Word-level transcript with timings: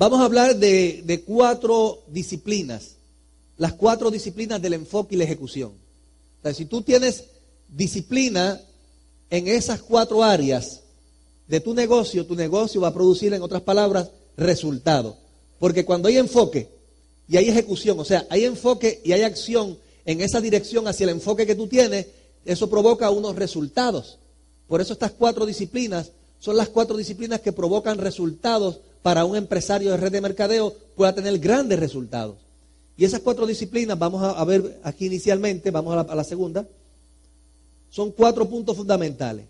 Vamos 0.00 0.20
a 0.20 0.24
hablar 0.24 0.56
de, 0.56 1.24
cuatro 1.26 2.04
disciplinas, 2.06 2.92
las 3.58 3.74
cuatro 3.74 4.10
disciplinas 4.10 4.62
del 4.62 4.72
enfoque 4.72 5.14
y 5.14 5.18
la 5.18 5.24
ejecución. 5.24 5.72
O 5.72 6.42
sea, 6.42 6.54
si 6.54 6.64
tú 6.64 6.80
tienes 6.80 7.24
disciplina 7.68 8.58
en 9.28 9.46
esas 9.46 9.82
cuatro 9.82 10.24
áreas 10.24 10.80
de 11.46 11.60
tu 11.60 11.74
negocio, 11.74 12.24
tu 12.24 12.34
negocio 12.34 12.80
va 12.80 12.88
a 12.88 12.94
producir, 12.94 13.34
en 13.34 13.42
otras 13.42 13.60
palabras, 13.60 14.08
resultado. 14.38 15.18
Porque 15.58 15.84
cuando 15.84 16.08
hay 16.08 16.16
enfoque 16.16 16.70
y 17.28 17.36
hay 17.36 17.50
ejecución, 17.50 18.00
o 18.00 18.04
sea, 18.06 18.26
hay 18.30 18.46
enfoque 18.46 19.02
y 19.04 19.12
hay 19.12 19.20
acción 19.20 19.76
en 20.06 20.22
esa 20.22 20.40
dirección 20.40 20.88
hacia 20.88 21.04
el 21.04 21.10
enfoque 21.10 21.46
que 21.46 21.54
tú 21.54 21.66
tienes, 21.66 22.06
eso 22.46 22.70
provoca 22.70 23.10
unos 23.10 23.36
resultados. 23.36 24.16
Por 24.66 24.80
eso 24.80 24.94
estas 24.94 25.12
cuatro 25.12 25.44
disciplinas 25.44 26.12
son 26.38 26.56
las 26.56 26.70
cuatro 26.70 26.96
disciplinas 26.96 27.42
que 27.42 27.52
provocan 27.52 27.98
resultados 27.98 28.80
para 29.02 29.24
un 29.24 29.36
empresario 29.36 29.90
de 29.90 29.96
red 29.96 30.12
de 30.12 30.20
mercadeo 30.20 30.74
pueda 30.94 31.14
tener 31.14 31.38
grandes 31.38 31.78
resultados. 31.78 32.36
Y 32.96 33.04
esas 33.04 33.20
cuatro 33.20 33.46
disciplinas, 33.46 33.98
vamos 33.98 34.22
a, 34.22 34.44
ver 34.44 34.78
aquí 34.82 35.06
inicialmente, 35.06 35.70
vamos 35.70 36.06
a 36.08 36.14
la 36.14 36.24
segunda, 36.24 36.66
son 37.88 38.12
cuatro 38.12 38.48
puntos 38.48 38.76
fundamentales. 38.76 39.46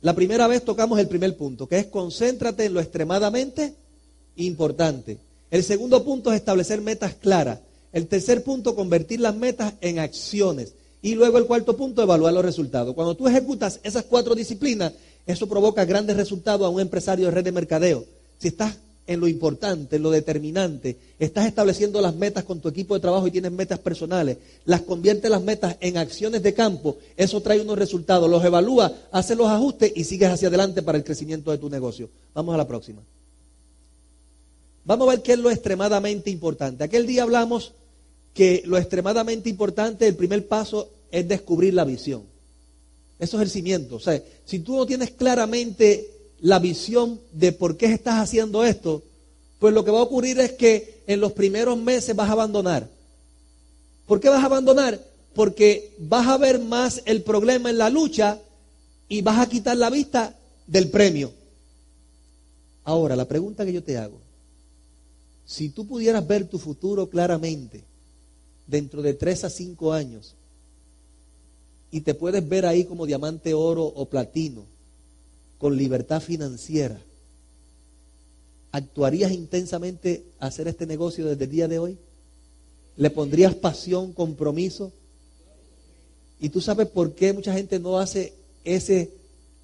La 0.00 0.14
primera 0.14 0.46
vez 0.48 0.64
tocamos 0.64 0.98
el 0.98 1.08
primer 1.08 1.36
punto, 1.36 1.66
que 1.66 1.78
es 1.78 1.86
concéntrate 1.86 2.66
en 2.66 2.74
lo 2.74 2.80
extremadamente 2.80 3.74
importante. 4.36 5.18
El 5.50 5.62
segundo 5.62 6.04
punto 6.04 6.30
es 6.30 6.36
establecer 6.36 6.80
metas 6.80 7.14
claras. 7.14 7.60
El 7.92 8.08
tercer 8.08 8.42
punto, 8.42 8.74
convertir 8.74 9.20
las 9.20 9.36
metas 9.36 9.74
en 9.80 10.00
acciones. 10.00 10.74
Y 11.00 11.14
luego 11.14 11.38
el 11.38 11.46
cuarto 11.46 11.76
punto, 11.76 12.02
evaluar 12.02 12.34
los 12.34 12.44
resultados. 12.44 12.94
Cuando 12.94 13.14
tú 13.14 13.28
ejecutas 13.28 13.78
esas 13.82 14.04
cuatro 14.04 14.34
disciplinas, 14.34 14.92
eso 15.26 15.48
provoca 15.48 15.84
grandes 15.84 16.16
resultados 16.16 16.66
a 16.66 16.70
un 16.70 16.80
empresario 16.80 17.26
de 17.26 17.30
red 17.30 17.44
de 17.44 17.52
mercadeo. 17.52 18.04
Si 18.38 18.48
estás 18.48 18.76
en 19.06 19.20
lo 19.20 19.28
importante, 19.28 19.96
en 19.96 20.02
lo 20.02 20.10
determinante. 20.10 20.96
Estás 21.18 21.46
estableciendo 21.46 22.00
las 22.00 22.14
metas 22.14 22.44
con 22.44 22.60
tu 22.60 22.68
equipo 22.68 22.94
de 22.94 23.00
trabajo 23.00 23.26
y 23.26 23.30
tienes 23.30 23.52
metas 23.52 23.78
personales. 23.78 24.38
Las 24.64 24.82
convierte 24.82 25.28
las 25.28 25.42
metas 25.42 25.76
en 25.80 25.98
acciones 25.98 26.42
de 26.42 26.54
campo. 26.54 26.96
Eso 27.16 27.40
trae 27.40 27.60
unos 27.60 27.78
resultados. 27.78 28.30
Los 28.30 28.44
evalúa, 28.44 28.92
hace 29.10 29.34
los 29.34 29.48
ajustes 29.48 29.92
y 29.94 30.04
sigues 30.04 30.30
hacia 30.30 30.48
adelante 30.48 30.82
para 30.82 30.98
el 30.98 31.04
crecimiento 31.04 31.50
de 31.50 31.58
tu 31.58 31.68
negocio. 31.68 32.08
Vamos 32.34 32.54
a 32.54 32.58
la 32.58 32.66
próxima. 32.66 33.02
Vamos 34.84 35.08
a 35.08 35.10
ver 35.12 35.22
qué 35.22 35.32
es 35.32 35.38
lo 35.38 35.50
extremadamente 35.50 36.30
importante. 36.30 36.84
Aquel 36.84 37.06
día 37.06 37.22
hablamos 37.22 37.72
que 38.32 38.62
lo 38.66 38.76
extremadamente 38.76 39.48
importante, 39.48 40.06
el 40.06 40.16
primer 40.16 40.46
paso 40.46 40.90
es 41.10 41.26
descubrir 41.28 41.74
la 41.74 41.84
visión. 41.84 42.22
Eso 43.18 43.36
es 43.36 43.42
el 43.44 43.50
cimiento. 43.50 43.96
O 43.96 44.00
sea, 44.00 44.20
si 44.44 44.58
tú 44.58 44.76
no 44.76 44.84
tienes 44.84 45.12
claramente 45.12 46.13
la 46.44 46.58
visión 46.58 47.18
de 47.32 47.52
por 47.52 47.78
qué 47.78 47.86
estás 47.86 48.16
haciendo 48.16 48.64
esto, 48.64 49.02
pues 49.58 49.72
lo 49.72 49.82
que 49.82 49.90
va 49.90 50.00
a 50.00 50.02
ocurrir 50.02 50.38
es 50.40 50.52
que 50.52 51.02
en 51.06 51.18
los 51.18 51.32
primeros 51.32 51.78
meses 51.78 52.14
vas 52.14 52.28
a 52.28 52.32
abandonar. 52.32 52.86
¿Por 54.06 54.20
qué 54.20 54.28
vas 54.28 54.42
a 54.42 54.46
abandonar? 54.46 55.00
Porque 55.34 55.94
vas 55.98 56.26
a 56.26 56.36
ver 56.36 56.58
más 56.58 57.00
el 57.06 57.22
problema 57.22 57.70
en 57.70 57.78
la 57.78 57.88
lucha 57.88 58.38
y 59.08 59.22
vas 59.22 59.38
a 59.38 59.48
quitar 59.48 59.78
la 59.78 59.88
vista 59.88 60.36
del 60.66 60.90
premio. 60.90 61.32
Ahora, 62.84 63.16
la 63.16 63.24
pregunta 63.24 63.64
que 63.64 63.72
yo 63.72 63.82
te 63.82 63.96
hago, 63.96 64.20
si 65.46 65.70
tú 65.70 65.86
pudieras 65.86 66.26
ver 66.26 66.46
tu 66.46 66.58
futuro 66.58 67.08
claramente 67.08 67.84
dentro 68.66 69.00
de 69.00 69.14
tres 69.14 69.44
a 69.44 69.48
cinco 69.48 69.94
años 69.94 70.34
y 71.90 72.02
te 72.02 72.12
puedes 72.12 72.46
ver 72.46 72.66
ahí 72.66 72.84
como 72.84 73.06
diamante, 73.06 73.54
oro 73.54 73.84
o 73.84 74.04
platino, 74.04 74.73
con 75.58 75.76
libertad 75.76 76.20
financiera, 76.20 77.00
¿actuarías 78.72 79.32
intensamente 79.32 80.24
a 80.40 80.46
hacer 80.46 80.68
este 80.68 80.86
negocio 80.86 81.26
desde 81.26 81.44
el 81.44 81.50
día 81.50 81.68
de 81.68 81.78
hoy? 81.78 81.98
¿Le 82.96 83.10
pondrías 83.10 83.54
pasión, 83.54 84.12
compromiso? 84.12 84.92
¿Y 86.40 86.48
tú 86.48 86.60
sabes 86.60 86.88
por 86.88 87.14
qué 87.14 87.32
mucha 87.32 87.52
gente 87.52 87.78
no 87.78 87.98
hace 87.98 88.32
ese 88.64 89.10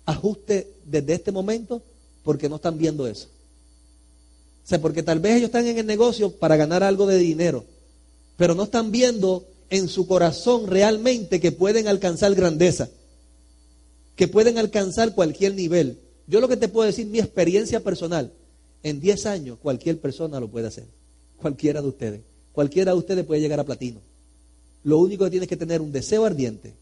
ajuste 0.06 0.68
desde 0.86 1.14
este 1.14 1.32
momento? 1.32 1.82
Porque 2.22 2.48
no 2.48 2.56
están 2.56 2.78
viendo 2.78 3.06
eso. 3.06 3.28
O 4.64 4.68
sea, 4.68 4.80
porque 4.80 5.02
tal 5.02 5.20
vez 5.20 5.36
ellos 5.36 5.48
están 5.48 5.66
en 5.66 5.78
el 5.78 5.86
negocio 5.86 6.30
para 6.30 6.56
ganar 6.56 6.82
algo 6.82 7.06
de 7.06 7.18
dinero, 7.18 7.64
pero 8.36 8.54
no 8.54 8.64
están 8.64 8.90
viendo 8.92 9.44
en 9.70 9.88
su 9.88 10.06
corazón 10.06 10.66
realmente 10.66 11.40
que 11.40 11.52
pueden 11.52 11.88
alcanzar 11.88 12.34
grandeza 12.34 12.88
que 14.20 14.28
pueden 14.28 14.58
alcanzar 14.58 15.14
cualquier 15.14 15.54
nivel. 15.54 15.98
Yo 16.26 16.42
lo 16.42 16.48
que 16.48 16.58
te 16.58 16.68
puedo 16.68 16.86
decir, 16.86 17.06
mi 17.06 17.20
experiencia 17.20 17.80
personal, 17.80 18.30
en 18.82 19.00
10 19.00 19.24
años 19.24 19.58
cualquier 19.62 19.98
persona 19.98 20.38
lo 20.38 20.48
puede 20.48 20.66
hacer. 20.66 20.84
Cualquiera 21.38 21.80
de 21.80 21.88
ustedes. 21.88 22.20
Cualquiera 22.52 22.92
de 22.92 22.98
ustedes 22.98 23.24
puede 23.24 23.40
llegar 23.40 23.58
a 23.60 23.64
platino. 23.64 23.98
Lo 24.84 24.98
único 24.98 25.24
que 25.24 25.30
tienes 25.30 25.48
que 25.48 25.56
tener 25.56 25.80
un 25.80 25.90
deseo 25.90 26.26
ardiente, 26.26 26.74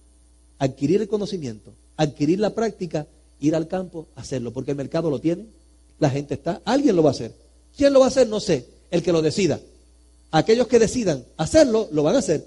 adquirir 0.59 1.01
el 1.01 1.07
conocimiento, 1.07 1.73
adquirir 1.97 2.41
la 2.41 2.57
práctica, 2.57 3.07
ir 3.39 3.55
al 3.55 3.69
campo, 3.69 4.09
hacerlo, 4.17 4.53
porque 4.53 4.73
el 4.73 4.77
mercado 4.77 5.09
lo 5.09 5.21
tiene, 5.21 5.47
la 6.01 6.11
gente 6.11 6.35
está, 6.35 6.61
alguien 6.65 6.97
lo 6.97 7.05
va 7.05 7.11
a 7.11 7.13
hacer. 7.13 7.33
¿Quién 7.77 7.93
lo 7.93 8.01
va 8.01 8.07
a 8.07 8.09
hacer? 8.09 8.27
No 8.29 8.41
sé, 8.41 8.67
el 8.91 9.05
que 9.05 9.13
lo 9.13 9.23
decida. 9.23 9.61
Aquellos 10.33 10.67
que 10.67 10.81
decidan 10.81 11.25
hacerlo, 11.37 11.89
lo 11.93 12.03
van 12.03 12.17
a 12.17 12.19
hacer, 12.19 12.45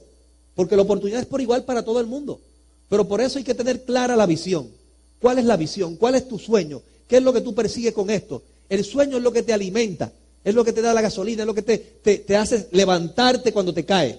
porque 0.54 0.76
la 0.76 0.82
oportunidad 0.82 1.22
es 1.22 1.28
por 1.28 1.40
igual 1.40 1.64
para 1.64 1.82
todo 1.82 2.02
el 2.02 2.08
mundo. 2.08 2.42
Pero 2.90 3.08
por 3.08 3.22
eso 3.22 3.38
hay 3.38 3.46
que 3.46 3.56
tener 3.56 3.86
clara 3.86 4.18
la 4.18 4.26
visión. 4.26 4.81
¿Cuál 5.22 5.38
es 5.38 5.46
la 5.46 5.56
visión? 5.56 5.96
¿Cuál 5.98 6.16
es 6.16 6.28
tu 6.28 6.40
sueño? 6.40 6.82
¿Qué 7.08 7.18
es 7.18 7.24
lo 7.24 7.32
que 7.32 7.42
tú 7.42 7.54
persigues 7.54 7.94
con 7.94 8.10
esto? 8.10 8.42
El 8.68 8.84
sueño 8.84 9.18
es 9.18 9.24
lo 9.24 9.32
que 9.32 9.44
te 9.44 9.54
alimenta, 9.54 10.12
es 10.44 10.56
lo 10.56 10.66
que 10.66 10.74
te 10.74 10.82
da 10.82 10.94
la 10.94 11.02
gasolina, 11.02 11.44
es 11.44 11.48
lo 11.48 11.54
que 11.54 11.62
te, 11.62 11.78
te, 11.78 12.36
hace 12.36 12.68
levantarte 12.72 13.54
cuando 13.54 13.74
te 13.74 13.86
cae. 13.86 14.18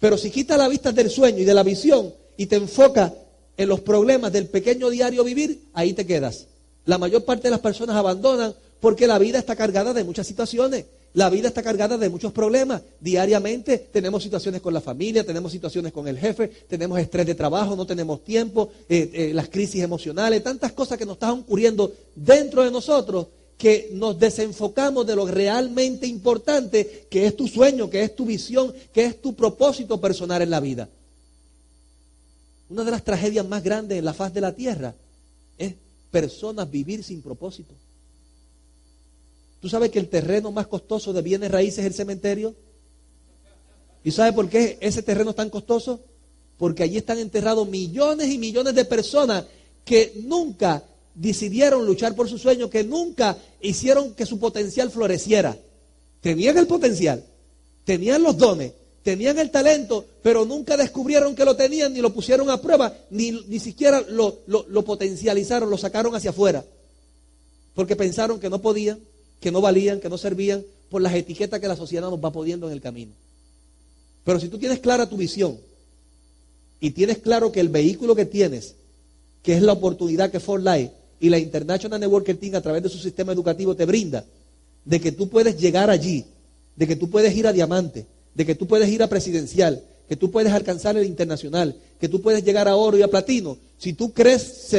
Pero 0.00 0.16
si 0.16 0.30
quitas 0.30 0.56
la 0.56 0.68
vista 0.68 0.92
del 0.92 1.10
sueño 1.10 1.38
y 1.38 1.44
de 1.44 1.54
la 1.54 1.62
visión 1.62 2.14
y 2.36 2.46
te 2.46 2.56
enfocas 2.56 3.12
en 3.56 3.68
los 3.68 3.80
problemas 3.80 4.32
del 4.32 4.48
pequeño 4.48 4.88
diario 4.90 5.24
vivir, 5.24 5.60
ahí 5.74 5.92
te 5.92 6.06
quedas. 6.06 6.46
La 6.86 6.98
mayor 6.98 7.24
parte 7.24 7.44
de 7.44 7.50
las 7.50 7.60
personas 7.60 7.96
abandonan 7.96 8.54
porque 8.80 9.06
la 9.06 9.18
vida 9.18 9.38
está 9.38 9.56
cargada 9.56 9.92
de 9.92 10.04
muchas 10.04 10.26
situaciones. 10.26 10.86
La 11.14 11.30
vida 11.30 11.46
está 11.46 11.62
cargada 11.62 11.96
de 11.96 12.08
muchos 12.08 12.32
problemas. 12.32 12.82
Diariamente 13.00 13.78
tenemos 13.78 14.22
situaciones 14.22 14.60
con 14.60 14.74
la 14.74 14.80
familia, 14.80 15.24
tenemos 15.24 15.52
situaciones 15.52 15.92
con 15.92 16.08
el 16.08 16.18
jefe, 16.18 16.48
tenemos 16.68 16.98
estrés 16.98 17.24
de 17.24 17.36
trabajo, 17.36 17.76
no 17.76 17.86
tenemos 17.86 18.24
tiempo, 18.24 18.70
eh, 18.88 19.10
eh, 19.12 19.30
las 19.32 19.48
crisis 19.48 19.82
emocionales, 19.82 20.42
tantas 20.42 20.72
cosas 20.72 20.98
que 20.98 21.06
nos 21.06 21.14
están 21.14 21.30
ocurriendo 21.30 21.92
dentro 22.16 22.64
de 22.64 22.70
nosotros 22.72 23.28
que 23.56 23.90
nos 23.92 24.18
desenfocamos 24.18 25.06
de 25.06 25.14
lo 25.14 25.26
realmente 25.26 26.08
importante, 26.08 27.06
que 27.08 27.26
es 27.26 27.36
tu 27.36 27.46
sueño, 27.46 27.88
que 27.88 28.02
es 28.02 28.16
tu 28.16 28.26
visión, 28.26 28.74
que 28.92 29.04
es 29.04 29.22
tu 29.22 29.34
propósito 29.34 30.00
personal 30.00 30.42
en 30.42 30.50
la 30.50 30.58
vida. 30.58 30.88
Una 32.68 32.82
de 32.82 32.90
las 32.90 33.04
tragedias 33.04 33.46
más 33.46 33.62
grandes 33.62 33.98
en 33.98 34.04
la 34.04 34.14
faz 34.14 34.34
de 34.34 34.40
la 34.40 34.52
tierra 34.52 34.94
es 35.56 35.74
personas 36.10 36.68
vivir 36.68 37.04
sin 37.04 37.22
propósito. 37.22 37.72
¿Tú 39.64 39.70
sabes 39.70 39.90
que 39.90 39.98
el 39.98 40.10
terreno 40.10 40.52
más 40.52 40.66
costoso 40.66 41.14
de 41.14 41.22
bienes 41.22 41.50
raíces 41.50 41.78
es 41.78 41.86
el 41.86 41.94
cementerio? 41.94 42.54
¿Y 44.04 44.10
sabe 44.10 44.34
por 44.34 44.50
qué 44.50 44.76
ese 44.82 45.02
terreno 45.02 45.30
es 45.30 45.36
tan 45.36 45.48
costoso? 45.48 46.00
Porque 46.58 46.82
allí 46.82 46.98
están 46.98 47.18
enterrados 47.18 47.66
millones 47.66 48.28
y 48.28 48.36
millones 48.36 48.74
de 48.74 48.84
personas 48.84 49.46
que 49.82 50.20
nunca 50.26 50.84
decidieron 51.14 51.86
luchar 51.86 52.14
por 52.14 52.28
su 52.28 52.36
sueño, 52.36 52.68
que 52.68 52.84
nunca 52.84 53.38
hicieron 53.62 54.12
que 54.12 54.26
su 54.26 54.38
potencial 54.38 54.90
floreciera. 54.90 55.56
Tenían 56.20 56.58
el 56.58 56.66
potencial, 56.66 57.24
tenían 57.84 58.22
los 58.22 58.36
dones, 58.36 58.70
tenían 59.02 59.38
el 59.38 59.50
talento, 59.50 60.04
pero 60.22 60.44
nunca 60.44 60.76
descubrieron 60.76 61.34
que 61.34 61.46
lo 61.46 61.56
tenían, 61.56 61.94
ni 61.94 62.02
lo 62.02 62.12
pusieron 62.12 62.50
a 62.50 62.60
prueba, 62.60 62.94
ni, 63.08 63.30
ni 63.30 63.58
siquiera 63.58 64.02
lo, 64.10 64.40
lo 64.46 64.84
potencializaron, 64.84 65.70
lo 65.70 65.78
sacaron 65.78 66.14
hacia 66.14 66.32
afuera. 66.32 66.62
Porque 67.72 67.96
pensaron 67.96 68.38
que 68.38 68.50
no 68.50 68.60
podían, 68.60 69.00
que 69.40 69.50
no 69.50 69.60
valían, 69.60 70.00
que 70.00 70.08
no 70.08 70.18
servían, 70.18 70.64
por 70.90 71.02
las 71.02 71.14
etiquetas 71.14 71.60
que 71.60 71.68
la 71.68 71.76
sociedad 71.76 72.08
nos 72.08 72.22
va 72.22 72.32
poniendo 72.32 72.66
en 72.66 72.72
el 72.72 72.80
camino. 72.80 73.12
Pero 74.24 74.40
si 74.40 74.48
tú 74.48 74.58
tienes 74.58 74.78
clara 74.78 75.08
tu 75.08 75.16
visión 75.16 75.58
y 76.80 76.90
tienes 76.90 77.18
claro 77.18 77.52
que 77.52 77.60
el 77.60 77.68
vehículo 77.68 78.14
que 78.14 78.24
tienes, 78.24 78.74
que 79.42 79.56
es 79.56 79.62
la 79.62 79.72
oportunidad 79.72 80.30
que 80.30 80.40
For 80.40 80.60
Life 80.60 80.92
y 81.20 81.28
la 81.28 81.38
International 81.38 82.00
Network 82.00 82.38
Team 82.38 82.54
a 82.54 82.60
través 82.60 82.82
de 82.82 82.88
su 82.88 82.98
sistema 82.98 83.32
educativo 83.32 83.74
te 83.74 83.84
brinda, 83.84 84.24
de 84.84 85.00
que 85.00 85.12
tú 85.12 85.28
puedes 85.28 85.58
llegar 85.58 85.90
allí, 85.90 86.24
de 86.76 86.86
que 86.86 86.96
tú 86.96 87.10
puedes 87.10 87.34
ir 87.36 87.46
a 87.46 87.52
diamante, 87.52 88.06
de 88.34 88.46
que 88.46 88.54
tú 88.54 88.66
puedes 88.66 88.88
ir 88.88 89.02
a 89.02 89.08
presidencial, 89.08 89.82
que 90.08 90.16
tú 90.16 90.30
puedes 90.30 90.52
alcanzar 90.52 90.96
el 90.96 91.06
internacional, 91.06 91.76
que 92.00 92.08
tú 92.08 92.20
puedes 92.20 92.44
llegar 92.44 92.68
a 92.68 92.76
oro 92.76 92.98
y 92.98 93.02
a 93.02 93.08
platino, 93.08 93.56
si 93.78 93.92
tú 93.92 94.12
crees 94.12 94.70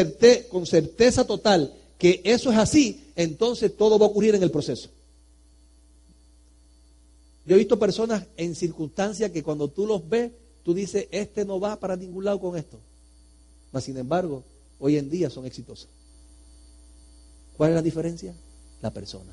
con 0.49 0.65
certeza 0.65 1.25
total 1.25 1.73
que 1.97 2.21
eso 2.23 2.51
es 2.51 2.57
así, 2.57 3.11
entonces 3.15 3.75
todo 3.75 3.97
va 3.97 4.05
a 4.05 4.09
ocurrir 4.09 4.35
en 4.35 4.43
el 4.43 4.51
proceso. 4.51 4.89
Yo 7.45 7.55
he 7.55 7.59
visto 7.59 7.77
personas 7.77 8.25
en 8.37 8.55
circunstancias 8.55 9.31
que 9.31 9.43
cuando 9.43 9.67
tú 9.67 9.85
los 9.85 10.07
ves, 10.07 10.31
tú 10.63 10.73
dices, 10.73 11.07
este 11.11 11.45
no 11.45 11.59
va 11.59 11.79
para 11.79 11.95
ningún 11.95 12.25
lado 12.25 12.39
con 12.39 12.57
esto. 12.57 12.79
Mas, 13.71 13.83
sin 13.83 13.97
embargo, 13.97 14.43
hoy 14.79 14.97
en 14.97 15.09
día 15.09 15.29
son 15.29 15.45
exitosos. 15.45 15.87
¿Cuál 17.55 17.71
es 17.71 17.75
la 17.75 17.81
diferencia? 17.81 18.33
La 18.81 18.91
persona. 18.91 19.31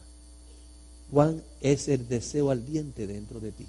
cuán 1.11 1.43
es 1.61 1.89
el 1.89 2.09
deseo 2.09 2.51
ardiente 2.51 3.07
dentro 3.07 3.39
de 3.41 3.53
ti. 3.53 3.67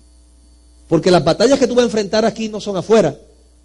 Porque 0.87 1.11
las 1.11 1.23
batallas 1.23 1.59
que 1.59 1.67
tú 1.67 1.75
vas 1.75 1.83
a 1.83 1.85
enfrentar 1.85 2.25
aquí 2.25 2.49
no 2.49 2.61
son 2.61 2.77
afuera, 2.77 3.17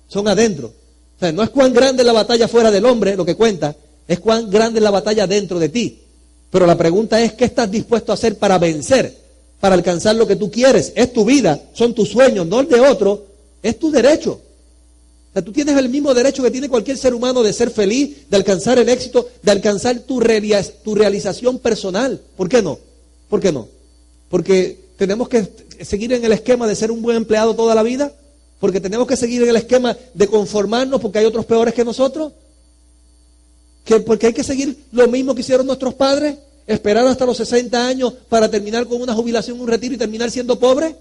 son 0.09 0.27
adentro. 0.29 0.69
O 0.69 1.19
sea, 1.19 1.33
no 1.33 1.43
es 1.43 1.51
cuán 1.51 1.73
grande 1.73 2.05
la 2.05 2.13
batalla 2.13 2.49
fuera 2.49 2.71
del 2.71 2.87
hombre, 2.87 3.17
lo 3.17 3.25
que 3.25 3.37
cuenta, 3.37 3.77
es 4.09 4.19
cuán 4.19 4.51
grande 4.51 4.79
es 4.79 4.83
la 4.83 4.91
batalla 4.91 5.27
dentro 5.27 5.59
de 5.59 5.69
ti. 5.69 6.01
Pero 6.51 6.67
la 6.67 6.77
pregunta 6.77 7.21
es, 7.23 7.35
¿qué 7.35 7.45
estás 7.45 7.71
dispuesto 7.71 8.11
a 8.11 8.15
hacer 8.15 8.39
para 8.39 8.59
vencer, 8.59 9.15
para 9.61 9.75
alcanzar 9.75 10.17
lo 10.17 10.27
que 10.27 10.37
tú 10.37 10.51
quieres? 10.51 10.93
Es 10.97 11.13
tu 11.13 11.27
vida, 11.27 11.61
son 11.75 11.95
tus 11.95 12.09
sueños, 12.09 12.47
no 12.47 12.61
el 12.61 12.69
de 12.69 12.81
otro, 12.81 13.27
es 13.63 13.79
tu 13.79 13.91
derecho. 13.91 14.41
O 15.35 15.43
tú 15.43 15.53
tienes 15.53 15.77
el 15.77 15.89
mismo 15.89 16.15
derecho 16.15 16.43
que 16.43 16.51
tiene 16.51 16.69
cualquier 16.69 16.97
ser 16.97 17.15
humano 17.15 17.43
de 17.43 17.53
ser 17.53 17.71
feliz, 17.71 18.29
de 18.29 18.37
alcanzar 18.37 18.79
el 18.79 18.89
éxito, 18.89 19.29
de 19.43 19.53
alcanzar 19.53 20.01
tu, 20.01 20.21
tu 20.83 20.95
realización 20.95 21.59
personal. 21.59 22.21
¿Por 22.37 22.49
qué 22.49 22.63
no? 22.63 22.79
¿Por 23.29 23.41
qué 23.41 23.53
no? 23.53 23.69
Porque 24.31 24.79
tenemos 24.97 25.29
que 25.29 25.47
seguir 25.83 26.13
en 26.13 26.25
el 26.25 26.33
esquema 26.33 26.67
de 26.67 26.75
ser 26.75 26.91
un 26.91 27.03
buen 27.03 27.17
empleado 27.17 27.55
toda 27.55 27.75
la 27.75 27.83
vida, 27.83 28.13
porque 28.59 28.81
tenemos 28.81 29.07
que 29.07 29.17
seguir 29.17 29.43
en 29.43 29.51
el 29.51 29.57
esquema 29.57 29.97
de 30.15 30.27
conformarnos 30.27 31.01
porque 31.01 31.21
hay 31.21 31.27
otros 31.27 31.45
peores 31.45 31.75
que 31.75 31.85
nosotros, 31.85 32.33
que 33.89 34.01
porque 34.01 34.27
hay 34.27 34.35
que 34.35 34.45
seguir 34.45 34.85
lo 34.93 35.09
mismo 35.09 35.35
que 35.35 35.41
hicieron 35.41 35.67
nuestros 35.67 35.95
padres, 35.95 36.37
esperar 36.67 37.07
hasta 37.07 37.25
los 37.25 37.39
60 37.39 37.87
años 37.89 38.13
para 38.29 38.51
terminar 38.51 38.87
con 38.87 39.01
una 39.01 39.15
jubilación, 39.15 39.59
un 39.59 39.67
retiro 39.67 39.95
y 39.95 39.97
terminar 39.97 40.31
siendo 40.31 40.59
pobre. 40.59 40.95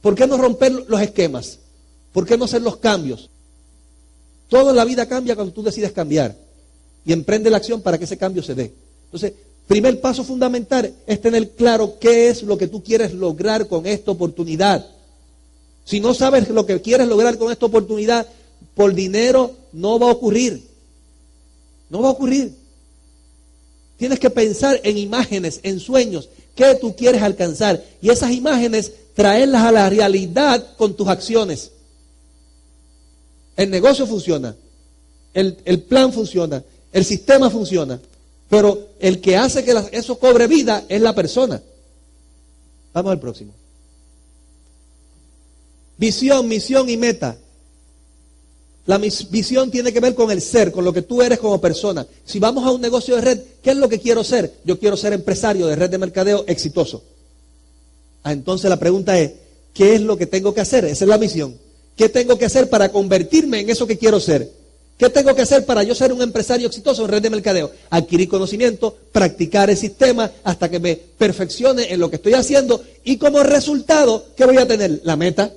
¿Por 0.00 0.16
qué 0.16 0.26
no 0.26 0.36
romper 0.36 0.72
los 0.72 1.00
esquemas? 1.00 1.60
¿Por 2.12 2.26
qué 2.26 2.36
no 2.36 2.46
hacer 2.46 2.60
los 2.60 2.78
cambios? 2.78 3.30
Toda 4.48 4.72
la 4.72 4.84
vida 4.84 5.06
cambia 5.06 5.36
cuando 5.36 5.52
tú 5.52 5.62
decides 5.62 5.92
cambiar 5.92 6.36
y 7.06 7.12
emprende 7.12 7.50
la 7.50 7.58
acción 7.58 7.80
para 7.80 7.98
que 7.98 8.04
ese 8.04 8.18
cambio 8.18 8.42
se 8.42 8.56
dé. 8.56 8.74
Entonces, 9.04 9.34
Primer 9.66 9.98
paso 10.00 10.24
fundamental 10.24 10.92
es 11.06 11.20
tener 11.22 11.52
claro 11.52 11.98
qué 11.98 12.28
es 12.28 12.42
lo 12.42 12.58
que 12.58 12.68
tú 12.68 12.82
quieres 12.82 13.14
lograr 13.14 13.66
con 13.66 13.86
esta 13.86 14.10
oportunidad. 14.10 14.86
Si 15.86 16.00
no 16.00 16.12
sabes 16.12 16.50
lo 16.50 16.66
que 16.66 16.82
quieres 16.82 17.08
lograr 17.08 17.38
con 17.38 17.50
esta 17.50 17.64
oportunidad, 17.64 18.26
por 18.74 18.92
dinero 18.92 19.52
no 19.72 19.98
va 19.98 20.08
a 20.08 20.12
ocurrir. 20.12 20.73
No 21.94 22.02
va 22.02 22.08
a 22.08 22.10
ocurrir. 22.10 22.52
Tienes 23.96 24.18
que 24.18 24.28
pensar 24.28 24.80
en 24.82 24.98
imágenes, 24.98 25.60
en 25.62 25.78
sueños, 25.78 26.28
qué 26.56 26.74
tú 26.74 26.96
quieres 26.96 27.22
alcanzar. 27.22 27.84
Y 28.02 28.10
esas 28.10 28.32
imágenes 28.32 28.90
traerlas 29.14 29.62
a 29.62 29.70
la 29.70 29.88
realidad 29.88 30.74
con 30.76 30.96
tus 30.96 31.06
acciones. 31.06 31.70
El 33.56 33.70
negocio 33.70 34.08
funciona, 34.08 34.56
el, 35.34 35.56
el 35.64 35.82
plan 35.82 36.12
funciona, 36.12 36.64
el 36.90 37.04
sistema 37.04 37.48
funciona. 37.48 38.00
Pero 38.50 38.88
el 38.98 39.20
que 39.20 39.36
hace 39.36 39.62
que 39.62 39.72
eso 39.92 40.18
cobre 40.18 40.48
vida 40.48 40.84
es 40.88 41.00
la 41.00 41.14
persona. 41.14 41.62
Vamos 42.92 43.12
al 43.12 43.20
próximo. 43.20 43.54
Visión, 45.96 46.48
misión 46.48 46.90
y 46.90 46.96
meta. 46.96 47.38
La 48.86 48.98
visión 48.98 49.70
tiene 49.70 49.92
que 49.92 50.00
ver 50.00 50.14
con 50.14 50.30
el 50.30 50.42
ser, 50.42 50.70
con 50.70 50.84
lo 50.84 50.92
que 50.92 51.02
tú 51.02 51.22
eres 51.22 51.38
como 51.38 51.60
persona. 51.60 52.06
Si 52.24 52.38
vamos 52.38 52.66
a 52.66 52.70
un 52.70 52.82
negocio 52.82 53.16
de 53.16 53.22
red, 53.22 53.40
¿qué 53.62 53.70
es 53.70 53.76
lo 53.76 53.88
que 53.88 53.98
quiero 53.98 54.22
ser? 54.22 54.52
Yo 54.64 54.78
quiero 54.78 54.96
ser 54.96 55.14
empresario 55.14 55.66
de 55.66 55.76
red 55.76 55.88
de 55.88 55.96
mercadeo 55.96 56.44
exitoso. 56.46 57.02
Ah, 58.22 58.32
entonces 58.32 58.68
la 58.68 58.78
pregunta 58.78 59.18
es, 59.18 59.32
¿qué 59.72 59.94
es 59.94 60.02
lo 60.02 60.18
que 60.18 60.26
tengo 60.26 60.52
que 60.52 60.60
hacer? 60.60 60.84
Esa 60.84 61.04
es 61.04 61.08
la 61.08 61.18
misión. 61.18 61.56
¿Qué 61.96 62.08
tengo 62.08 62.36
que 62.36 62.44
hacer 62.44 62.68
para 62.68 62.90
convertirme 62.90 63.60
en 63.60 63.70
eso 63.70 63.86
que 63.86 63.96
quiero 63.96 64.20
ser? 64.20 64.50
¿Qué 64.98 65.08
tengo 65.08 65.34
que 65.34 65.42
hacer 65.42 65.64
para 65.64 65.82
yo 65.82 65.94
ser 65.94 66.12
un 66.12 66.22
empresario 66.22 66.66
exitoso 66.66 67.04
en 67.04 67.10
red 67.10 67.22
de 67.22 67.30
mercadeo? 67.30 67.70
Adquirir 67.90 68.28
conocimiento, 68.28 68.96
practicar 69.12 69.70
el 69.70 69.76
sistema 69.76 70.30
hasta 70.44 70.70
que 70.70 70.78
me 70.78 70.94
perfeccione 70.96 71.92
en 71.92 72.00
lo 72.00 72.10
que 72.10 72.16
estoy 72.16 72.34
haciendo 72.34 72.82
y 73.02 73.16
como 73.16 73.42
resultado, 73.42 74.26
¿qué 74.36 74.44
voy 74.44 74.58
a 74.58 74.68
tener? 74.68 75.00
La 75.04 75.16
meta. 75.16 75.52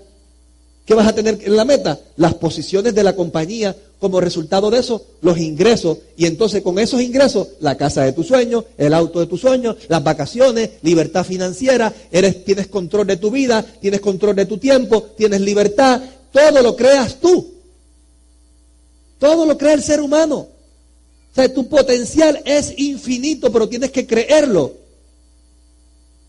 ¿Qué 0.88 0.94
vas 0.94 1.08
a 1.08 1.14
tener 1.14 1.38
en 1.44 1.58
la 1.58 1.66
meta? 1.66 2.00
Las 2.16 2.36
posiciones 2.36 2.96
de 2.96 3.04
la 3.04 3.14
compañía, 3.14 3.76
como 4.00 4.22
resultado 4.22 4.72
de 4.72 4.80
eso, 4.80 5.04
los 5.20 5.38
ingresos. 5.38 5.98
Y 6.16 6.26
entonces 6.26 6.62
con 6.62 6.80
esos 6.80 7.02
ingresos, 7.02 7.50
la 7.60 7.76
casa 7.76 8.04
de 8.04 8.14
tu 8.14 8.24
sueño, 8.24 8.64
el 8.78 8.94
auto 8.94 9.20
de 9.20 9.28
tu 9.28 9.38
sueño, 9.38 9.76
las 9.90 10.02
vacaciones, 10.02 10.70
libertad 10.84 11.26
financiera, 11.26 11.94
eres, 12.10 12.46
tienes 12.46 12.68
control 12.68 13.06
de 13.06 13.18
tu 13.18 13.30
vida, 13.30 13.66
tienes 13.82 14.00
control 14.00 14.38
de 14.38 14.46
tu 14.46 14.60
tiempo, 14.60 15.04
tienes 15.18 15.42
libertad, 15.42 16.02
todo 16.32 16.62
lo 16.62 16.74
creas 16.78 17.20
tú. 17.20 17.54
Todo 19.20 19.46
lo 19.46 19.58
crea 19.58 19.74
el 19.74 19.84
ser 19.84 20.00
humano. 20.00 20.38
O 20.38 21.36
sea, 21.36 21.54
tu 21.54 21.68
potencial 21.68 22.42
es 22.46 22.74
infinito, 22.78 23.52
pero 23.52 23.68
tienes 23.68 23.92
que 23.92 24.08
creerlo. 24.08 24.72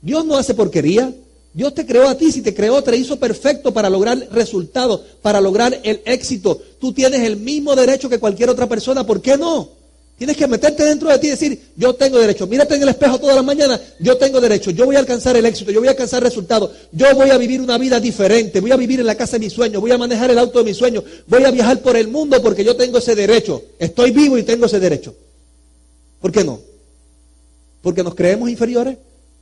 Dios 0.02 0.25
no 0.25 0.37
hace 0.37 0.52
porquería. 0.54 1.14
Dios 1.52 1.74
te 1.74 1.86
creó 1.86 2.08
a 2.08 2.16
ti, 2.16 2.30
si 2.30 2.42
te 2.42 2.54
creó, 2.54 2.82
te 2.82 2.96
hizo 2.96 3.18
perfecto 3.18 3.72
para 3.72 3.90
lograr 3.90 4.28
resultados, 4.32 5.00
para 5.22 5.40
lograr 5.40 5.80
el 5.82 6.02
éxito. 6.04 6.60
Tú 6.78 6.92
tienes 6.92 7.22
el 7.22 7.36
mismo 7.36 7.74
derecho 7.74 8.08
que 8.08 8.18
cualquier 8.18 8.50
otra 8.50 8.68
persona, 8.68 9.04
¿por 9.04 9.20
qué 9.20 9.36
no? 9.36 9.70
Tienes 10.18 10.36
que 10.36 10.48
meterte 10.48 10.84
dentro 10.84 11.08
de 11.08 11.18
ti 11.20 11.28
y 11.28 11.30
decir, 11.30 11.60
yo 11.76 11.94
tengo 11.94 12.18
derecho. 12.18 12.48
Mírate 12.48 12.74
en 12.74 12.82
el 12.82 12.88
espejo 12.88 13.20
todas 13.20 13.36
las 13.36 13.44
mañanas, 13.44 13.80
yo 14.00 14.16
tengo 14.16 14.40
derecho, 14.40 14.72
yo 14.72 14.84
voy 14.84 14.96
a 14.96 14.98
alcanzar 14.98 15.36
el 15.36 15.46
éxito, 15.46 15.70
yo 15.70 15.78
voy 15.78 15.86
a 15.86 15.92
alcanzar 15.92 16.22
resultados, 16.24 16.72
yo 16.90 17.14
voy 17.14 17.30
a 17.30 17.38
vivir 17.38 17.60
una 17.60 17.78
vida 17.78 18.00
diferente, 18.00 18.60
voy 18.60 18.72
a 18.72 18.76
vivir 18.76 18.98
en 18.98 19.06
la 19.06 19.14
casa 19.14 19.38
de 19.38 19.44
mis 19.44 19.52
sueños, 19.52 19.80
voy 19.80 19.92
a 19.92 19.98
manejar 19.98 20.28
el 20.32 20.38
auto 20.38 20.58
de 20.58 20.64
mis 20.64 20.76
sueños, 20.76 21.04
voy 21.28 21.44
a 21.44 21.52
viajar 21.52 21.80
por 21.82 21.96
el 21.96 22.08
mundo 22.08 22.42
porque 22.42 22.64
yo 22.64 22.74
tengo 22.74 22.98
ese 22.98 23.14
derecho. 23.14 23.62
Estoy 23.78 24.10
vivo 24.10 24.36
y 24.36 24.42
tengo 24.42 24.66
ese 24.66 24.80
derecho. 24.80 25.14
¿Por 26.20 26.32
qué 26.32 26.42
no? 26.42 26.60
¿Porque 27.80 28.02
nos 28.02 28.16
creemos 28.16 28.50
inferiores? 28.50 28.98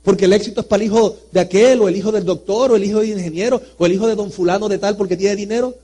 ¿Porque 0.07 0.23
el 0.23 0.31
éxito 0.31 0.61
es 0.61 0.67
para 0.67 0.81
el 0.81 0.87
hijo 0.87 1.17
de 1.33 1.41
aquel, 1.41 1.81
o 1.81 1.89
el 1.89 1.97
hijo 1.97 2.13
del 2.13 2.23
doctor, 2.23 2.71
o 2.71 2.77
el 2.77 2.83
hijo 2.85 3.01
del 3.01 3.09
ingeniero, 3.09 3.61
o 3.77 3.85
el 3.85 3.91
hijo 3.91 4.07
de 4.07 4.15
don 4.15 4.31
fulano 4.31 4.69
de 4.69 4.77
tal 4.77 4.95
porque 4.95 5.17
tiene 5.17 5.35
dinero? 5.35 5.75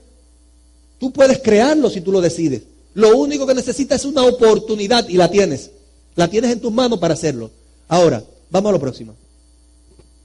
Tú 0.98 1.12
puedes 1.12 1.40
crearlo 1.40 1.90
si 1.90 2.00
tú 2.00 2.10
lo 2.10 2.22
decides. 2.22 2.62
Lo 2.94 3.18
único 3.18 3.46
que 3.46 3.52
necesitas 3.52 4.00
es 4.00 4.06
una 4.06 4.22
oportunidad 4.22 5.06
y 5.10 5.18
la 5.18 5.30
tienes. 5.30 5.72
La 6.16 6.26
tienes 6.28 6.52
en 6.52 6.60
tus 6.60 6.72
manos 6.72 6.98
para 7.00 7.12
hacerlo. 7.12 7.50
Ahora, 7.86 8.24
vamos 8.48 8.70
a 8.70 8.72
lo 8.72 8.80
próximo. 8.80 9.14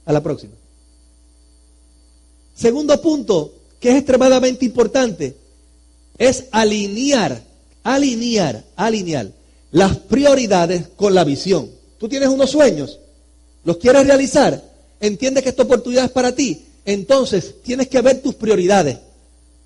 A 0.06 0.14
la 0.14 0.22
próxima. 0.22 0.54
Segundo 2.54 2.98
punto, 3.02 3.52
que 3.78 3.90
es 3.90 3.96
extremadamente 3.96 4.64
importante, 4.64 5.36
es 6.16 6.46
alinear, 6.52 7.38
alinear, 7.82 8.64
alinear 8.76 9.30
las 9.72 9.94
prioridades 9.98 10.88
con 10.96 11.14
la 11.14 11.22
visión. 11.22 11.68
Tú 11.98 12.08
tienes 12.08 12.30
unos 12.30 12.48
sueños, 12.48 12.98
los 13.64 13.76
quieres 13.76 14.06
realizar, 14.06 14.62
entiendes 15.00 15.42
que 15.42 15.50
esta 15.50 15.62
oportunidad 15.62 16.04
es 16.04 16.10
para 16.10 16.34
ti, 16.34 16.64
entonces 16.84 17.56
tienes 17.62 17.88
que 17.88 18.00
ver 18.00 18.20
tus 18.20 18.34
prioridades. 18.34 18.98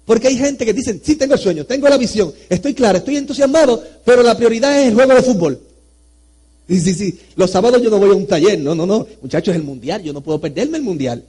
Porque 0.05 0.29
hay 0.29 0.37
gente 0.37 0.67
que 0.67 0.75
dice, 0.75 1.01
sí, 1.03 1.17
tengo 1.17 1.35
el 1.35 1.41
sueño, 1.41 1.65
tengo 1.65 1.89
la 1.89 1.97
visión, 1.97 2.33
estoy 2.49 2.75
claro, 2.75 2.99
estoy 2.99 3.17
entusiasmado, 3.17 3.83
pero 4.05 4.23
la 4.23 4.37
prioridad 4.37 4.79
es 4.81 4.89
el 4.89 4.95
juego 4.95 5.15
de 5.15 5.23
fútbol. 5.23 5.61
Sí, 6.69 6.81
sí, 6.81 6.95
sí, 6.95 7.19
los 7.37 7.51
sábados 7.51 7.83
yo 7.83 7.91
no 7.91 7.99
voy 7.99 8.11
a 8.11 8.15
un 8.15 8.27
taller, 8.27 8.59
no, 8.59 8.75
no, 8.75 8.87
no, 8.87 9.07
muchachos, 9.23 9.55
el 9.55 9.63
mundial, 9.63 10.03
yo 10.03 10.13
no 10.13 10.21
puedo 10.21 10.41
perderme 10.41 10.79
el 10.79 10.83
mundial. 10.83 11.25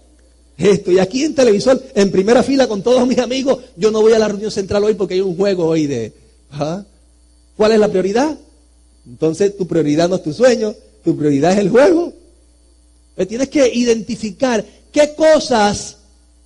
Estoy 0.57 0.99
aquí 0.99 1.23
en 1.23 1.35
televisor, 1.35 1.81
en 1.93 2.11
primera 2.11 2.41
fila 2.41 2.67
con 2.67 2.81
todos 2.81 3.05
mis 3.05 3.19
amigos, 3.19 3.59
yo 3.75 3.91
no 3.91 4.01
voy 4.01 4.13
a 4.13 4.19
la 4.19 4.29
reunión 4.29 4.51
central 4.51 4.83
hoy 4.85 4.93
porque 4.93 5.15
hay 5.15 5.21
un 5.21 5.35
juego 5.35 5.65
hoy 5.65 5.87
de... 5.87 6.13
¿ah? 6.51 6.83
¿Cuál 7.57 7.73
es 7.73 7.79
la 7.79 7.89
prioridad? 7.89 8.37
Entonces 9.05 9.55
tu 9.57 9.67
prioridad 9.67 10.09
no 10.09 10.15
es 10.15 10.23
tu 10.23 10.33
sueño, 10.33 10.73
tu 11.03 11.15
prioridad 11.17 11.53
es 11.53 11.59
el 11.59 11.69
juego. 11.69 12.13
Tienes 13.27 13.49
que 13.49 13.73
identificar 13.73 14.65
qué 14.91 15.15
cosas 15.15 15.97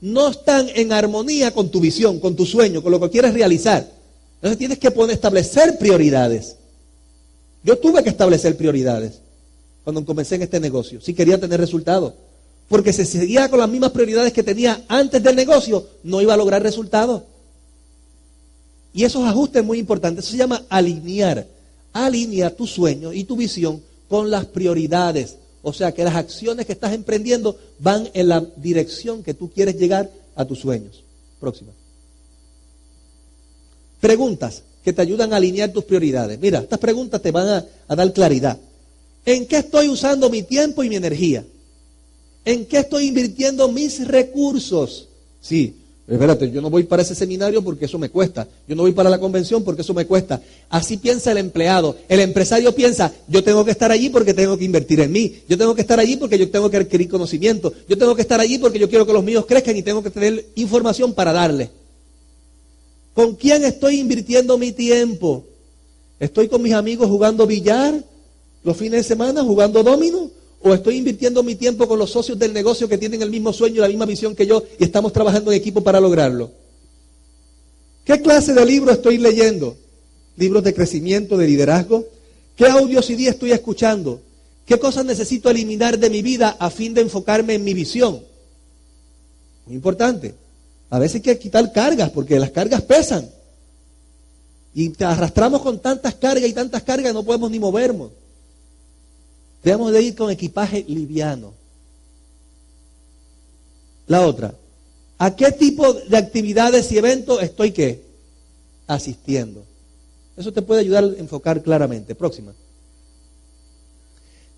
no 0.01 0.29
están 0.29 0.67
en 0.75 0.93
armonía 0.93 1.51
con 1.51 1.69
tu 1.69 1.79
visión, 1.79 2.19
con 2.19 2.35
tu 2.35 2.45
sueño, 2.45 2.83
con 2.83 2.91
lo 2.91 2.99
que 2.99 3.09
quieres 3.09 3.33
realizar. 3.33 3.89
Entonces 4.35 4.57
tienes 4.57 4.77
que 4.77 4.91
poner, 4.91 5.15
establecer 5.15 5.77
prioridades. 5.77 6.55
Yo 7.63 7.77
tuve 7.77 8.03
que 8.03 8.09
establecer 8.09 8.55
prioridades 8.55 9.19
cuando 9.83 10.05
comencé 10.05 10.35
en 10.35 10.43
este 10.43 10.59
negocio, 10.59 11.01
si 11.01 11.13
quería 11.13 11.39
tener 11.39 11.59
resultados. 11.59 12.13
Porque 12.69 12.93
si 12.93 13.03
seguía 13.03 13.49
con 13.49 13.59
las 13.59 13.67
mismas 13.67 13.91
prioridades 13.91 14.31
que 14.31 14.43
tenía 14.43 14.85
antes 14.87 15.21
del 15.23 15.35
negocio, 15.35 15.87
no 16.03 16.21
iba 16.21 16.35
a 16.35 16.37
lograr 16.37 16.61
resultados. 16.61 17.23
Y 18.93 19.03
esos 19.03 19.27
ajustes 19.27 19.63
muy 19.63 19.79
importantes. 19.79 20.23
Eso 20.23 20.31
se 20.31 20.37
llama 20.37 20.63
alinear. 20.69 21.47
Alinea 21.93 22.55
tu 22.55 22.67
sueño 22.67 23.11
y 23.11 23.23
tu 23.23 23.35
visión 23.35 23.81
con 24.07 24.29
las 24.29 24.45
prioridades. 24.45 25.35
O 25.61 25.73
sea 25.73 25.91
que 25.91 26.03
las 26.03 26.15
acciones 26.15 26.65
que 26.65 26.73
estás 26.73 26.93
emprendiendo 26.93 27.57
van 27.79 28.09
en 28.13 28.29
la 28.29 28.45
dirección 28.55 29.23
que 29.23 29.33
tú 29.33 29.49
quieres 29.49 29.75
llegar 29.75 30.09
a 30.35 30.45
tus 30.45 30.59
sueños. 30.59 31.03
Próxima. 31.39 31.71
Preguntas 33.99 34.63
que 34.83 34.93
te 34.93 35.01
ayudan 35.01 35.33
a 35.33 35.37
alinear 35.37 35.71
tus 35.71 35.83
prioridades. 35.83 36.39
Mira, 36.39 36.59
estas 36.59 36.79
preguntas 36.79 37.21
te 37.21 37.31
van 37.31 37.47
a, 37.47 37.65
a 37.87 37.95
dar 37.95 38.13
claridad. 38.13 38.57
¿En 39.25 39.45
qué 39.45 39.57
estoy 39.57 39.89
usando 39.89 40.29
mi 40.29 40.43
tiempo 40.43 40.83
y 40.83 40.89
mi 40.89 40.95
energía? 40.95 41.43
¿En 42.45 42.65
qué 42.65 42.79
estoy 42.79 43.07
invirtiendo 43.07 43.67
mis 43.67 44.07
recursos? 44.07 45.09
Sí, 45.41 45.75
Espérate, 46.09 46.49
yo 46.49 46.59
no 46.59 46.71
voy 46.71 46.83
para 46.83 47.03
ese 47.03 47.13
seminario 47.13 47.61
porque 47.61 47.85
eso 47.85 47.99
me 47.99 48.09
cuesta. 48.09 48.47
Yo 48.67 48.75
no 48.75 48.81
voy 48.81 48.93
para 48.93 49.11
la 49.11 49.19
convención 49.19 49.63
porque 49.63 49.83
eso 49.83 49.93
me 49.93 50.07
cuesta. 50.07 50.41
Así 50.67 50.97
piensa 50.97 51.31
el 51.31 51.37
empleado. 51.37 51.95
El 52.07 52.19
empresario 52.21 52.73
piensa, 52.73 53.13
yo 53.27 53.43
tengo 53.43 53.63
que 53.63 53.69
estar 53.69 53.91
allí 53.91 54.09
porque 54.09 54.33
tengo 54.33 54.57
que 54.57 54.65
invertir 54.65 55.01
en 55.01 55.11
mí. 55.11 55.35
Yo 55.47 55.55
tengo 55.55 55.75
que 55.75 55.81
estar 55.81 55.99
allí 55.99 56.17
porque 56.17 56.39
yo 56.39 56.49
tengo 56.49 56.67
que 56.67 56.77
adquirir 56.77 57.07
conocimiento. 57.09 57.71
Yo 57.87 57.95
tengo 57.95 58.15
que 58.15 58.23
estar 58.23 58.39
allí 58.39 58.57
porque 58.57 58.79
yo 58.79 58.89
quiero 58.89 59.05
que 59.05 59.13
los 59.13 59.23
míos 59.23 59.45
crezcan 59.47 59.77
y 59.77 59.83
tengo 59.83 60.01
que 60.01 60.09
tener 60.09 60.47
información 60.55 61.13
para 61.13 61.31
darle. 61.31 61.69
¿Con 63.13 63.35
quién 63.35 63.63
estoy 63.63 63.99
invirtiendo 63.99 64.57
mi 64.57 64.71
tiempo? 64.71 65.45
¿Estoy 66.19 66.47
con 66.47 66.63
mis 66.63 66.73
amigos 66.73 67.07
jugando 67.07 67.45
billar 67.45 68.03
los 68.63 68.75
fines 68.75 69.01
de 69.01 69.03
semana, 69.03 69.43
jugando 69.43 69.83
domino? 69.83 70.31
¿O 70.61 70.73
estoy 70.73 70.97
invirtiendo 70.97 71.41
mi 71.41 71.55
tiempo 71.55 71.87
con 71.87 71.97
los 71.97 72.11
socios 72.11 72.37
del 72.37 72.53
negocio 72.53 72.89
que 72.89 72.97
tienen 72.97 73.21
el 73.21 73.29
mismo 73.29 73.53
sueño, 73.53 73.81
la 73.81 73.87
misma 73.87 74.05
visión 74.05 74.35
que 74.35 74.45
yo 74.45 74.63
y 74.77 74.83
estamos 74.83 75.13
trabajando 75.13 75.51
en 75.51 75.57
equipo 75.57 75.81
para 75.81 76.01
lograrlo? 76.01 76.51
¿Qué 78.03 78.21
clase 78.21 78.53
de 78.53 78.65
libro 78.65 78.91
estoy 78.91 79.17
leyendo? 79.17 79.77
¿Libros 80.35 80.63
de 80.63 80.73
crecimiento, 80.73 81.37
de 81.37 81.47
liderazgo? 81.47 82.05
¿Qué 82.55 82.65
audios 82.65 83.09
y 83.09 83.15
días 83.15 83.35
estoy 83.35 83.51
escuchando? 83.51 84.21
¿Qué 84.65 84.77
cosas 84.77 85.05
necesito 85.05 85.49
eliminar 85.49 85.97
de 85.97 86.09
mi 86.09 86.21
vida 86.21 86.57
a 86.59 86.69
fin 86.69 86.93
de 86.93 87.01
enfocarme 87.01 87.53
en 87.53 87.63
mi 87.63 87.73
visión? 87.73 88.21
Muy 89.65 89.75
importante. 89.75 90.35
A 90.89 90.99
veces 90.99 91.15
hay 91.15 91.21
que 91.21 91.39
quitar 91.39 91.71
cargas 91.71 92.09
porque 92.09 92.37
las 92.37 92.51
cargas 92.51 92.81
pesan. 92.81 93.29
Y 94.73 94.89
te 94.89 95.05
arrastramos 95.05 95.61
con 95.61 95.79
tantas 95.79 96.15
cargas 96.15 96.49
y 96.49 96.53
tantas 96.53 96.83
cargas 96.83 97.13
no 97.13 97.23
podemos 97.23 97.49
ni 97.49 97.59
movernos. 97.59 98.11
Debemos 99.63 99.91
de 99.91 100.01
ir 100.01 100.15
con 100.15 100.31
equipaje 100.31 100.85
liviano. 100.87 101.53
La 104.07 104.25
otra, 104.25 104.55
¿a 105.17 105.35
qué 105.35 105.51
tipo 105.51 105.93
de 105.93 106.17
actividades 106.17 106.91
y 106.91 106.97
eventos 106.97 107.43
estoy 107.43 107.71
qué? 107.71 108.01
Asistiendo. 108.87 109.63
Eso 110.35 110.51
te 110.51 110.61
puede 110.61 110.81
ayudar 110.81 111.03
a 111.03 111.19
enfocar 111.19 111.61
claramente. 111.61 112.15
Próxima. 112.15 112.53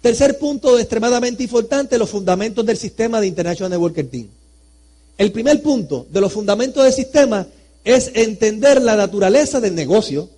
Tercer 0.01 0.37
punto 0.39 0.79
extremadamente 0.79 1.43
importante, 1.43 1.97
los 1.97 2.09
fundamentos 2.09 2.65
del 2.65 2.77
sistema 2.77 3.19
de 3.19 3.27
International 3.27 3.69
Networker 3.69 4.07
Team. 4.09 4.27
El 5.17 5.31
primer 5.31 5.61
punto 5.61 6.07
de 6.09 6.21
los 6.21 6.33
fundamentos 6.33 6.83
del 6.83 6.93
sistema 6.93 7.45
es 7.83 8.11
entender 8.13 8.81
la 8.81 8.95
naturaleza 8.95 9.59
del 9.59 9.75
negocio. 9.75 10.29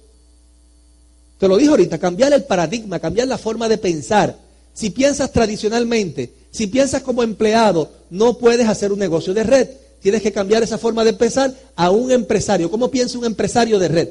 Te 1.37 1.47
lo 1.47 1.57
dije 1.57 1.69
ahorita, 1.69 1.97
cambiar 1.97 2.33
el 2.33 2.43
paradigma, 2.43 2.99
cambiar 2.99 3.27
la 3.27 3.37
forma 3.37 3.69
de 3.69 3.77
pensar. 3.77 4.37
Si 4.73 4.89
piensas 4.89 5.31
tradicionalmente, 5.31 6.33
si 6.51 6.67
piensas 6.67 7.01
como 7.01 7.23
empleado, 7.23 7.91
no 8.09 8.37
puedes 8.37 8.67
hacer 8.67 8.91
un 8.91 8.99
negocio 8.99 9.33
de 9.33 9.43
red. 9.43 9.69
Tienes 10.01 10.21
que 10.21 10.31
cambiar 10.31 10.63
esa 10.63 10.77
forma 10.77 11.03
de 11.03 11.13
pensar 11.13 11.53
a 11.75 11.89
un 11.91 12.11
empresario. 12.11 12.69
¿Cómo 12.69 12.91
piensa 12.91 13.17
un 13.17 13.25
empresario 13.25 13.79
de 13.79 13.87
red? 13.87 14.09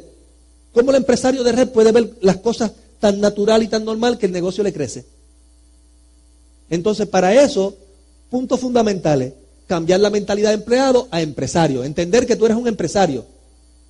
¿Cómo 0.72 0.90
el 0.90 0.96
empresario 0.96 1.42
de 1.44 1.52
red 1.52 1.68
puede 1.68 1.92
ver 1.92 2.10
las 2.20 2.38
cosas 2.38 2.72
tan 2.98 3.20
natural 3.20 3.62
y 3.62 3.68
tan 3.68 3.84
normal 3.84 4.18
que 4.18 4.26
el 4.26 4.32
negocio 4.32 4.64
le 4.64 4.72
crece? 4.72 5.04
Entonces, 6.70 7.06
para 7.06 7.34
eso, 7.34 7.76
puntos 8.30 8.58
fundamentales, 8.58 9.34
cambiar 9.66 10.00
la 10.00 10.10
mentalidad 10.10 10.50
de 10.50 10.54
empleado 10.54 11.08
a 11.10 11.20
empresario, 11.20 11.84
entender 11.84 12.26
que 12.26 12.36
tú 12.36 12.46
eres 12.46 12.56
un 12.56 12.66
empresario. 12.66 13.26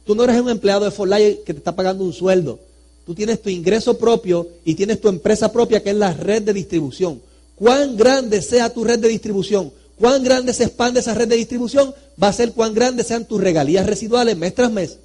Tú 0.05 0.15
no 0.15 0.25
eres 0.25 0.41
un 0.41 0.51
empleado 0.51 0.85
de 0.85 0.91
Forlay 0.91 1.41
que 1.47 1.55
te 1.55 1.59
está 1.59 1.77
pagando 1.77 2.03
un 2.03 2.13
sueldo. 2.13 2.59
Tú 3.05 3.15
tienes 3.15 3.43
tu 3.43 3.51
ingreso 3.51 3.99
propio 3.99 4.49
y 4.65 4.75
tienes 4.75 5.01
tu 5.01 5.09
empresa 5.09 5.51
propia 5.53 5.83
que 5.83 5.91
es 5.91 5.97
la 5.97 6.13
red 6.13 6.43
de 6.43 6.53
distribución. 6.53 7.21
Cuán 7.57 7.97
grande 7.97 8.43
sea 8.43 8.73
tu 8.73 8.85
red 8.85 8.99
de 8.99 9.09
distribución, 9.09 9.73
cuán 9.99 10.23
grande 10.23 10.53
se 10.53 10.65
expande 10.65 11.01
esa 11.01 11.15
red 11.15 11.29
de 11.29 11.37
distribución, 11.37 11.95
va 12.21 12.29
a 12.29 12.33
ser 12.33 12.53
cuán 12.53 12.75
grandes 12.75 13.07
sean 13.07 13.25
tus 13.27 13.41
regalías 13.41 13.87
residuales 13.87 14.37
mes 14.37 14.55
tras 14.55 14.71
mes. 14.71 14.99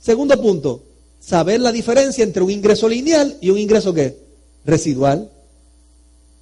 Segundo 0.00 0.40
punto, 0.40 0.82
saber 1.20 1.60
la 1.60 1.72
diferencia 1.72 2.22
entre 2.22 2.42
un 2.42 2.50
ingreso 2.50 2.88
lineal 2.88 3.36
y 3.40 3.50
un 3.50 3.58
ingreso 3.58 3.92
qué? 3.92 4.16
Residual. 4.64 5.30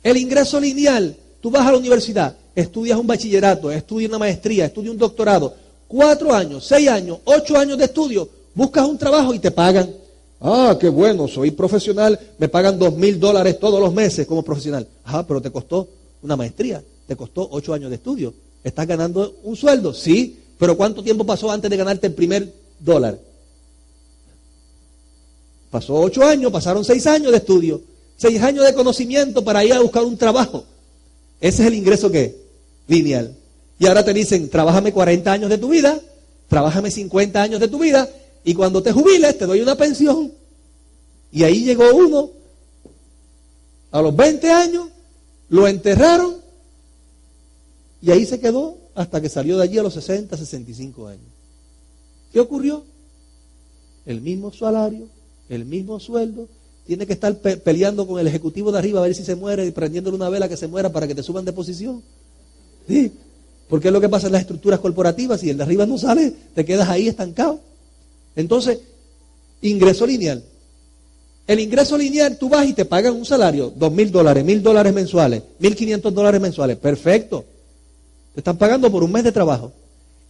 El 0.02 0.16
ingreso 0.18 0.60
lineal, 0.60 1.16
tú 1.40 1.50
vas 1.50 1.66
a 1.66 1.72
la 1.72 1.78
universidad, 1.78 2.36
estudias 2.54 2.98
un 2.98 3.06
bachillerato, 3.06 3.70
estudias 3.70 4.10
una 4.10 4.18
maestría, 4.18 4.66
estudias 4.66 4.92
un 4.92 4.98
doctorado, 4.98 5.54
cuatro 5.88 6.34
años, 6.34 6.66
seis 6.66 6.88
años, 6.88 7.20
ocho 7.24 7.56
años 7.56 7.78
de 7.78 7.86
estudio, 7.86 8.28
Buscas 8.54 8.86
un 8.86 8.98
trabajo 8.98 9.34
y 9.34 9.38
te 9.38 9.50
pagan. 9.50 9.90
Ah, 10.40 10.76
qué 10.78 10.88
bueno, 10.88 11.26
soy 11.26 11.50
profesional, 11.50 12.18
me 12.38 12.48
pagan 12.48 12.78
dos 12.78 12.94
mil 12.96 13.18
dólares 13.18 13.58
todos 13.58 13.80
los 13.80 13.92
meses 13.92 14.26
como 14.26 14.42
profesional. 14.42 14.86
Ah, 15.04 15.24
pero 15.26 15.40
te 15.40 15.50
costó 15.50 15.88
una 16.22 16.36
maestría, 16.36 16.82
te 17.06 17.16
costó 17.16 17.48
ocho 17.50 17.72
años 17.72 17.90
de 17.90 17.96
estudio. 17.96 18.34
¿Estás 18.62 18.86
ganando 18.86 19.36
un 19.42 19.56
sueldo? 19.56 19.92
Sí, 19.92 20.38
pero 20.58 20.76
¿cuánto 20.76 21.02
tiempo 21.02 21.24
pasó 21.24 21.50
antes 21.50 21.70
de 21.70 21.76
ganarte 21.76 22.06
el 22.06 22.14
primer 22.14 22.52
dólar? 22.78 23.18
Pasó 25.70 25.94
ocho 25.94 26.22
años, 26.24 26.52
pasaron 26.52 26.84
seis 26.84 27.06
años 27.06 27.32
de 27.32 27.38
estudio, 27.38 27.80
seis 28.16 28.40
años 28.42 28.64
de 28.64 28.74
conocimiento 28.74 29.42
para 29.42 29.64
ir 29.64 29.72
a 29.72 29.80
buscar 29.80 30.04
un 30.04 30.16
trabajo. 30.16 30.64
Ese 31.40 31.62
es 31.62 31.68
el 31.68 31.74
ingreso 31.74 32.10
que 32.10 32.36
lineal. 32.86 33.34
Y 33.78 33.86
ahora 33.86 34.04
te 34.04 34.14
dicen, 34.14 34.48
trabájame 34.48 34.92
40 34.92 35.32
años 35.32 35.50
de 35.50 35.58
tu 35.58 35.68
vida, 35.68 35.98
trabájame 36.48 36.90
50 36.90 37.42
años 37.42 37.60
de 37.60 37.68
tu 37.68 37.78
vida 37.78 38.08
y 38.44 38.54
cuando 38.54 38.82
te 38.82 38.92
jubiles 38.92 39.36
te 39.38 39.46
doy 39.46 39.60
una 39.60 39.74
pensión. 39.74 40.32
Y 41.32 41.42
ahí 41.42 41.64
llegó 41.64 41.94
uno 41.94 42.30
a 43.90 44.02
los 44.02 44.14
20 44.14 44.50
años, 44.50 44.88
lo 45.48 45.66
enterraron 45.66 46.36
y 48.02 48.10
ahí 48.10 48.26
se 48.26 48.38
quedó 48.38 48.76
hasta 48.94 49.20
que 49.20 49.28
salió 49.28 49.56
de 49.56 49.64
allí 49.64 49.78
a 49.78 49.82
los 49.82 49.94
60, 49.94 50.36
65 50.36 51.08
años. 51.08 51.24
¿Qué 52.32 52.40
ocurrió? 52.40 52.84
El 54.06 54.20
mismo 54.20 54.52
salario, 54.52 55.08
el 55.48 55.64
mismo 55.64 55.98
sueldo, 55.98 56.46
tiene 56.86 57.06
que 57.06 57.14
estar 57.14 57.34
peleando 57.38 58.06
con 58.06 58.20
el 58.20 58.26
ejecutivo 58.26 58.70
de 58.70 58.78
arriba 58.78 59.00
a 59.00 59.04
ver 59.04 59.14
si 59.14 59.24
se 59.24 59.34
muere 59.34 59.64
y 59.64 59.70
prendiéndole 59.70 60.16
una 60.16 60.28
vela 60.28 60.48
que 60.48 60.56
se 60.56 60.68
muera 60.68 60.92
para 60.92 61.08
que 61.08 61.14
te 61.14 61.22
suban 61.22 61.44
de 61.44 61.52
posición. 61.52 62.02
¿Sí? 62.86 63.10
Porque 63.68 63.88
es 63.88 63.92
lo 63.94 64.00
que 64.00 64.10
pasa 64.10 64.26
en 64.26 64.34
las 64.34 64.42
estructuras 64.42 64.80
corporativas, 64.80 65.40
si 65.40 65.48
el 65.48 65.56
de 65.56 65.62
arriba 65.62 65.86
no 65.86 65.96
sale, 65.96 66.34
te 66.54 66.64
quedas 66.64 66.88
ahí 66.88 67.08
estancado. 67.08 67.60
Entonces, 68.36 68.78
ingreso 69.62 70.06
lineal. 70.06 70.42
El 71.46 71.60
ingreso 71.60 71.98
lineal, 71.98 72.38
tú 72.38 72.48
vas 72.48 72.66
y 72.66 72.72
te 72.72 72.84
pagan 72.84 73.14
un 73.14 73.26
salario, 73.26 73.72
dos 73.76 73.92
mil 73.92 74.10
dólares, 74.10 74.44
mil 74.44 74.62
dólares 74.62 74.94
mensuales, 74.94 75.42
mil 75.58 75.76
quinientos 75.76 76.12
dólares 76.14 76.40
mensuales. 76.40 76.78
Perfecto. 76.78 77.44
Te 78.32 78.40
están 78.40 78.56
pagando 78.56 78.90
por 78.90 79.04
un 79.04 79.12
mes 79.12 79.24
de 79.24 79.32
trabajo. 79.32 79.70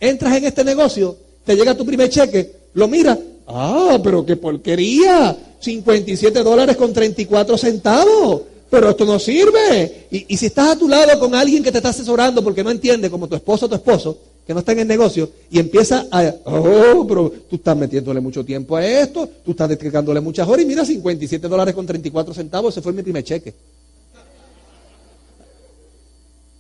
Entras 0.01 0.37
en 0.37 0.45
este 0.45 0.65
negocio, 0.65 1.17
te 1.45 1.55
llega 1.55 1.77
tu 1.77 1.87
primer 1.87 2.09
cheque, 2.11 2.53
lo 2.75 2.89
miras. 2.89 3.19
Ah, 3.47 3.99
pero 4.03 4.27
qué 4.27 4.37
porquería. 4.37 5.37
57 5.61 6.43
dólares 6.43 6.77
con 6.77 6.93
34 6.93 7.57
centavos. 7.57 8.43
Pero 8.69 8.91
esto 8.91 9.05
no 9.05 9.19
sirve. 9.21 10.09
Y, 10.11 10.35
y 10.35 10.37
si 10.37 10.47
estás 10.47 10.71
a 10.71 10.79
tu 10.79 10.89
lado 10.89 11.19
con 11.21 11.35
alguien 11.35 11.63
que 11.63 11.71
te 11.71 11.79
está 11.79 11.91
asesorando 11.91 12.43
porque 12.43 12.65
no 12.65 12.71
entiende, 12.71 13.09
como 13.09 13.29
tu 13.29 13.37
esposo 13.37 13.67
o 13.67 13.69
tu 13.69 13.77
esposo, 13.77 14.19
que 14.47 14.53
no 14.53 14.61
está 14.61 14.73
en 14.73 14.81
el 14.81 14.89
negocio 14.89 15.31
y 15.51 15.59
empieza 15.59 16.07
a, 16.11 16.35
oh, 16.45 17.07
pero 17.09 17.33
tú 17.49 17.57
estás 17.57 17.77
metiéndole 17.77 18.21
mucho 18.21 18.45
tiempo 18.45 18.77
a 18.77 18.87
esto, 18.87 19.29
tú 19.45 19.53
estás 19.53 19.69
dedicándole 19.69 20.21
muchas 20.21 20.47
horas 20.47 20.65
y 20.65 20.67
mira, 20.67 20.85
57 20.85 21.49
dólares 21.49 21.75
con 21.75 21.87
34 21.87 22.35
centavos, 22.35 22.75
ese 22.75 22.83
fue 22.83 22.93
mi 22.93 23.03
primer 23.03 23.25
cheque. 23.25 23.55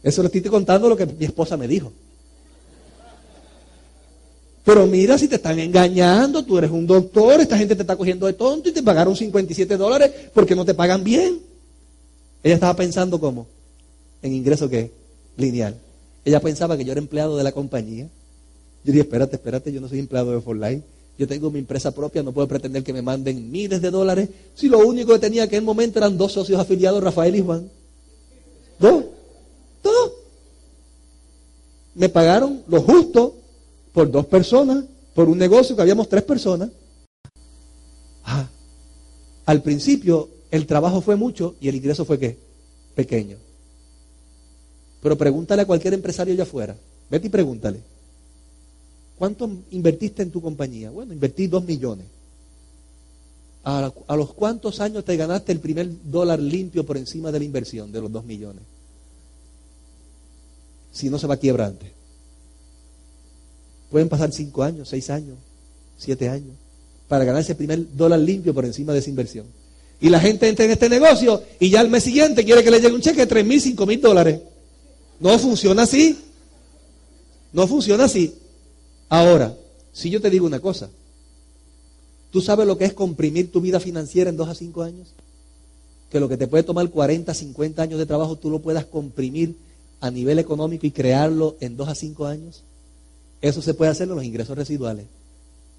Eso 0.03 0.23
le 0.23 0.26
estoy 0.26 0.43
contando 0.43 0.88
lo 0.88 0.97
que 0.97 1.07
mi 1.07 1.25
esposa 1.25 1.57
me 1.57 1.69
dijo. 1.69 1.93
Pero 4.64 4.87
mira 4.87 5.19
si 5.19 5.29
te 5.29 5.37
están 5.37 5.59
engañando, 5.59 6.43
tú 6.43 6.57
eres 6.57 6.71
un 6.71 6.87
doctor, 6.87 7.38
esta 7.41 7.59
gente 7.59 7.76
te 7.76 7.83
está 7.83 7.97
cogiendo 7.97 8.26
de 8.26 8.33
tonto 8.33 8.71
y 8.71 8.73
te 8.73 8.83
pagaron 8.83 9.14
57 9.14 9.76
dólares 9.76 10.11
porque 10.33 10.55
no 10.55 10.64
te 10.64 10.73
pagan 10.73 11.05
bien. 11.05 11.38
Ella 12.43 12.55
estaba 12.55 12.75
pensando 12.75 13.21
cómo, 13.21 13.47
en 14.23 14.33
ingreso 14.33 14.69
que 14.69 14.91
lineal. 15.37 15.84
Ella 16.25 16.40
pensaba 16.40 16.76
que 16.76 16.85
yo 16.85 16.93
era 16.93 17.00
empleado 17.00 17.37
de 17.37 17.45
la 17.45 17.52
compañía. 17.52 18.09
Yo 18.85 18.93
dije, 18.93 19.00
espérate, 19.00 19.37
espérate, 19.37 19.73
yo 19.73 19.81
no 19.81 19.88
soy 19.88 19.99
empleado 19.99 20.33
de 20.33 20.40
For 20.40 20.57
Life. 20.57 20.83
Yo 21.19 21.28
tengo 21.28 21.50
mi 21.50 21.61
empresa 21.61 21.93
propia, 21.93 22.23
no 22.23 22.33
puedo 22.33 22.49
pretender 22.49 22.83
que 22.83 22.93
me 22.93 23.02
manden 23.02 23.50
miles 23.50 23.81
de 23.81 23.90
dólares 23.90 24.28
si 24.54 24.69
lo 24.69 24.78
único 24.78 25.12
que 25.12 25.21
tenía 25.21 25.45
en 25.45 25.54
el 25.54 25.62
momento 25.62 25.99
eran 25.99 26.19
dos 26.19 26.33
socios 26.33 26.61
afiliados, 26.61 27.02
Rafael 27.02 27.37
y 27.37 27.40
Juan. 27.40 27.71
¿Dos? 28.81 29.04
¿Dos? 29.83 30.12
Me 31.95 32.09
pagaron 32.09 32.62
lo 32.66 32.83
justo 32.83 33.37
por 33.93 34.11
dos 34.11 34.26
personas, 34.26 34.85
por 35.14 35.28
un 35.28 35.38
negocio 35.38 35.76
que 35.76 35.83
habíamos 35.83 36.09
tres 36.09 36.25
personas. 36.25 36.71
Ah, 38.25 38.49
al 39.47 39.62
principio 39.62 40.28
el 40.50 40.66
trabajo 40.66 41.00
fue 41.00 41.14
mucho 41.14 41.54
y 41.61 41.69
el 41.69 41.76
ingreso 41.76 42.04
fue 42.04 42.19
qué? 42.19 42.37
Pequeño. 42.97 43.37
Pero 45.05 45.19
pregúntale 45.19 45.61
a 45.61 45.67
cualquier 45.67 45.93
empresario 45.93 46.33
allá 46.33 46.45
afuera. 46.45 46.75
Vete 47.11 47.27
y 47.27 47.31
pregúntale. 47.31 47.79
¿Cuánto 49.19 49.51
invertiste 49.71 50.23
en 50.23 50.31
tu 50.31 50.41
compañía? 50.41 50.91
Bueno, 50.91 51.13
invertí 51.13 51.47
dos 51.47 51.63
millones. 51.63 52.07
¿A, 53.65 53.93
los 54.17 54.33
cuántos 54.33 54.81
años 54.81 55.05
te 55.05 55.15
ganaste 55.19 55.53
el 55.53 55.61
primer 55.61 55.91
dólar 56.05 56.41
limpio 56.41 56.87
por 56.87 56.97
encima 56.97 57.31
de 57.31 57.39
la 57.39 57.45
inversión 57.45 57.93
de 57.93 58.01
los 58.01 58.11
dos 58.11 58.25
millones? 58.25 58.63
Si 60.91 61.11
no 61.11 61.19
se 61.19 61.27
va 61.27 61.35
a 61.35 61.39
quiebrar 61.39 61.69
antes. 61.69 61.91
Pueden 63.91 64.09
pasar 64.09 64.33
cinco 64.33 64.63
años, 64.63 64.89
seis 64.89 65.11
años, 65.11 65.37
siete 65.99 66.31
años, 66.31 66.57
para 67.09 67.25
ganar 67.25 67.43
ese 67.43 67.55
primer 67.55 67.95
dólar 67.95 68.21
limpio 68.21 68.55
por 68.55 68.65
encima 68.65 68.95
de 68.95 69.01
esa 69.01 69.11
inversión. 69.11 69.45
Y 70.01 70.09
la 70.09 70.19
gente 70.19 70.49
entra 70.49 70.65
en 70.65 70.71
este 70.71 70.89
negocio 70.89 71.43
y 71.61 71.69
ya 71.69 71.81
al 71.81 71.91
mes 71.91 72.05
siguiente 72.05 72.43
quiere 72.43 72.65
que 72.65 72.71
le 72.71 72.81
llegue 72.81 72.95
un 72.95 73.03
cheque 73.03 73.21
de 73.21 73.27
tres 73.27 73.45
mil, 73.45 73.61
cinco 73.61 73.85
mil 73.85 74.01
dólares. 74.01 74.41
No 75.21 75.38
funciona 75.38 75.83
así. 75.83 76.18
No 77.52 77.66
funciona 77.66 78.04
así. 78.04 78.35
Ahora, 79.09 79.56
si 79.92 80.11
yo 80.11 80.21
te 80.21 80.30
digo 80.30 80.47
una 80.47 80.61
cosa, 80.61 80.90
¿tú 82.30 82.40
sabes 82.40 82.66
lo 82.66 82.76
que 82.76 82.85
es 82.85 82.92
comprimir 82.92 83.52
tu 83.52 83.61
vida 83.61 83.78
financiera 83.78 84.30
en 84.30 84.37
dos 84.37 84.49
a 84.49 84.54
cinco 84.54 84.83
años? 84.83 85.09
Que 86.11 86.21
lo 86.21 86.28
que 86.28 86.37
te 86.37 86.49
puede 86.49 86.64
tomar 86.64 86.88
40, 86.90 87.33
50 87.33 87.83
años 87.83 87.99
de 87.99 88.06
trabajo, 88.06 88.37
tú 88.37 88.50
lo 88.50 88.61
puedas 88.61 88.87
comprimir 88.87 89.56
a 90.00 90.11
nivel 90.11 90.38
económico 90.38 90.87
y 90.87 90.90
crearlo 90.90 91.56
en 91.61 91.76
dos 91.76 91.88
a 91.88 91.94
cinco 91.94 92.26
años. 92.26 92.62
Eso 93.40 93.62
se 93.62 93.75
puede 93.75 93.90
hacer 93.90 94.09
en 94.09 94.16
los 94.16 94.25
ingresos 94.25 94.56
residuales. 94.56 95.06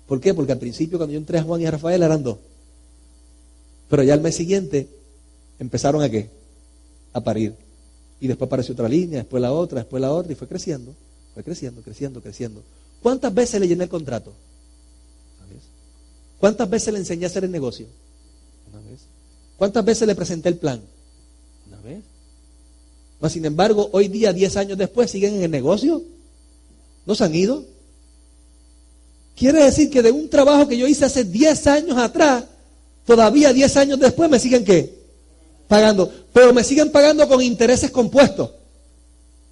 ¿Por 0.08 0.22
qué? 0.22 0.34
Porque 0.34 0.52
al 0.52 0.60
principio 0.60 0.98
cuando 0.98 1.14
yo 1.14 1.20
entré 1.20 1.40
a 1.40 1.44
Juan 1.44 1.62
y 1.62 1.66
a 1.66 1.72
Rafael 1.72 2.04
eran 2.04 2.24
dos. 2.24 2.38
Pero 3.90 4.04
ya 4.04 4.14
al 4.14 4.22
mes 4.22 4.36
siguiente 4.36 4.88
empezaron 5.60 6.02
a 6.02 6.10
qué? 6.10 6.30
A 7.14 7.22
parir. 7.22 7.65
Y 8.20 8.28
después 8.28 8.48
apareció 8.48 8.74
otra 8.74 8.88
línea, 8.88 9.20
después 9.20 9.42
la 9.42 9.52
otra, 9.52 9.80
después 9.80 10.02
la 10.02 10.12
otra, 10.12 10.32
y 10.32 10.36
fue 10.36 10.48
creciendo, 10.48 10.96
fue 11.34 11.44
creciendo, 11.44 11.82
creciendo, 11.82 12.22
creciendo. 12.22 12.64
¿Cuántas 13.02 13.34
veces 13.34 13.60
le 13.60 13.68
llené 13.68 13.84
el 13.84 13.90
contrato? 13.90 14.34
Una 15.38 15.54
vez. 15.54 15.64
¿Cuántas 16.40 16.70
veces 16.70 16.94
le 16.94 17.00
enseñé 17.00 17.26
a 17.26 17.28
hacer 17.28 17.44
el 17.44 17.52
negocio? 17.52 17.88
Una 18.72 18.82
vez. 18.90 19.02
¿Cuántas 19.58 19.84
veces 19.84 20.08
le 20.08 20.16
presenté 20.16 20.50
el 20.50 20.58
plan? 20.58 20.82
Una 21.68 21.82
vez. 21.82 22.04
Mas, 23.20 23.32
sin 23.32 23.46
embargo, 23.46 23.90
hoy 23.92 24.08
día, 24.08 24.34
10 24.34 24.58
años 24.58 24.78
después, 24.78 25.12
siguen 25.12 25.36
en 25.36 25.44
el 25.44 25.52
negocio. 25.52 26.02
¿No 27.06 27.16
se 27.16 27.24
han 27.24 27.36
ido? 27.36 27.66
Quiere 29.36 29.64
decir 29.64 29.90
que 29.90 30.02
de 30.02 30.12
un 30.12 30.30
trabajo 30.30 30.68
que 30.68 30.78
yo 30.78 30.88
hice 30.88 31.06
hace 31.06 31.26
10 31.26 31.68
años 31.68 31.98
atrás, 31.98 32.46
todavía 33.06 33.52
10 33.52 33.78
años 33.78 34.00
después 34.00 34.30
me 34.30 34.40
siguen 34.40 34.64
qué? 34.64 35.05
Pagando. 35.68 36.12
Pero 36.34 36.54
me 36.54 36.64
siguen 36.64 36.92
pagando 36.92 37.28
con 37.28 37.42
intereses 37.42 37.92
compuestos. 37.92 38.50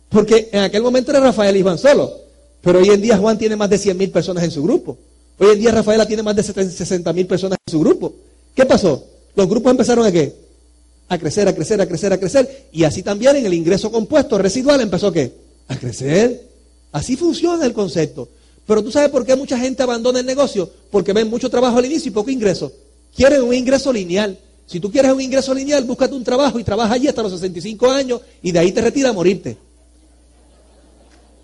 Porque 0.09 0.49
en 0.51 0.59
aquel 0.59 0.83
momento 0.83 1.11
era 1.11 1.19
Rafael 1.19 1.55
y 1.57 1.61
Juan 1.61 1.77
solo. 1.77 2.13
Pero 2.61 2.79
hoy 2.79 2.89
en 2.89 3.01
día 3.01 3.17
Juan 3.17 3.37
tiene 3.37 3.55
más 3.55 3.69
de 3.69 3.77
100 3.77 3.97
mil 3.97 4.11
personas 4.11 4.43
en 4.43 4.51
su 4.51 4.63
grupo. 4.63 4.97
Hoy 5.37 5.51
en 5.53 5.59
día 5.59 5.71
Rafaela 5.71 6.05
tiene 6.05 6.23
más 6.23 6.35
de 6.35 6.43
60 6.43 7.11
mil 7.13 7.27
personas 7.27 7.57
en 7.65 7.71
su 7.71 7.79
grupo. 7.79 8.13
¿Qué 8.55 8.65
pasó? 8.65 9.03
Los 9.35 9.49
grupos 9.49 9.71
empezaron 9.71 10.05
a 10.05 10.11
qué? 10.11 10.33
A 11.09 11.17
crecer, 11.17 11.47
a 11.47 11.55
crecer, 11.55 11.81
a 11.81 11.87
crecer, 11.87 12.13
a 12.13 12.17
crecer. 12.17 12.67
Y 12.71 12.83
así 12.83 13.03
también 13.03 13.35
en 13.35 13.45
el 13.45 13.53
ingreso 13.53 13.91
compuesto 13.91 14.37
residual 14.37 14.79
empezó 14.81 15.11
qué? 15.11 15.33
A 15.67 15.75
crecer. 15.75 16.47
Así 16.91 17.15
funciona 17.15 17.65
el 17.65 17.73
concepto. 17.73 18.29
Pero 18.65 18.83
tú 18.83 18.91
sabes 18.91 19.09
por 19.09 19.25
qué 19.25 19.35
mucha 19.35 19.57
gente 19.57 19.83
abandona 19.83 20.19
el 20.19 20.25
negocio? 20.25 20.69
Porque 20.91 21.11
ven 21.11 21.29
mucho 21.29 21.49
trabajo 21.49 21.77
al 21.79 21.85
inicio 21.85 22.09
y 22.09 22.13
poco 22.13 22.29
ingreso. 22.29 22.71
Quieren 23.15 23.41
un 23.41 23.53
ingreso 23.53 23.91
lineal. 23.91 24.37
Si 24.65 24.79
tú 24.79 24.91
quieres 24.91 25.11
un 25.11 25.21
ingreso 25.21 25.53
lineal, 25.53 25.83
búscate 25.83 26.15
un 26.15 26.23
trabajo 26.23 26.59
y 26.59 26.63
trabaja 26.63 26.93
allí 26.93 27.07
hasta 27.07 27.21
los 27.21 27.33
65 27.33 27.91
años 27.91 28.21
y 28.41 28.51
de 28.51 28.59
ahí 28.59 28.71
te 28.71 28.81
retira 28.81 29.09
a 29.09 29.13
morirte. 29.13 29.57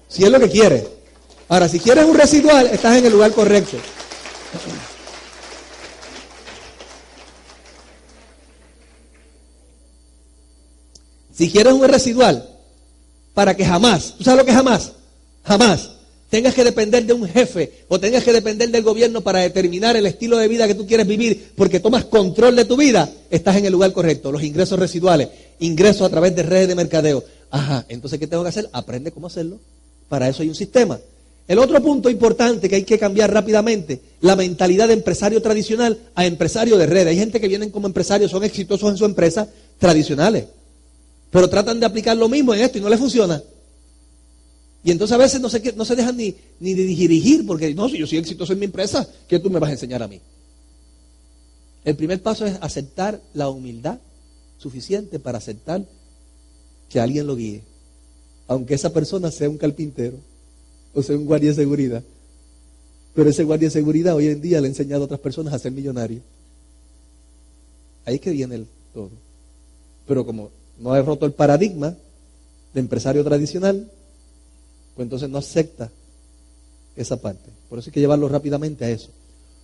Si 0.07 0.23
es 0.23 0.31
lo 0.31 0.39
que 0.39 0.49
quieres. 0.49 0.85
Ahora, 1.49 1.67
si 1.67 1.79
quieres 1.79 2.05
un 2.05 2.15
residual, 2.15 2.67
estás 2.67 2.97
en 2.97 3.05
el 3.05 3.11
lugar 3.11 3.31
correcto. 3.31 3.77
Si 11.33 11.51
quieres 11.51 11.73
un 11.73 11.87
residual, 11.87 12.49
para 13.33 13.55
que 13.55 13.65
jamás, 13.65 14.15
¿tú 14.17 14.23
sabes 14.23 14.39
lo 14.39 14.45
que 14.45 14.53
jamás? 14.53 14.91
Jamás 15.43 15.98
tengas 16.29 16.53
que 16.53 16.63
depender 16.63 17.05
de 17.05 17.13
un 17.13 17.27
jefe 17.27 17.71
o 17.87 17.99
tengas 17.99 18.23
que 18.23 18.31
depender 18.31 18.69
del 18.69 18.83
gobierno 18.83 19.21
para 19.21 19.39
determinar 19.39 19.97
el 19.97 20.05
estilo 20.05 20.37
de 20.37 20.47
vida 20.47 20.67
que 20.67 20.75
tú 20.75 20.85
quieres 20.85 21.07
vivir 21.07 21.51
porque 21.55 21.79
tomas 21.79 22.05
control 22.05 22.55
de 22.55 22.65
tu 22.65 22.77
vida, 22.77 23.09
estás 23.29 23.57
en 23.57 23.65
el 23.65 23.71
lugar 23.71 23.91
correcto. 23.91 24.31
Los 24.31 24.43
ingresos 24.43 24.77
residuales, 24.79 25.29
ingresos 25.59 26.03
a 26.03 26.09
través 26.09 26.35
de 26.35 26.43
redes 26.43 26.67
de 26.67 26.75
mercadeo. 26.75 27.23
Ajá, 27.49 27.85
entonces 27.89 28.19
¿qué 28.19 28.27
tengo 28.27 28.43
que 28.43 28.49
hacer? 28.49 28.69
Aprende 28.71 29.11
cómo 29.11 29.27
hacerlo. 29.27 29.59
Para 30.07 30.29
eso 30.29 30.43
hay 30.43 30.49
un 30.49 30.55
sistema. 30.55 30.99
El 31.47 31.57
otro 31.57 31.81
punto 31.81 32.11
importante 32.11 32.69
que 32.69 32.75
hay 32.75 32.83
que 32.83 32.99
cambiar 32.99 33.33
rápidamente, 33.33 33.99
la 34.21 34.35
mentalidad 34.35 34.87
de 34.87 34.93
empresario 34.93 35.41
tradicional 35.41 35.97
a 36.13 36.27
empresario 36.27 36.77
de 36.77 36.85
red. 36.85 37.07
Hay 37.07 37.17
gente 37.17 37.41
que 37.41 37.47
vienen 37.47 37.71
como 37.71 37.87
empresarios, 37.87 38.29
son 38.29 38.43
exitosos 38.43 38.91
en 38.91 38.97
su 38.97 39.05
empresa 39.05 39.49
tradicionales, 39.79 40.45
pero 41.31 41.49
tratan 41.49 41.79
de 41.79 41.87
aplicar 41.87 42.15
lo 42.15 42.29
mismo 42.29 42.53
en 42.53 42.61
esto 42.61 42.77
y 42.77 42.81
no 42.81 42.89
les 42.89 42.99
funciona. 42.99 43.41
Y 44.83 44.91
entonces 44.91 45.13
a 45.13 45.17
veces 45.17 45.41
no 45.41 45.49
se, 45.49 45.73
no 45.73 45.83
se 45.83 45.95
dejan 45.95 46.15
ni, 46.15 46.35
ni 46.59 46.73
de 46.73 46.83
dirigir, 46.83 47.45
porque 47.45 47.73
no, 47.73 47.89
si 47.89 47.97
yo 47.97 48.07
soy 48.07 48.19
exitoso 48.19 48.53
en 48.53 48.59
mi 48.59 48.65
empresa, 48.65 49.07
¿qué 49.27 49.39
tú 49.39 49.49
me 49.49 49.59
vas 49.59 49.69
a 49.69 49.73
enseñar 49.73 50.01
a 50.01 50.07
mí? 50.07 50.21
El 51.83 51.95
primer 51.95 52.21
paso 52.21 52.45
es 52.45 52.57
aceptar 52.61 53.21
la 53.33 53.49
humildad 53.49 53.99
suficiente 54.57 55.19
para 55.19 55.37
aceptar 55.37 55.83
que 56.89 56.99
alguien 56.99 57.27
lo 57.27 57.35
guíe, 57.35 57.63
aunque 58.47 58.73
esa 58.73 58.91
persona 58.91 59.31
sea 59.31 59.49
un 59.49 59.57
carpintero 59.57 60.17
o 60.93 61.03
sea 61.03 61.15
un 61.15 61.25
guardia 61.25 61.49
de 61.49 61.55
seguridad. 61.55 62.03
Pero 63.13 63.29
ese 63.29 63.43
guardia 63.43 63.67
de 63.67 63.73
seguridad 63.73 64.15
hoy 64.15 64.27
en 64.27 64.41
día 64.41 64.61
le 64.61 64.67
ha 64.67 64.69
enseñado 64.69 65.03
a 65.03 65.05
otras 65.05 65.19
personas 65.19 65.53
a 65.53 65.59
ser 65.59 65.71
millonario. 65.71 66.21
Ahí 68.05 68.15
es 68.15 68.21
que 68.21 68.31
viene 68.31 68.55
el 68.55 68.67
todo. 68.93 69.11
Pero 70.07 70.25
como 70.25 70.51
no 70.79 70.93
ha 70.93 71.01
roto 71.01 71.25
el 71.25 71.33
paradigma 71.33 71.95
de 72.73 72.79
empresario 72.79 73.23
tradicional, 73.23 73.91
pues 74.99 75.05
entonces 75.05 75.29
no 75.29 75.37
acepta 75.37 75.89
esa 76.97 77.15
parte. 77.15 77.49
Por 77.69 77.79
eso 77.79 77.89
hay 77.89 77.93
que 77.93 78.01
llevarlo 78.01 78.27
rápidamente 78.27 78.83
a 78.83 78.89
eso. 78.89 79.07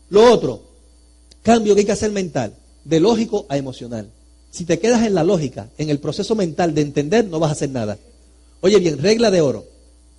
Lo 0.09 0.31
otro, 0.31 0.63
cambio 1.43 1.75
que 1.75 1.81
hay 1.81 1.85
que 1.85 1.91
hacer 1.91 2.13
mental, 2.13 2.53
de 2.85 3.01
lógico 3.01 3.45
a 3.49 3.57
emocional. 3.57 4.09
Si 4.49 4.63
te 4.63 4.79
quedas 4.79 5.05
en 5.05 5.13
la 5.13 5.25
lógica, 5.25 5.67
en 5.77 5.89
el 5.89 5.99
proceso 5.99 6.35
mental 6.35 6.73
de 6.73 6.83
entender, 6.83 7.27
no 7.27 7.39
vas 7.39 7.49
a 7.49 7.51
hacer 7.51 7.69
nada. 7.69 7.97
Oye 8.61 8.79
bien, 8.79 8.97
regla 8.97 9.29
de 9.29 9.41
oro 9.41 9.65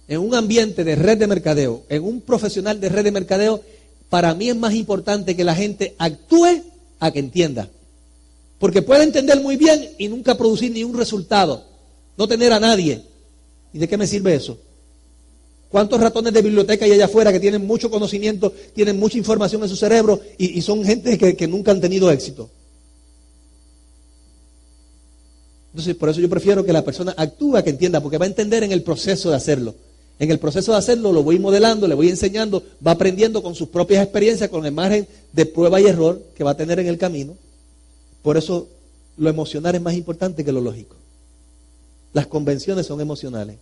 en 0.07 0.21
un 0.21 0.35
ambiente 0.35 0.85
de 0.85 0.97
red 0.97 1.17
de 1.17 1.27
mercadeo, 1.27 1.85
en 1.89 2.05
un 2.05 2.21
profesional 2.21 2.79
de 2.79 2.91
red 2.91 3.05
de 3.05 3.11
mercadeo, 3.11 3.63
para 4.11 4.35
mí 4.35 4.51
es 4.51 4.57
más 4.57 4.75
importante 4.75 5.35
que 5.35 5.45
la 5.45 5.55
gente 5.55 5.95
actúe 5.97 6.63
a 7.01 7.11
que 7.11 7.21
entienda. 7.21 7.71
Porque 8.59 8.83
puede 8.83 9.05
entender 9.05 9.41
muy 9.41 9.57
bien 9.57 9.93
y 9.97 10.09
nunca 10.09 10.37
producir 10.37 10.73
ni 10.73 10.85
un 10.85 10.95
resultado, 10.95 11.65
no 12.19 12.29
tener 12.29 12.53
a 12.53 12.61
nadie. 12.61 13.01
¿Y 13.73 13.79
de 13.79 13.89
qué 13.89 13.97
me 13.97 14.07
sirve 14.07 14.35
eso? 14.35 14.59
¿Cuántos 15.77 16.01
ratones 16.01 16.33
de 16.33 16.41
biblioteca 16.41 16.87
hay 16.87 16.93
allá 16.93 17.05
afuera 17.05 17.31
que 17.31 17.39
tienen 17.39 17.67
mucho 17.67 17.91
conocimiento, 17.91 18.51
tienen 18.75 18.99
mucha 18.99 19.19
información 19.19 19.63
en 19.63 19.69
su 19.69 19.77
cerebro 19.77 20.19
y, 20.39 20.63
son 20.63 20.83
gente 20.83 21.19
que, 21.19 21.47
nunca 21.47 21.71
han 21.71 21.83
tenido 21.83 22.11
éxito? 22.11 22.49
Entonces, 25.73 25.95
por 25.97 26.09
eso 26.09 26.19
yo 26.19 26.31
prefiero 26.31 26.65
que 26.65 26.73
la 26.73 26.83
persona 26.83 27.13
actúe 27.15 27.59
a 27.59 27.63
que 27.63 27.69
entienda, 27.69 28.01
porque 28.01 28.17
va 28.17 28.25
a 28.25 28.29
entender 28.29 28.63
en 28.63 28.73
el 28.73 28.83
proceso 28.83 29.29
de 29.29 29.37
hacerlo. 29.37 29.75
En 30.19 30.31
el 30.31 30.39
proceso 30.39 30.73
de 30.73 30.79
hacerlo 30.79 31.13
lo 31.13 31.23
voy 31.23 31.39
modelando, 31.39 31.87
le 31.87 31.95
voy 31.95 32.09
enseñando, 32.09 32.63
va 32.85 32.93
aprendiendo 32.93 33.43
con 33.43 33.55
sus 33.55 33.69
propias 33.69 34.03
experiencias, 34.03 34.49
con 34.49 34.65
el 34.65 34.73
margen 34.73 35.07
de 35.35 35.45
prueba 35.45 35.79
y 35.79 35.85
error 35.85 36.23
que 36.35 36.43
va 36.43 36.53
a 36.53 36.57
tener 36.57 36.81
en 36.81 36.87
el 36.87 36.97
camino. 36.97 37.37
Por 38.23 38.39
eso 38.39 38.67
lo 39.19 39.29
emocional 39.29 39.75
es 39.75 39.83
más 39.83 39.93
importante 39.93 40.43
que 40.43 40.53
lo 40.53 40.63
lógico. 40.63 40.97
Las 42.15 42.29
convenciones 42.29 42.87
son 42.87 42.99
emocionales. 43.03 43.59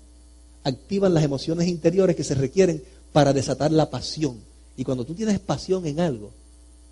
Activan 0.64 1.14
las 1.14 1.22
emociones 1.22 1.68
interiores 1.68 2.16
que 2.16 2.24
se 2.24 2.34
requieren 2.34 2.82
para 3.12 3.32
desatar 3.32 3.70
la 3.70 3.90
pasión. 3.90 4.40
Y 4.76 4.84
cuando 4.84 5.04
tú 5.04 5.14
tienes 5.14 5.38
pasión 5.38 5.86
en 5.86 6.00
algo 6.00 6.32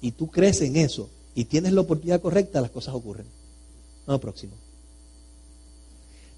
y 0.00 0.12
tú 0.12 0.30
crees 0.30 0.60
en 0.60 0.76
eso 0.76 1.08
y 1.34 1.46
tienes 1.46 1.72
la 1.72 1.80
oportunidad 1.80 2.20
correcta, 2.20 2.60
las 2.60 2.70
cosas 2.70 2.94
ocurren. 2.94 3.26
Vamos 4.06 4.20
próximo. 4.20 4.52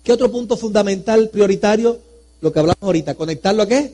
¿Qué 0.02 0.12
otro 0.12 0.30
punto 0.30 0.56
fundamental, 0.56 1.28
prioritario? 1.28 2.00
lo 2.44 2.52
que 2.52 2.58
hablamos 2.58 2.82
ahorita, 2.82 3.14
conectarlo 3.14 3.62
a 3.62 3.66
qué? 3.66 3.90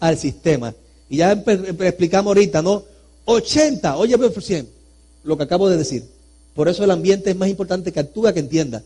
Al 0.00 0.16
sistema. 0.16 0.74
Y 1.10 1.18
ya 1.18 1.32
explicamos 1.32 2.30
ahorita, 2.30 2.62
¿no? 2.62 2.82
80, 3.26 3.98
oye, 3.98 4.16
100, 4.40 4.68
lo 5.24 5.36
que 5.36 5.42
acabo 5.42 5.68
de 5.68 5.76
decir. 5.76 6.02
Por 6.54 6.68
eso 6.68 6.82
el 6.82 6.90
ambiente 6.90 7.28
es 7.28 7.36
más 7.36 7.50
importante 7.50 7.92
que 7.92 8.00
actúe, 8.00 8.32
que 8.32 8.40
entienda. 8.40 8.82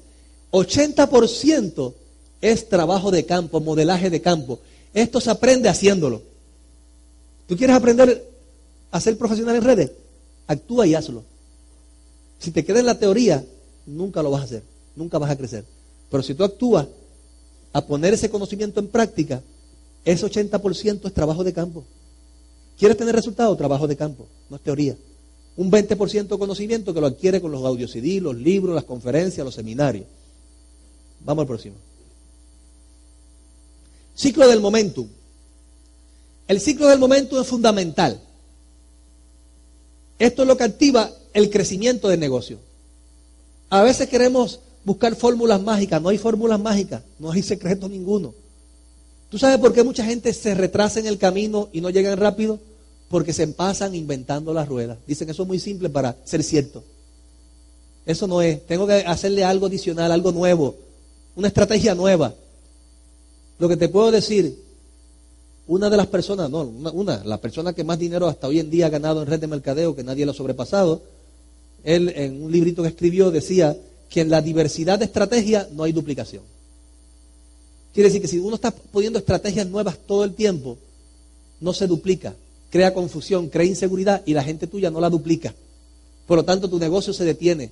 80% 0.51 1.95
es 2.43 2.69
trabajo 2.69 3.11
de 3.11 3.25
campo, 3.25 3.61
modelaje 3.61 4.11
de 4.11 4.21
campo. 4.21 4.59
Esto 4.93 5.21
se 5.21 5.31
aprende 5.31 5.69
haciéndolo. 5.69 6.21
¿Tú 7.47 7.57
quieres 7.57 7.77
aprender 7.77 8.29
a 8.91 9.01
ser 9.01 9.17
profesional 9.17 9.57
en 9.57 9.63
redes? 9.63 9.93
Actúa 10.49 10.87
y 10.87 10.95
hazlo. 10.95 11.23
Si 12.41 12.51
te 12.51 12.65
quedas 12.65 12.81
en 12.81 12.87
la 12.87 12.99
teoría, 12.99 13.45
nunca 13.87 14.23
lo 14.23 14.33
vas 14.33 14.43
a 14.43 14.45
hacer, 14.45 14.63
nunca 14.97 15.19
vas 15.19 15.31
a 15.31 15.37
crecer. 15.37 15.65
Pero 16.11 16.23
si 16.23 16.35
tú 16.35 16.43
actúas 16.43 16.89
a 17.73 17.87
poner 17.87 18.13
ese 18.13 18.29
conocimiento 18.29 18.81
en 18.81 18.89
práctica, 18.89 19.41
ese 20.05 20.27
80% 20.27 21.07
es 21.07 21.15
trabajo 21.15 21.45
de 21.45 21.53
campo. 21.53 21.85
¿Quieres 22.77 22.97
tener 22.97 23.15
resultados? 23.15 23.57
Trabajo 23.57 23.87
de 23.87 23.97
campo, 23.97 24.27
no 24.51 24.57
es 24.57 24.63
teoría. 24.63 24.97
Un 25.57 25.71
20% 25.71 26.39
conocimiento 26.39 26.93
que 26.93 27.01
lo 27.01 27.07
adquiere 27.07 27.41
con 27.41 27.53
los 27.53 27.65
audio 27.65 27.87
CD, 27.87 28.21
los 28.21 28.35
libros, 28.35 28.75
las 28.75 28.85
conferencias, 28.85 29.45
los 29.45 29.55
seminarios. 29.55 30.07
Vamos 31.25 31.43
al 31.43 31.47
próximo. 31.47 31.77
Ciclo 34.23 34.47
del 34.47 34.61
momentum. 34.61 35.09
El 36.47 36.61
ciclo 36.61 36.87
del 36.87 37.01
momento 37.01 37.41
es 37.41 37.49
fundamental. 37.49 38.21
Esto 40.17 40.43
es 40.43 40.49
lo 40.49 40.57
que 40.57 40.63
activa 40.63 41.11
el 41.35 41.51
crecimiento 41.51 42.07
del 42.07 42.21
negocio. 42.21 42.59
A 43.69 43.83
veces 43.83 44.09
queremos 44.09 44.61
buscar 44.85 45.17
fórmulas 45.17 45.61
mágicas. 45.61 46.01
No 46.01 46.11
hay 46.11 46.19
fórmulas 46.19 46.61
mágicas, 46.61 47.03
no 47.19 47.33
hay 47.33 47.43
secreto 47.43 47.89
ninguno. 47.89 48.33
¿Tú 49.29 49.39
sabes 49.39 49.59
por 49.59 49.73
qué 49.73 49.83
mucha 49.83 50.05
gente 50.05 50.33
se 50.33 50.55
retrasa 50.55 51.01
en 51.01 51.07
el 51.07 51.19
camino 51.19 51.69
y 51.73 51.81
no 51.81 51.91
llegan 51.91 52.17
rápido? 52.17 52.61
Porque 53.09 53.33
se 53.33 53.49
pasan 53.49 53.97
inventando 53.97 54.55
las 54.55 54.69
ruedas. 54.69 54.99
Dicen 55.05 55.27
que 55.27 55.33
eso 55.33 55.43
es 55.43 55.49
muy 55.49 55.59
simple 55.59 55.91
para 55.91 56.17
ser 56.23 56.45
cierto. 56.45 56.85
Eso 58.07 58.29
no 58.29 58.41
es. 58.41 58.65
Tengo 58.69 58.87
que 58.87 59.05
hacerle 59.05 59.43
algo 59.43 59.67
adicional, 59.67 60.13
algo 60.13 60.31
nuevo, 60.31 60.77
una 61.35 61.49
estrategia 61.49 61.97
nueva. 61.97 62.33
Lo 63.63 63.69
que 63.69 63.77
te 63.77 63.89
puedo 63.89 64.11
decir, 64.11 64.59
una 65.69 65.89
de 65.89 65.97
las 65.97 66.09
personas, 66.09 66.51
no, 66.51 66.63
una, 66.63 67.23
la 67.23 67.41
persona 67.41 67.73
que 67.73 67.85
más 67.85 67.97
dinero 67.97 68.27
hasta 68.27 68.49
hoy 68.49 68.59
en 68.59 68.71
día 68.71 68.87
ha 68.87 68.89
ganado 68.89 69.23
en 69.23 69.29
red 69.29 69.39
de 69.39 69.47
mercadeo, 69.47 69.95
que 69.95 70.03
nadie 70.03 70.27
lo 70.27 70.33
ha 70.33 70.35
sobrepasado, 70.35 71.01
él 71.85 72.13
en 72.17 72.43
un 72.43 72.51
librito 72.51 72.83
que 72.83 72.89
escribió 72.89 73.31
decía 73.31 73.77
que 74.11 74.23
en 74.23 74.31
la 74.31 74.43
diversidad 74.43 74.99
de 74.99 75.05
estrategias 75.05 75.71
no 75.71 75.85
hay 75.85 75.93
duplicación. 75.93 76.43
Quiere 77.95 78.09
decir 78.09 78.21
que 78.21 78.27
si 78.27 78.41
uno 78.41 78.57
está 78.57 78.73
poniendo 78.73 79.21
estrategias 79.21 79.69
nuevas 79.69 79.97
todo 80.09 80.25
el 80.25 80.35
tiempo, 80.35 80.77
no 81.61 81.73
se 81.73 81.87
duplica, 81.87 82.35
crea 82.69 82.93
confusión, 82.93 83.49
crea 83.49 83.65
inseguridad 83.65 84.23
y 84.27 84.35
la 84.35 84.43
gente 84.43 84.67
tuya 84.67 84.91
no 84.91 85.01
la 85.01 85.09
duplica. 85.09 85.55
Por 86.27 86.37
lo 86.37 86.45
tanto, 86.45 86.69
tu 86.69 86.81
negocio 86.81 87.13
se 87.13 87.25
detiene. 87.25 87.71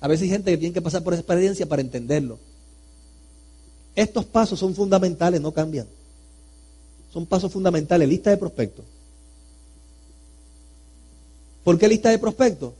A 0.00 0.08
veces 0.08 0.22
hay 0.22 0.30
gente 0.30 0.50
que 0.52 0.56
tiene 0.56 0.72
que 0.72 0.80
pasar 0.80 1.04
por 1.04 1.12
esa 1.12 1.20
experiencia 1.20 1.66
para 1.66 1.82
entenderlo. 1.82 2.38
Estos 3.94 4.24
pasos 4.24 4.58
son 4.58 4.74
fundamentales, 4.74 5.40
no 5.40 5.52
cambian. 5.52 5.86
Son 7.12 7.26
pasos 7.26 7.52
fundamentales. 7.52 8.08
Lista 8.08 8.30
de 8.30 8.36
prospectos. 8.36 8.84
¿Por 11.62 11.78
qué 11.78 11.88
lista 11.88 12.10
de 12.10 12.18
prospectos? 12.18 12.72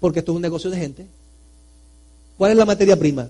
Porque 0.00 0.20
esto 0.20 0.32
es 0.32 0.36
un 0.36 0.42
negocio 0.42 0.70
de 0.70 0.76
gente. 0.76 1.06
¿Cuál 2.38 2.52
es 2.52 2.56
la 2.56 2.64
materia 2.64 2.96
prima? 2.96 3.28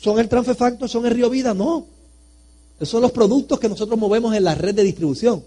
¿Son 0.00 0.18
el 0.18 0.28
transfefacto? 0.28 0.88
¿Son 0.88 1.06
el 1.06 1.12
río 1.12 1.30
vida? 1.30 1.54
No. 1.54 1.86
Esos 2.76 2.88
son 2.88 3.02
los 3.02 3.12
productos 3.12 3.60
que 3.60 3.68
nosotros 3.68 3.98
movemos 3.98 4.34
en 4.34 4.44
la 4.44 4.54
red 4.54 4.74
de 4.74 4.82
distribución. 4.82 5.44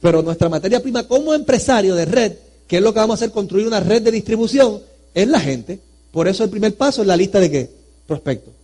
Pero 0.00 0.22
nuestra 0.22 0.48
materia 0.48 0.82
prima 0.82 1.06
como 1.06 1.34
empresario 1.34 1.94
de 1.94 2.04
red, 2.04 2.32
que 2.66 2.78
es 2.78 2.82
lo 2.82 2.92
que 2.92 3.00
vamos 3.00 3.14
a 3.14 3.24
hacer, 3.24 3.32
construir 3.32 3.66
una 3.66 3.80
red 3.80 4.02
de 4.02 4.10
distribución, 4.10 4.80
es 5.12 5.28
la 5.28 5.40
gente. 5.40 5.78
Por 6.10 6.26
eso 6.26 6.42
el 6.42 6.50
primer 6.50 6.76
paso 6.76 7.02
es 7.02 7.06
la 7.06 7.16
lista 7.16 7.38
de 7.38 7.50
qué? 7.50 7.70
Prospectos. 8.06 8.54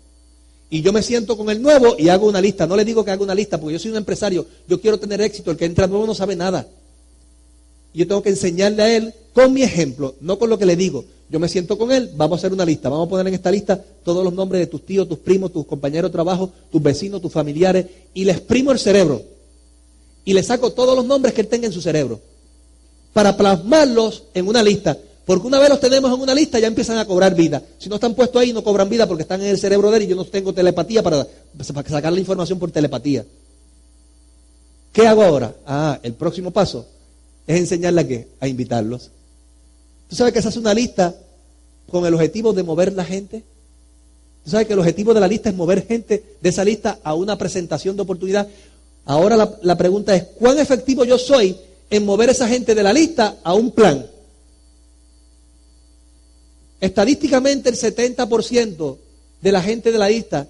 Y 0.70 0.82
yo 0.82 0.92
me 0.92 1.02
siento 1.02 1.36
con 1.36 1.48
el 1.48 1.62
nuevo 1.62 1.96
y 1.98 2.08
hago 2.08 2.26
una 2.26 2.40
lista. 2.40 2.66
No 2.66 2.76
le 2.76 2.84
digo 2.84 3.04
que 3.04 3.10
haga 3.10 3.22
una 3.22 3.34
lista, 3.34 3.58
porque 3.58 3.74
yo 3.74 3.78
soy 3.78 3.90
un 3.90 3.96
empresario. 3.96 4.46
Yo 4.68 4.80
quiero 4.80 4.98
tener 4.98 5.20
éxito. 5.20 5.50
El 5.50 5.56
que 5.56 5.64
entra 5.64 5.86
nuevo 5.86 6.06
no 6.06 6.14
sabe 6.14 6.36
nada. 6.36 6.66
Yo 7.94 8.06
tengo 8.06 8.22
que 8.22 8.28
enseñarle 8.28 8.82
a 8.82 8.96
él 8.96 9.14
con 9.32 9.52
mi 9.52 9.62
ejemplo, 9.62 10.14
no 10.20 10.38
con 10.38 10.50
lo 10.50 10.58
que 10.58 10.66
le 10.66 10.76
digo. 10.76 11.04
Yo 11.30 11.38
me 11.38 11.48
siento 11.48 11.78
con 11.78 11.90
él, 11.90 12.10
vamos 12.16 12.36
a 12.36 12.40
hacer 12.40 12.52
una 12.52 12.64
lista. 12.64 12.88
Vamos 12.88 13.06
a 13.06 13.10
poner 13.10 13.28
en 13.28 13.34
esta 13.34 13.50
lista 13.50 13.82
todos 14.04 14.22
los 14.22 14.32
nombres 14.32 14.60
de 14.60 14.66
tus 14.66 14.84
tíos, 14.84 15.08
tus 15.08 15.18
primos, 15.18 15.52
tus 15.52 15.66
compañeros 15.66 16.10
de 16.10 16.12
trabajo, 16.12 16.50
tus 16.70 16.82
vecinos, 16.82 17.22
tus 17.22 17.32
familiares. 17.32 17.86
Y 18.12 18.24
le 18.24 18.32
exprimo 18.32 18.70
el 18.70 18.78
cerebro. 18.78 19.22
Y 20.24 20.34
le 20.34 20.42
saco 20.42 20.72
todos 20.72 20.94
los 20.94 21.04
nombres 21.04 21.32
que 21.32 21.40
él 21.40 21.48
tenga 21.48 21.66
en 21.66 21.72
su 21.72 21.80
cerebro. 21.80 22.20
Para 23.14 23.36
plasmarlos 23.36 24.24
en 24.34 24.48
una 24.48 24.62
lista. 24.62 24.98
Porque 25.28 25.46
una 25.46 25.58
vez 25.58 25.68
los 25.68 25.78
tenemos 25.78 26.10
en 26.10 26.22
una 26.22 26.34
lista 26.34 26.58
ya 26.58 26.68
empiezan 26.68 26.96
a 26.96 27.04
cobrar 27.04 27.34
vida. 27.34 27.62
Si 27.76 27.90
no 27.90 27.96
están 27.96 28.14
puestos 28.14 28.40
ahí 28.40 28.54
no 28.54 28.64
cobran 28.64 28.88
vida 28.88 29.06
porque 29.06 29.24
están 29.24 29.42
en 29.42 29.48
el 29.48 29.58
cerebro 29.58 29.90
de 29.90 29.98
él 29.98 30.02
y 30.04 30.06
yo 30.06 30.16
no 30.16 30.24
tengo 30.24 30.54
telepatía 30.54 31.02
para, 31.02 31.26
sacar 31.62 32.10
la 32.14 32.18
información 32.18 32.58
por 32.58 32.70
telepatía. 32.70 33.26
¿Qué 34.90 35.06
hago 35.06 35.22
ahora? 35.22 35.54
Ah, 35.66 36.00
el 36.02 36.14
próximo 36.14 36.50
paso 36.50 36.86
es 37.46 37.58
enseñarle 37.58 38.00
a 38.00 38.08
qué? 38.08 38.28
A 38.40 38.48
invitarlos. 38.48 39.10
¿Tú 40.08 40.16
sabes 40.16 40.32
que 40.32 40.40
se 40.40 40.48
hace 40.48 40.60
una 40.60 40.72
lista 40.72 41.14
con 41.90 42.06
el 42.06 42.14
objetivo 42.14 42.54
de 42.54 42.62
mover 42.62 42.94
la 42.94 43.04
gente? 43.04 43.44
¿Tú 44.44 44.50
sabes 44.50 44.66
que 44.66 44.72
el 44.72 44.78
objetivo 44.78 45.12
de 45.12 45.20
la 45.20 45.28
lista 45.28 45.50
es 45.50 45.54
mover 45.54 45.86
gente 45.86 46.24
de 46.40 46.48
esa 46.48 46.64
lista 46.64 47.00
a 47.04 47.12
una 47.12 47.36
presentación 47.36 47.96
de 47.96 48.02
oportunidad? 48.02 48.48
Ahora 49.04 49.36
la, 49.36 49.58
la 49.60 49.76
pregunta 49.76 50.16
es, 50.16 50.22
¿cuán 50.38 50.58
efectivo 50.58 51.04
yo 51.04 51.18
soy 51.18 51.54
en 51.90 52.06
mover 52.06 52.30
esa 52.30 52.48
gente 52.48 52.74
de 52.74 52.82
la 52.82 52.94
lista 52.94 53.36
a 53.44 53.52
un 53.52 53.72
plan? 53.72 54.06
Estadísticamente 56.80 57.68
el 57.68 57.76
70% 57.76 58.96
de 59.40 59.52
la 59.52 59.62
gente 59.62 59.90
de 59.90 59.98
la 59.98 60.08
lista, 60.08 60.46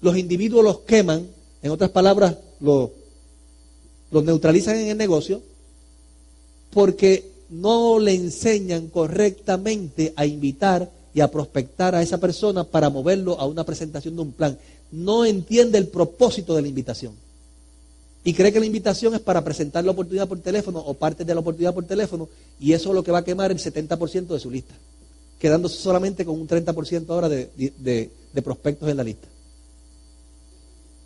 los 0.00 0.16
individuos 0.16 0.64
los 0.64 0.80
queman, 0.80 1.26
en 1.62 1.70
otras 1.70 1.90
palabras, 1.90 2.36
los, 2.60 2.90
neutralizan 4.10 4.76
en 4.76 4.88
el 4.88 4.96
negocio, 4.96 5.42
porque 6.70 7.30
no 7.50 7.98
le 7.98 8.14
enseñan 8.14 8.88
correctamente 8.88 10.12
a 10.16 10.26
invitar 10.26 10.90
y 11.14 11.20
a 11.20 11.30
prospectar 11.30 11.94
a 11.94 12.02
esa 12.02 12.18
persona 12.18 12.64
para 12.64 12.88
moverlo 12.88 13.38
a 13.38 13.46
una 13.46 13.64
presentación 13.64 14.16
de 14.16 14.22
un 14.22 14.32
plan. 14.32 14.58
No 14.90 15.24
entiende 15.24 15.78
el 15.78 15.88
propósito 15.88 16.54
de 16.54 16.62
la 16.62 16.68
invitación. 16.68 17.14
Y 18.24 18.34
cree 18.34 18.52
que 18.52 18.60
la 18.60 18.66
invitación 18.66 19.14
es 19.14 19.20
para 19.20 19.42
presentar 19.42 19.84
la 19.84 19.90
oportunidad 19.90 20.28
por 20.28 20.38
teléfono 20.38 20.78
o 20.78 20.94
parte 20.94 21.24
de 21.24 21.34
la 21.34 21.40
oportunidad 21.40 21.74
por 21.74 21.84
teléfono 21.84 22.28
y 22.60 22.72
eso 22.72 22.90
es 22.90 22.94
lo 22.94 23.02
que 23.02 23.10
va 23.10 23.18
a 23.18 23.24
quemar 23.24 23.50
el 23.50 23.58
70% 23.58 24.26
de 24.28 24.38
su 24.38 24.50
lista, 24.50 24.74
quedándose 25.42 25.76
solamente 25.82 26.24
con 26.24 26.40
un 26.40 26.46
30% 26.46 27.08
ahora 27.08 27.28
de, 27.28 28.10
prospectos 28.44 28.88
en 28.88 28.96
la 28.96 29.02
lista. 29.02 29.26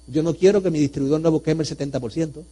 Yo 0.09 0.23
no 0.23 0.35
quiero 0.35 0.63
que 0.63 0.71
mi 0.71 0.79
distribuidor 0.79 1.23
nuevo 1.23 1.43
queme 1.43 1.65
el 1.65 1.71
70%. 1.71 2.43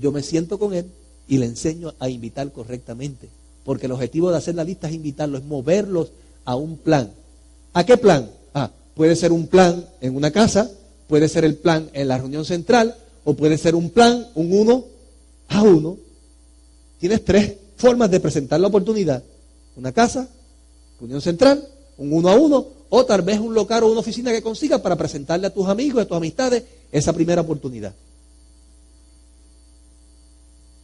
Yo 0.00 0.12
me 0.12 0.22
siento 0.22 0.56
con 0.56 0.72
él 0.72 0.86
y 1.26 1.38
le 1.38 1.46
enseño 1.46 1.94
a 1.98 2.08
invitar 2.08 2.52
correctamente. 2.52 3.28
Porque 3.64 3.86
el 3.86 3.92
objetivo 3.92 4.30
de 4.30 4.36
hacer 4.36 4.54
la 4.54 4.62
lista 4.62 4.86
es 4.86 4.94
invitarlos, 4.94 5.40
es 5.40 5.48
moverlos 5.48 6.12
a 6.44 6.54
un 6.54 6.76
plan. 6.76 7.10
¿A 7.72 7.84
qué 7.84 7.96
plan? 7.96 8.30
Ah, 8.54 8.70
puede 8.94 9.16
ser 9.16 9.32
un 9.32 9.48
plan 9.48 9.84
en 10.00 10.14
una 10.14 10.30
casa, 10.30 10.70
puede 11.08 11.28
ser 11.28 11.44
el 11.44 11.56
plan 11.56 11.90
en 11.92 12.06
la 12.06 12.18
reunión 12.18 12.44
central, 12.44 12.94
o 13.24 13.34
puede 13.34 13.58
ser 13.58 13.74
un 13.74 13.90
plan, 13.90 14.28
un 14.36 14.52
uno 14.52 14.84
a 15.48 15.60
uno. 15.64 15.96
Tienes 17.00 17.24
tres 17.24 17.54
formas 17.78 18.12
de 18.12 18.20
presentar 18.20 18.60
la 18.60 18.68
oportunidad. 18.68 19.24
Una 19.74 19.90
casa, 19.90 20.28
reunión 21.00 21.20
central, 21.20 21.66
un 21.96 22.12
uno 22.12 22.28
a 22.28 22.34
uno, 22.34 22.66
o 22.90 23.04
tal 23.04 23.22
vez 23.22 23.38
un 23.38 23.54
local 23.54 23.84
o 23.84 23.90
una 23.90 24.00
oficina 24.00 24.32
que 24.32 24.42
consiga 24.42 24.82
para 24.82 24.96
presentarle 24.96 25.46
a 25.46 25.54
tus 25.54 25.66
amigos, 25.66 26.02
a 26.02 26.06
tus 26.06 26.16
amistades, 26.16 26.62
esa 26.92 27.12
primera 27.12 27.40
oportunidad. 27.40 27.94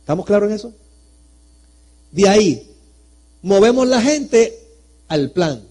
¿Estamos 0.00 0.24
claros 0.24 0.48
en 0.48 0.56
eso? 0.56 0.72
De 2.12 2.28
ahí, 2.28 2.70
movemos 3.42 3.86
la 3.88 4.00
gente 4.00 4.58
al 5.08 5.32
plan. 5.32 5.62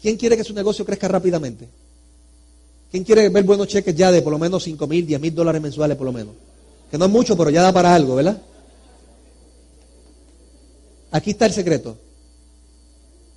¿Quién 0.00 0.16
quiere 0.16 0.36
que 0.36 0.44
su 0.44 0.52
negocio 0.52 0.84
crezca 0.84 1.08
rápidamente? 1.08 1.68
¿Quién 2.90 3.04
quiere 3.04 3.28
ver 3.30 3.44
buenos 3.44 3.68
cheques 3.68 3.94
ya 3.94 4.12
de 4.12 4.20
por 4.20 4.32
lo 4.32 4.38
menos 4.38 4.62
5 4.62 4.86
mil, 4.86 5.06
10 5.06 5.20
mil 5.20 5.34
dólares 5.34 5.62
mensuales 5.62 5.96
por 5.96 6.04
lo 6.04 6.12
menos? 6.12 6.34
Que 6.90 6.98
no 6.98 7.06
es 7.06 7.10
mucho, 7.10 7.36
pero 7.38 7.48
ya 7.48 7.62
da 7.62 7.72
para 7.72 7.94
algo, 7.94 8.16
¿verdad? 8.16 8.40
Aquí 11.10 11.30
está 11.30 11.46
el 11.46 11.52
secreto. 11.52 11.96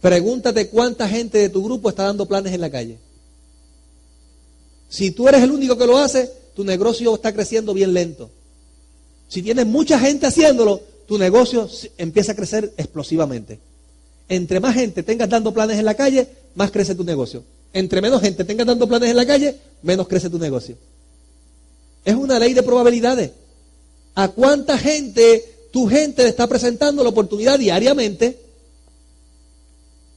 Pregúntate 0.06 0.68
cuánta 0.68 1.10
gente 1.10 1.40
de 1.40 1.50
tu 1.50 1.64
grupo 1.64 1.90
está 1.90 2.04
dando 2.04 2.28
planes 2.28 2.54
en 2.54 2.62
la 2.62 2.70
calle. 2.70 3.00
Si 4.88 5.10
tú 5.10 5.28
eres 5.28 5.42
el 5.42 5.50
único 5.50 5.80
que 5.80 5.88
lo 5.88 5.98
hace, 5.98 6.32
tu 6.56 6.64
negocio 6.64 7.16
está 7.16 7.34
creciendo 7.34 7.74
bien 7.74 7.92
lento. 7.92 8.30
Si 9.28 9.42
tienes 9.42 9.66
mucha 9.66 9.98
gente 9.98 10.28
haciéndolo, 10.28 10.80
tu 11.08 11.18
negocio 11.18 11.68
empieza 11.98 12.34
a 12.34 12.36
crecer 12.36 12.72
explosivamente. 12.78 13.58
Entre 14.30 14.60
más 14.60 14.76
gente 14.76 15.02
tengas 15.02 15.28
dando 15.28 15.52
planes 15.52 15.80
en 15.80 15.86
la 15.86 15.96
calle, 15.96 16.28
más 16.54 16.70
crece 16.70 16.94
tu 16.94 17.04
negocio. 17.04 17.44
Entre 17.74 18.00
menos 18.00 18.22
gente 18.22 18.44
tengas 18.44 18.68
dando 18.68 18.88
planes 18.88 19.10
en 19.10 19.18
la 19.18 19.26
calle, 19.26 19.56
menos 19.82 20.08
crece 20.08 20.30
tu 20.30 20.38
negocio. 20.38 20.78
Es 22.04 22.14
una 22.14 22.38
ley 22.38 22.54
de 22.54 22.62
probabilidades. 22.62 23.32
¿A 24.14 24.28
cuánta 24.28 24.78
gente 24.78 25.70
tu 25.72 25.88
gente 25.88 26.22
le 26.22 26.30
está 26.30 26.46
presentando 26.46 27.02
la 27.02 27.10
oportunidad 27.10 27.58
diariamente? 27.58 28.45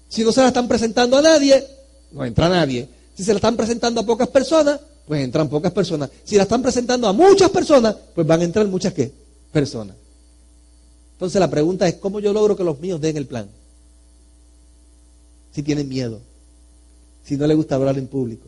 Si 0.08 0.24
no 0.24 0.32
se 0.32 0.40
la 0.40 0.48
están 0.48 0.66
presentando 0.68 1.16
a 1.18 1.22
nadie, 1.22 1.64
no 2.12 2.24
entra 2.24 2.48
nadie. 2.48 2.88
Si 3.14 3.24
se 3.24 3.32
la 3.32 3.36
están 3.36 3.56
presentando 3.56 4.00
a 4.00 4.06
pocas 4.06 4.28
personas, 4.28 4.80
pues 5.06 5.22
entran 5.22 5.48
pocas 5.48 5.72
personas. 5.72 6.10
Si 6.24 6.36
la 6.36 6.42
están 6.44 6.62
presentando 6.62 7.08
a 7.08 7.12
muchas 7.12 7.50
personas, 7.50 7.94
pues 8.14 8.26
van 8.26 8.40
a 8.40 8.44
entrar 8.44 8.66
muchas 8.66 8.92
¿qué? 8.92 9.12
personas. 9.52 9.96
Entonces 11.12 11.40
la 11.40 11.50
pregunta 11.50 11.88
es, 11.88 11.96
¿cómo 11.96 12.20
yo 12.20 12.32
logro 12.32 12.56
que 12.56 12.64
los 12.64 12.78
míos 12.78 13.00
den 13.00 13.16
el 13.16 13.26
plan? 13.26 13.48
Si 15.52 15.62
tienen 15.62 15.88
miedo, 15.88 16.20
si 17.24 17.36
no 17.36 17.46
les 17.46 17.56
gusta 17.56 17.74
hablar 17.74 17.98
en 17.98 18.06
público. 18.06 18.46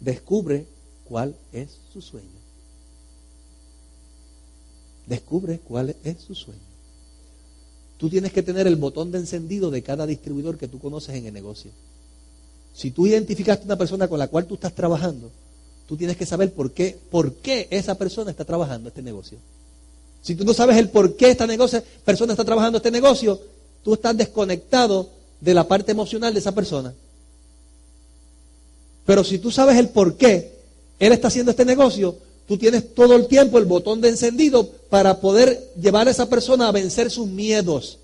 Descubre 0.00 0.66
cuál 1.04 1.36
es 1.52 1.78
su 1.92 2.02
sueño. 2.02 2.26
Descubre 5.06 5.60
cuál 5.60 5.94
es 6.02 6.20
su 6.20 6.34
sueño. 6.34 6.71
Tú 8.02 8.10
tienes 8.10 8.32
que 8.32 8.42
tener 8.42 8.66
el 8.66 8.74
botón 8.74 9.12
de 9.12 9.18
encendido 9.18 9.70
de 9.70 9.80
cada 9.80 10.06
distribuidor 10.08 10.58
que 10.58 10.66
tú 10.66 10.80
conoces 10.80 11.14
en 11.14 11.24
el 11.26 11.32
negocio. 11.32 11.70
Si 12.74 12.90
tú 12.90 13.06
identificaste 13.06 13.64
una 13.64 13.78
persona 13.78 14.08
con 14.08 14.18
la 14.18 14.26
cual 14.26 14.44
tú 14.46 14.54
estás 14.54 14.74
trabajando, 14.74 15.30
tú 15.86 15.96
tienes 15.96 16.16
que 16.16 16.26
saber 16.26 16.52
por 16.52 16.72
qué, 16.72 16.98
por 17.12 17.34
qué 17.34 17.68
esa 17.70 17.96
persona 17.96 18.32
está 18.32 18.44
trabajando 18.44 18.88
este 18.88 19.02
negocio. 19.02 19.38
Si 20.20 20.34
tú 20.34 20.44
no 20.44 20.52
sabes 20.52 20.78
el 20.78 20.88
por 20.88 21.14
qué 21.14 21.30
esta 21.30 21.46
negocio, 21.46 21.80
persona 22.04 22.32
está 22.32 22.44
trabajando 22.44 22.78
este 22.78 22.90
negocio, 22.90 23.40
tú 23.84 23.94
estás 23.94 24.16
desconectado 24.16 25.08
de 25.40 25.54
la 25.54 25.68
parte 25.68 25.92
emocional 25.92 26.34
de 26.34 26.40
esa 26.40 26.52
persona. 26.52 26.92
Pero 29.06 29.22
si 29.22 29.38
tú 29.38 29.52
sabes 29.52 29.76
el 29.76 29.90
por 29.90 30.16
qué 30.16 30.56
él 30.98 31.12
está 31.12 31.28
haciendo 31.28 31.52
este 31.52 31.64
negocio, 31.64 32.16
tú 32.52 32.58
tienes 32.58 32.94
todo 32.94 33.16
el 33.16 33.28
tiempo 33.28 33.56
el 33.56 33.64
botón 33.64 34.02
de 34.02 34.10
encendido 34.10 34.68
para 34.90 35.20
poder 35.20 35.72
llevar 35.80 36.06
a 36.06 36.10
esa 36.10 36.28
persona 36.28 36.68
a 36.68 36.70
vencer 36.70 37.10
sus 37.10 37.26
miedos, 37.26 37.98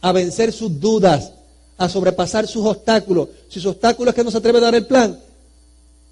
a 0.00 0.10
vencer 0.10 0.54
sus 0.54 0.80
dudas, 0.80 1.32
a 1.76 1.86
sobrepasar 1.86 2.46
sus 2.46 2.64
obstáculos. 2.64 3.28
Si 3.50 3.60
su 3.60 3.68
obstáculo 3.68 4.08
es 4.08 4.16
que 4.16 4.24
no 4.24 4.30
se 4.30 4.38
atreve 4.38 4.56
a 4.56 4.62
dar 4.62 4.74
el 4.74 4.86
plan, 4.86 5.20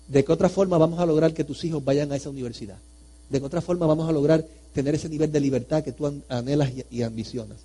¿de 0.06 0.22
qué 0.22 0.30
otra 0.30 0.50
forma 0.50 0.76
vamos 0.76 1.00
a 1.00 1.06
lograr 1.06 1.32
que 1.32 1.44
tus 1.44 1.64
hijos 1.64 1.82
vayan 1.82 2.12
a 2.12 2.16
esa 2.16 2.28
universidad? 2.28 2.76
¿De 3.30 3.40
qué 3.40 3.46
otra 3.46 3.62
forma 3.62 3.86
vamos 3.86 4.06
a 4.06 4.12
lograr 4.12 4.44
tener 4.74 4.94
ese 4.94 5.08
nivel 5.08 5.32
de 5.32 5.40
libertad 5.40 5.82
que 5.82 5.92
tú 5.92 6.12
anhelas 6.28 6.70
y 6.90 7.00
ambicionas? 7.00 7.56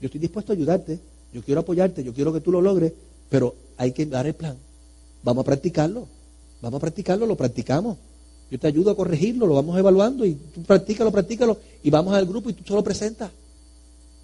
Yo 0.00 0.06
estoy 0.06 0.22
dispuesto 0.22 0.52
a 0.52 0.56
ayudarte, 0.56 0.98
yo 1.34 1.42
quiero 1.42 1.60
apoyarte, 1.60 2.02
yo 2.02 2.14
quiero 2.14 2.32
que 2.32 2.40
tú 2.40 2.50
lo 2.50 2.62
logres, 2.62 2.94
pero 3.28 3.54
hay 3.76 3.92
que 3.92 4.06
dar 4.06 4.26
el 4.26 4.32
plan. 4.32 4.56
Vamos 5.22 5.42
a 5.42 5.44
practicarlo, 5.44 6.08
vamos 6.62 6.78
a 6.78 6.80
practicarlo, 6.80 7.26
lo 7.26 7.36
practicamos. 7.36 7.98
Yo 8.54 8.60
te 8.60 8.68
ayudo 8.68 8.92
a 8.92 8.96
corregirlo, 8.96 9.48
lo 9.48 9.54
vamos 9.54 9.76
evaluando 9.76 10.24
y 10.24 10.34
tú 10.34 10.62
practícalo, 10.62 11.10
practícalo 11.10 11.58
y 11.82 11.90
vamos 11.90 12.14
al 12.14 12.24
grupo 12.24 12.50
y 12.50 12.52
tú 12.52 12.62
solo 12.64 12.84
presentas. 12.84 13.28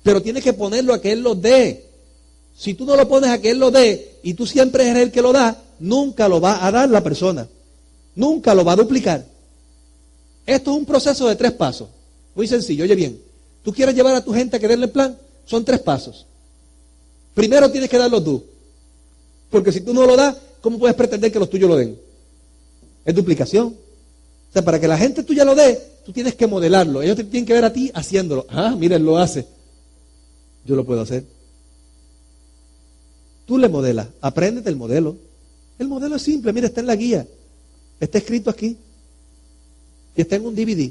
Pero 0.05 0.23
tienes 0.23 0.45
que 0.45 0.53
ponerlo 0.53 0.95
a 0.95 1.01
que 1.01 1.11
él 1.11 1.21
lo 1.21 1.35
dé. 1.35 1.85
Si 2.57 2.75
tú 2.75 2.85
no 2.85 2.95
lo 2.95 3.09
pones 3.09 3.29
a 3.29 3.41
que 3.41 3.51
él 3.51 3.59
lo 3.59 3.73
dé 3.73 4.19
y 4.23 4.35
tú 4.35 4.47
siempre 4.47 4.89
eres 4.89 5.03
el 5.03 5.11
que 5.11 5.21
lo 5.21 5.33
da, 5.33 5.61
nunca 5.81 6.29
lo 6.29 6.41
va 6.41 6.65
a 6.65 6.71
dar 6.71 6.89
la 6.89 7.03
persona. 7.03 7.49
Nunca 8.15 8.55
lo 8.55 8.65
va 8.65 8.75
a 8.75 8.77
duplicar. 8.77 9.27
Esto 10.47 10.71
es 10.71 10.77
un 10.77 10.85
proceso 10.85 11.27
de 11.27 11.35
tres 11.35 11.51
pasos. 11.51 11.89
Muy 12.37 12.47
sencillo, 12.47 12.85
oye 12.85 12.95
bien. 12.95 13.21
Tú 13.65 13.73
quieres 13.73 13.97
llevar 13.97 14.15
a 14.15 14.25
tu 14.25 14.33
gente 14.33 14.59
a 14.59 14.61
que 14.61 14.67
el 14.67 14.91
plan, 14.91 15.19
son 15.45 15.65
tres 15.65 15.81
pasos. 15.81 16.25
Primero 17.35 17.69
tienes 17.69 17.91
que 17.91 17.99
darlo 17.99 18.23
tú. 18.23 18.45
Porque 19.51 19.73
si 19.73 19.81
tú 19.81 19.93
no 19.93 20.07
lo 20.07 20.15
das, 20.15 20.37
¿cómo 20.61 20.79
puedes 20.79 20.95
pretender 20.95 21.33
que 21.33 21.41
los 21.41 21.51
tuyos 21.51 21.69
lo 21.69 21.75
den? 21.75 21.99
Es 23.05 23.13
duplicación. 23.13 23.90
O 24.51 24.53
sea, 24.53 24.63
para 24.63 24.81
que 24.81 24.89
la 24.89 24.99
gente 24.99 25.23
tuya 25.23 25.45
lo 25.45 25.55
dé, 25.55 25.81
tú 26.05 26.13
tienes 26.13 26.35
que 26.35 26.49
modelarlo. 26.49 27.03
Ellos 27.03 27.17
te 27.17 27.23
tienen 27.23 27.47
que 27.47 27.53
ver 27.53 27.65
a 27.65 27.73
ti 27.73 27.91
haciéndolo. 27.95 28.47
Ah, 28.49 28.75
miren, 28.77 29.05
lo 29.05 29.17
hace. 29.17 29.47
Yo 30.67 30.75
lo 30.75 30.85
puedo 30.85 31.03
hacer. 31.03 31.25
Tú 33.47 33.59
le 33.59 33.69
modelas, 33.69 34.09
apréndete 34.21 34.69
el 34.69 34.77
modelo. 34.77 35.17
El 35.79 35.87
modelo 35.89 36.17
es 36.17 36.23
simple, 36.23 36.53
mira, 36.53 36.67
está 36.67 36.81
en 36.81 36.87
la 36.89 36.97
guía. 36.97 37.27
Está 38.01 38.19
escrito 38.19 38.51
aquí. 38.51 38.77
Y 40.17 40.21
está 40.21 40.37
en 40.37 40.47
un 40.47 40.55
DVD. 40.55 40.91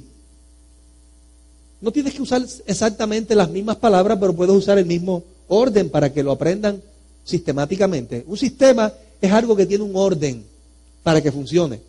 No 1.81 1.91
tienes 1.91 2.13
que 2.13 2.21
usar 2.21 2.41
exactamente 2.65 3.35
las 3.35 3.49
mismas 3.49 3.75
palabras, 3.75 4.17
pero 4.19 4.33
puedes 4.33 4.55
usar 4.55 4.77
el 4.77 4.85
mismo 4.85 5.23
orden 5.49 5.89
para 5.89 6.13
que 6.13 6.23
lo 6.23 6.31
aprendan 6.31 6.81
sistemáticamente. 7.25 8.23
Un 8.25 8.37
sistema 8.37 8.91
es 9.21 9.31
algo 9.31 9.55
que 9.55 9.65
tiene 9.65 9.83
un 9.83 9.95
orden 9.95 10.43
para 11.03 11.21
que 11.21 11.31
funcione. 11.31 11.88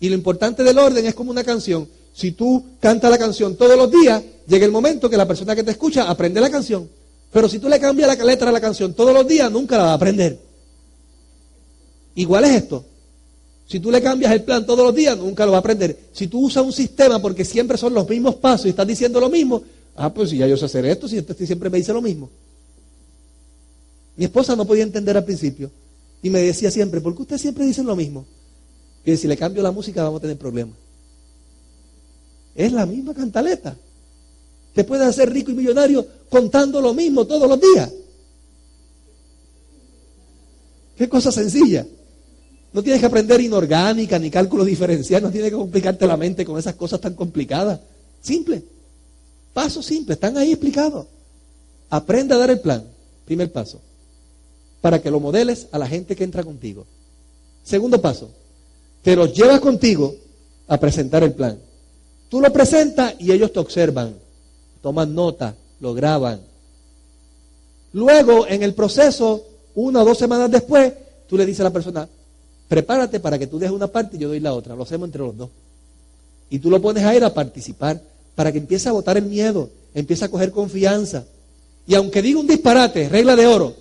Y 0.00 0.08
lo 0.08 0.14
importante 0.14 0.62
del 0.62 0.78
orden 0.78 1.06
es 1.06 1.14
como 1.14 1.30
una 1.30 1.44
canción. 1.44 1.88
Si 2.12 2.32
tú 2.32 2.64
cantas 2.80 3.10
la 3.10 3.18
canción 3.18 3.56
todos 3.56 3.76
los 3.76 3.90
días, 3.90 4.22
llega 4.46 4.64
el 4.64 4.72
momento 4.72 5.08
que 5.08 5.16
la 5.16 5.26
persona 5.26 5.54
que 5.54 5.62
te 5.62 5.70
escucha 5.70 6.08
aprende 6.08 6.40
la 6.40 6.50
canción. 6.50 6.88
Pero 7.32 7.48
si 7.48 7.58
tú 7.58 7.68
le 7.68 7.78
cambias 7.78 8.16
la 8.16 8.24
letra 8.24 8.48
a 8.48 8.52
la 8.52 8.60
canción 8.60 8.94
todos 8.94 9.12
los 9.12 9.26
días, 9.26 9.50
nunca 9.50 9.76
la 9.76 9.84
va 9.84 9.90
a 9.92 9.94
aprender. 9.94 10.38
Igual 12.14 12.44
es 12.44 12.52
esto. 12.52 12.84
Si 13.66 13.80
tú 13.80 13.90
le 13.90 14.00
cambias 14.00 14.32
el 14.32 14.44
plan 14.44 14.64
todos 14.64 14.84
los 14.86 14.94
días, 14.94 15.18
nunca 15.18 15.44
lo 15.44 15.52
va 15.52 15.58
a 15.58 15.60
aprender. 15.60 15.98
Si 16.12 16.28
tú 16.28 16.46
usas 16.46 16.64
un 16.64 16.72
sistema 16.72 17.20
porque 17.20 17.44
siempre 17.44 17.76
son 17.76 17.92
los 17.92 18.08
mismos 18.08 18.36
pasos 18.36 18.66
y 18.66 18.70
estás 18.70 18.86
diciendo 18.86 19.18
lo 19.20 19.28
mismo, 19.28 19.62
ah, 19.96 20.12
pues 20.12 20.30
si 20.30 20.38
ya 20.38 20.46
yo 20.46 20.56
sé 20.56 20.66
hacer 20.66 20.86
esto, 20.86 21.08
si 21.08 21.18
este 21.18 21.46
siempre 21.46 21.68
me 21.68 21.78
dice 21.78 21.92
lo 21.92 22.00
mismo. 22.00 22.30
Mi 24.16 24.24
esposa 24.24 24.54
no 24.56 24.64
podía 24.64 24.84
entender 24.84 25.16
al 25.16 25.24
principio 25.24 25.70
y 26.22 26.30
me 26.30 26.40
decía 26.40 26.70
siempre, 26.70 27.00
¿por 27.00 27.14
qué 27.14 27.22
usted 27.22 27.38
siempre 27.38 27.66
dice 27.66 27.82
lo 27.82 27.96
mismo? 27.96 28.24
Y 29.06 29.16
si 29.16 29.26
le 29.26 29.36
cambio 29.36 29.62
la 29.62 29.70
música 29.70 30.02
vamos 30.02 30.18
a 30.18 30.22
tener 30.22 30.36
problemas. 30.36 30.74
Es 32.54 32.72
la 32.72 32.84
misma 32.84 33.14
cantaleta. 33.14 33.74
Te 34.74 34.84
puedes 34.84 35.06
hacer 35.06 35.32
rico 35.32 35.50
y 35.52 35.54
millonario 35.54 36.06
contando 36.28 36.80
lo 36.80 36.92
mismo 36.92 37.24
todos 37.24 37.48
los 37.48 37.60
días. 37.60 37.90
Qué 40.98 41.08
cosa 41.08 41.30
sencilla. 41.30 41.86
No 42.72 42.82
tienes 42.82 43.00
que 43.00 43.06
aprender 43.06 43.40
inorgánica 43.40 44.18
ni 44.18 44.28
cálculo 44.28 44.64
diferencial, 44.64 45.22
no 45.22 45.30
tienes 45.30 45.50
que 45.50 45.56
complicarte 45.56 46.06
la 46.06 46.16
mente 46.16 46.44
con 46.44 46.58
esas 46.58 46.74
cosas 46.74 47.00
tan 47.00 47.14
complicadas. 47.14 47.80
Simple. 48.20 48.62
Paso 49.54 49.82
simple, 49.82 50.14
están 50.14 50.36
ahí 50.36 50.50
explicados. 50.50 51.06
Aprende 51.88 52.34
a 52.34 52.38
dar 52.38 52.50
el 52.50 52.60
plan. 52.60 52.84
Primer 53.24 53.50
paso 53.52 53.80
para 54.80 55.00
que 55.00 55.10
lo 55.10 55.20
modeles 55.20 55.68
a 55.72 55.78
la 55.78 55.86
gente 55.86 56.14
que 56.14 56.24
entra 56.24 56.44
contigo. 56.44 56.86
Segundo 57.64 58.00
paso, 58.00 58.30
te 59.06 59.14
los 59.14 59.32
llevas 59.32 59.60
contigo 59.60 60.16
a 60.66 60.80
presentar 60.80 61.22
el 61.22 61.32
plan. 61.32 61.56
Tú 62.28 62.40
lo 62.40 62.52
presentas 62.52 63.14
y 63.20 63.30
ellos 63.30 63.52
te 63.52 63.60
observan, 63.60 64.16
toman 64.82 65.14
nota, 65.14 65.54
lo 65.78 65.94
graban. 65.94 66.40
Luego, 67.92 68.48
en 68.48 68.64
el 68.64 68.74
proceso, 68.74 69.46
una 69.76 70.02
o 70.02 70.04
dos 70.04 70.18
semanas 70.18 70.50
después, 70.50 70.92
tú 71.28 71.36
le 71.36 71.46
dices 71.46 71.60
a 71.60 71.64
la 71.64 71.72
persona, 71.72 72.08
prepárate 72.66 73.20
para 73.20 73.38
que 73.38 73.46
tú 73.46 73.60
dejes 73.60 73.76
una 73.76 73.86
parte 73.86 74.16
y 74.16 74.18
yo 74.18 74.26
doy 74.26 74.40
la 74.40 74.52
otra. 74.52 74.74
Lo 74.74 74.82
hacemos 74.82 75.06
entre 75.06 75.22
los 75.22 75.36
dos. 75.36 75.50
Y 76.50 76.58
tú 76.58 76.68
lo 76.68 76.82
pones 76.82 77.04
a 77.04 77.14
ir 77.14 77.22
a 77.22 77.32
participar 77.32 78.02
para 78.34 78.50
que 78.50 78.58
empiece 78.58 78.88
a 78.88 78.92
botar 78.92 79.16
el 79.16 79.26
miedo, 79.26 79.70
empiece 79.94 80.24
a 80.24 80.28
coger 80.28 80.50
confianza. 80.50 81.22
Y 81.86 81.94
aunque 81.94 82.22
diga 82.22 82.40
un 82.40 82.48
disparate, 82.48 83.08
regla 83.08 83.36
de 83.36 83.46
oro, 83.46 83.72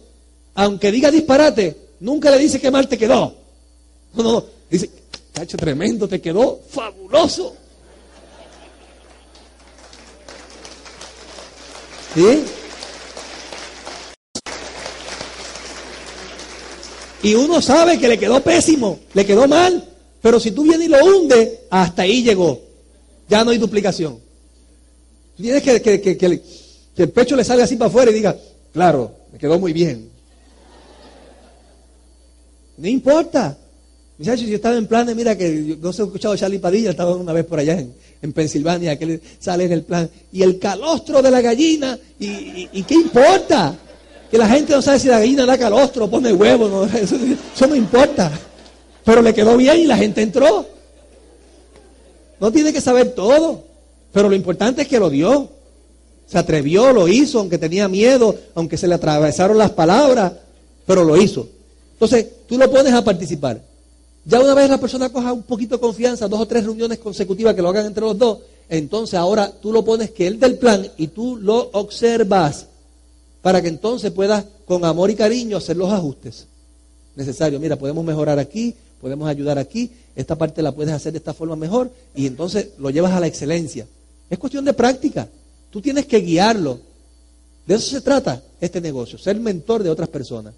aunque 0.54 0.92
diga 0.92 1.10
disparate, 1.10 1.76
nunca 2.00 2.30
le 2.30 2.38
dice 2.38 2.62
que 2.62 2.70
mal 2.70 2.88
te 2.88 3.00
quedó. 3.00 3.34
No, 4.14 4.22
no, 4.22 4.32
no. 4.34 4.56
Dice, 4.70 4.90
tremendo, 5.44 6.08
te 6.08 6.22
quedó 6.22 6.62
fabuloso. 6.70 7.56
¿Sí? 12.14 12.44
Y 17.24 17.34
uno 17.34 17.62
sabe 17.62 18.00
que 18.00 18.08
le 18.08 18.18
quedó 18.18 18.42
pésimo, 18.42 19.00
le 19.14 19.26
quedó 19.26 19.48
mal, 19.48 19.84
pero 20.22 20.40
si 20.40 20.52
tú 20.52 20.64
vienes 20.64 20.88
y 20.88 20.90
lo 20.90 21.04
hundes, 21.04 21.60
hasta 21.70 22.04
ahí 22.04 22.24
llegó. 22.24 22.62
Ya 23.28 23.44
no 23.44 23.52
hay 23.52 23.58
duplicación. 23.58 24.20
Tú 25.36 25.44
tienes 25.44 25.64
que, 25.64 25.82
que, 25.82 26.00
que, 26.00 26.18
que 26.18 26.42
el 26.96 27.10
pecho 27.10 27.36
le 27.36 27.44
salga 27.44 27.64
así 27.64 27.76
para 27.76 27.90
afuera 27.90 28.12
y 28.12 28.14
diga, 28.14 28.38
claro, 28.72 29.12
me 29.34 29.40
quedó 29.40 29.60
muy 29.60 29.74
bien. 29.74 30.10
No 32.78 32.88
importa. 32.88 33.58
Muchachos, 34.18 34.48
yo 34.48 34.56
estaba 34.56 34.78
en 34.78 34.88
planes, 34.88 35.14
mira 35.14 35.38
que 35.38 35.78
no 35.82 35.92
se 35.92 36.02
ha 36.02 36.06
escuchado 36.06 36.38
Charlie 36.38 36.60
Padilla, 36.60 36.92
estaba 36.92 37.14
una 37.16 37.34
vez 37.34 37.44
por 37.44 37.60
allá 37.60 37.78
en, 37.78 37.94
en 38.22 38.32
Pensilvania, 38.32 38.98
que 38.98 39.20
sale 39.40 39.66
en 39.66 39.74
el 39.74 39.84
plan, 39.84 40.10
y 40.32 40.42
el 40.42 40.58
calostro 40.58 41.22
de 41.22 41.30
la 41.30 41.42
gallina, 41.42 42.00
y, 42.18 42.82
qué 42.84 42.94
importa, 42.94 43.76
que 44.32 44.38
la 44.38 44.48
gente 44.48 44.72
no 44.72 44.82
sabe 44.82 45.00
si 45.00 45.10
la 45.10 45.20
gallina 45.20 45.46
da 45.46 45.58
calostro, 45.58 46.10
pone 46.10 46.32
huevo, 46.32 46.86
eso 46.96 47.68
no 47.68 47.76
importa, 47.76 48.32
pero 49.04 49.22
le 49.22 49.34
quedó 49.34 49.58
bien 49.58 49.80
y 49.80 49.86
la 49.86 49.98
gente 49.98 50.22
entró. 50.22 50.66
No 52.40 52.52
tiene 52.52 52.72
que 52.72 52.80
saber 52.80 53.10
todo, 53.16 53.66
pero 54.14 54.30
lo 54.30 54.36
importante 54.36 54.84
es 54.84 54.88
que 54.88 55.00
lo 55.00 55.10
dio, 55.10 55.50
se 56.26 56.38
atrevió, 56.38 56.94
lo 56.94 57.10
hizo, 57.10 57.40
aunque 57.40 57.58
tenía 57.58 57.90
miedo, 57.90 58.34
aunque 58.56 58.78
se 58.78 58.88
le 58.88 58.96
atravesaron 58.96 59.58
las 59.58 59.72
palabras, 59.72 60.32
pero 60.86 61.04
lo 61.04 61.22
hizo. 61.22 61.50
Entonces, 61.94 62.28
tú 62.48 62.58
lo 62.58 62.72
pones 62.72 62.94
a 62.94 63.04
participar. 63.04 63.75
Ya 64.26 64.40
una 64.40 64.56
vez 64.56 64.70
la 64.70 64.80
persona 64.80 65.10
coja 65.10 65.32
un 65.32 65.44
poquito 65.44 65.76
de 65.76 65.82
confianza, 65.82 66.28
dos 66.28 66.42
o 66.42 66.48
tres 66.48 66.64
reuniones 66.64 66.98
consecutivas 66.98 67.54
que 67.54 67.62
lo 67.62 67.70
hagan 67.70 67.86
entre 67.86 68.04
los 68.04 68.18
dos, 68.18 68.40
entonces 68.68 69.14
ahora 69.20 69.52
tú 69.52 69.72
lo 69.72 69.86
pones 69.86 70.10
que 70.12 70.26
él 70.26 70.40
del 70.40 70.58
plan 70.58 70.88
y 70.98 71.08
tú 71.08 71.38
lo 71.38 71.70
observas 71.74 72.66
para 73.44 73.62
que 73.62 73.68
entonces 73.68 74.12
puedas 74.12 74.44
con 74.66 74.84
amor 74.84 75.12
y 75.12 75.16
cariño 75.16 75.58
hacer 75.58 75.78
los 75.78 75.92
ajustes 75.92 76.48
necesarios. 77.16 77.62
Mira, 77.62 77.76
podemos 77.76 78.04
mejorar 78.04 78.40
aquí, 78.40 78.74
podemos 79.00 79.28
ayudar 79.30 79.60
aquí, 79.60 79.92
esta 80.16 80.36
parte 80.36 80.64
la 80.64 80.72
puedes 80.72 80.94
hacer 80.94 81.12
de 81.12 81.20
esta 81.20 81.34
forma 81.34 81.56
mejor 81.56 81.92
y 82.16 82.26
entonces 82.26 82.70
lo 82.80 82.90
llevas 82.90 83.14
a 83.14 83.20
la 83.20 83.28
excelencia. 83.28 83.86
Es 84.30 84.40
cuestión 84.40 84.66
de 84.66 84.74
práctica. 84.74 85.28
Tú 85.70 85.82
tienes 85.82 86.08
que 86.08 86.20
guiarlo. 86.20 86.80
De 87.68 87.76
eso 87.76 87.92
se 87.92 88.02
trata 88.02 88.42
este 88.60 88.82
negocio, 88.82 89.20
ser 89.20 89.40
mentor 89.40 89.84
de 89.84 89.90
otras 89.90 90.10
personas. 90.10 90.54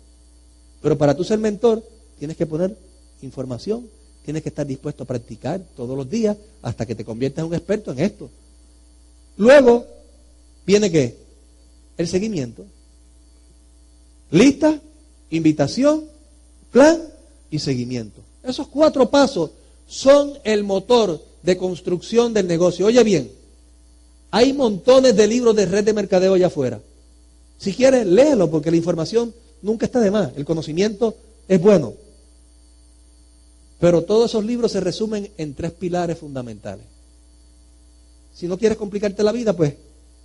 Pero 0.82 0.98
para 0.98 1.16
tú 1.16 1.24
ser 1.24 1.40
mentor, 1.40 1.84
tienes 2.18 2.38
que 2.38 2.46
poner 2.46 2.76
información, 3.22 3.88
tienes 4.24 4.44
que 4.44 4.50
estar 4.50 4.66
dispuesto 4.66 5.04
a 5.04 5.08
practicar 5.08 5.62
todos 5.76 5.98
los 5.98 6.10
días 6.10 6.38
hasta 6.62 6.86
que 6.86 6.96
te 6.96 7.06
conviertas 7.06 7.44
en 7.44 7.50
un 7.50 7.56
experto 7.56 7.92
en 7.92 8.00
esto. 8.00 8.30
Luego 9.38 9.86
viene 10.66 10.92
qué? 10.92 11.16
El 11.98 12.08
seguimiento. 12.08 12.66
Lista, 14.32 14.80
invitación, 15.30 16.04
plan, 16.72 17.02
y 17.50 17.60
seguimiento. 17.60 18.22
Esos 18.44 18.68
cuatro 18.68 19.10
pasos 19.10 19.52
son 19.88 20.34
el 20.44 20.64
motor 20.64 21.22
de 21.44 21.58
construcción 21.58 22.34
del 22.34 22.48
negocio. 22.48 22.86
Oye 22.86 23.04
bien, 23.04 23.32
hay 24.32 24.54
montones 24.54 25.16
de 25.16 25.28
libros 25.28 25.56
de 25.56 25.66
red 25.66 25.84
de 25.84 25.94
mercadeo 25.94 26.34
allá 26.34 26.48
afuera. 26.48 26.82
Si 27.58 27.74
quieres, 27.74 28.06
léelo 28.06 28.50
porque 28.50 28.72
la 28.72 28.78
información 28.78 29.34
nunca 29.62 29.86
está 29.86 30.00
de 30.00 30.12
más. 30.12 30.32
El 30.36 30.46
conocimiento 30.46 31.16
es 31.48 31.60
bueno. 31.62 31.94
Pero 33.80 34.04
todos 34.04 34.32
esos 34.32 34.44
libros 34.44 34.72
se 34.72 34.80
resumen 34.80 35.30
en 35.38 35.54
tres 35.54 35.72
pilares 35.72 36.18
fundamentales. 36.18 36.86
Si 38.34 38.48
no 38.48 38.58
quieres 38.58 38.78
complicarte 38.78 39.24
la 39.24 39.32
vida, 39.32 39.54
pues 39.54 39.74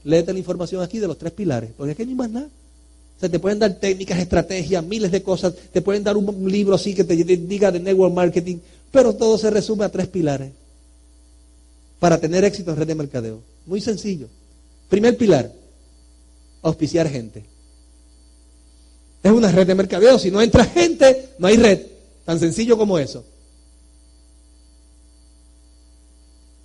léete 0.05 0.33
la 0.33 0.39
información 0.39 0.83
aquí 0.83 0.99
de 0.99 1.09
los 1.09 1.19
tres 1.19 1.33
pilares, 1.33 1.71
porque 1.77 1.93
aquí 1.93 2.05
no 2.05 2.11
hay 2.11 2.17
más 2.17 2.31
nada. 2.31 2.47
O 3.17 3.21
sea, 3.21 3.29
te 3.29 3.39
pueden 3.39 3.59
dar 3.59 3.75
técnicas, 3.79 4.19
estrategias, 4.19 4.85
miles 4.85 5.13
de 5.13 5.23
cosas, 5.23 5.55
te 5.73 5.81
pueden 5.81 6.03
dar 6.03 6.17
un 6.17 6.51
libro 6.51 6.75
así 6.75 6.95
que 6.95 7.05
te 7.05 7.15
diga 7.15 7.71
de 7.71 7.81
network 7.81 8.13
marketing, 8.13 8.59
pero 8.91 9.15
todo 9.15 9.39
se 9.39 9.51
resume 9.51 9.85
a 9.85 9.89
tres 9.89 10.09
pilares 10.09 10.51
para 11.99 12.19
tener 12.19 12.45
éxito 12.45 12.73
en 12.73 12.77
red 12.79 12.87
de 12.87 12.95
mercadeo. 12.95 13.41
Muy 13.67 13.81
sencillo. 13.81 14.29
Primer 14.89 15.17
pilar, 15.17 15.53
auspiciar 16.63 17.09
gente. 17.09 17.45
Es 19.23 19.31
una 19.31 19.53
red 19.53 19.67
de 19.67 19.75
mercadeo. 19.75 20.19
Si 20.19 20.31
no 20.31 20.43
entra 20.43 20.65
gente, 20.65 21.29
no 21.39 21.47
hay 21.47 21.57
red. 21.57 21.81
Tan 22.25 22.41
sencillo 22.41 22.77
como 22.77 22.99
eso. 22.99 23.25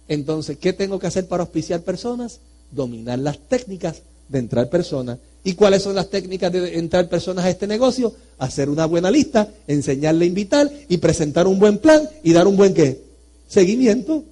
Entonces, 0.08 0.58
¿qué 0.58 0.74
tengo 0.74 1.00
que 1.00 1.08
hacer 1.08 1.28
para 1.28 1.44
auspiciar 1.44 1.82
personas? 1.82 2.40
Dominar 2.72 3.20
las 3.20 3.38
técnicas 3.38 4.02
de 4.30 4.40
entrar 4.40 4.70
personas. 4.70 5.20
¿Y 5.44 5.54
cuáles 5.54 5.84
son 5.84 5.96
las 5.96 6.10
técnicas 6.10 6.52
de 6.52 6.78
entrar 6.78 7.08
personas 7.08 7.46
a 7.46 7.50
este 7.50 7.68
negocio? 7.68 8.14
Hacer 8.38 8.70
una 8.70 8.86
buena 8.86 9.10
lista, 9.10 9.50
enseñarle 9.68 10.26
a 10.26 10.28
invitar 10.28 10.72
y 10.90 10.98
presentar 10.98 11.48
un 11.48 11.60
buen 11.60 11.78
plan 11.78 12.02
y 12.24 12.34
dar 12.34 12.48
un 12.48 12.58
buen 12.58 12.74
qué? 12.74 13.02
Seguimiento. 13.48 14.24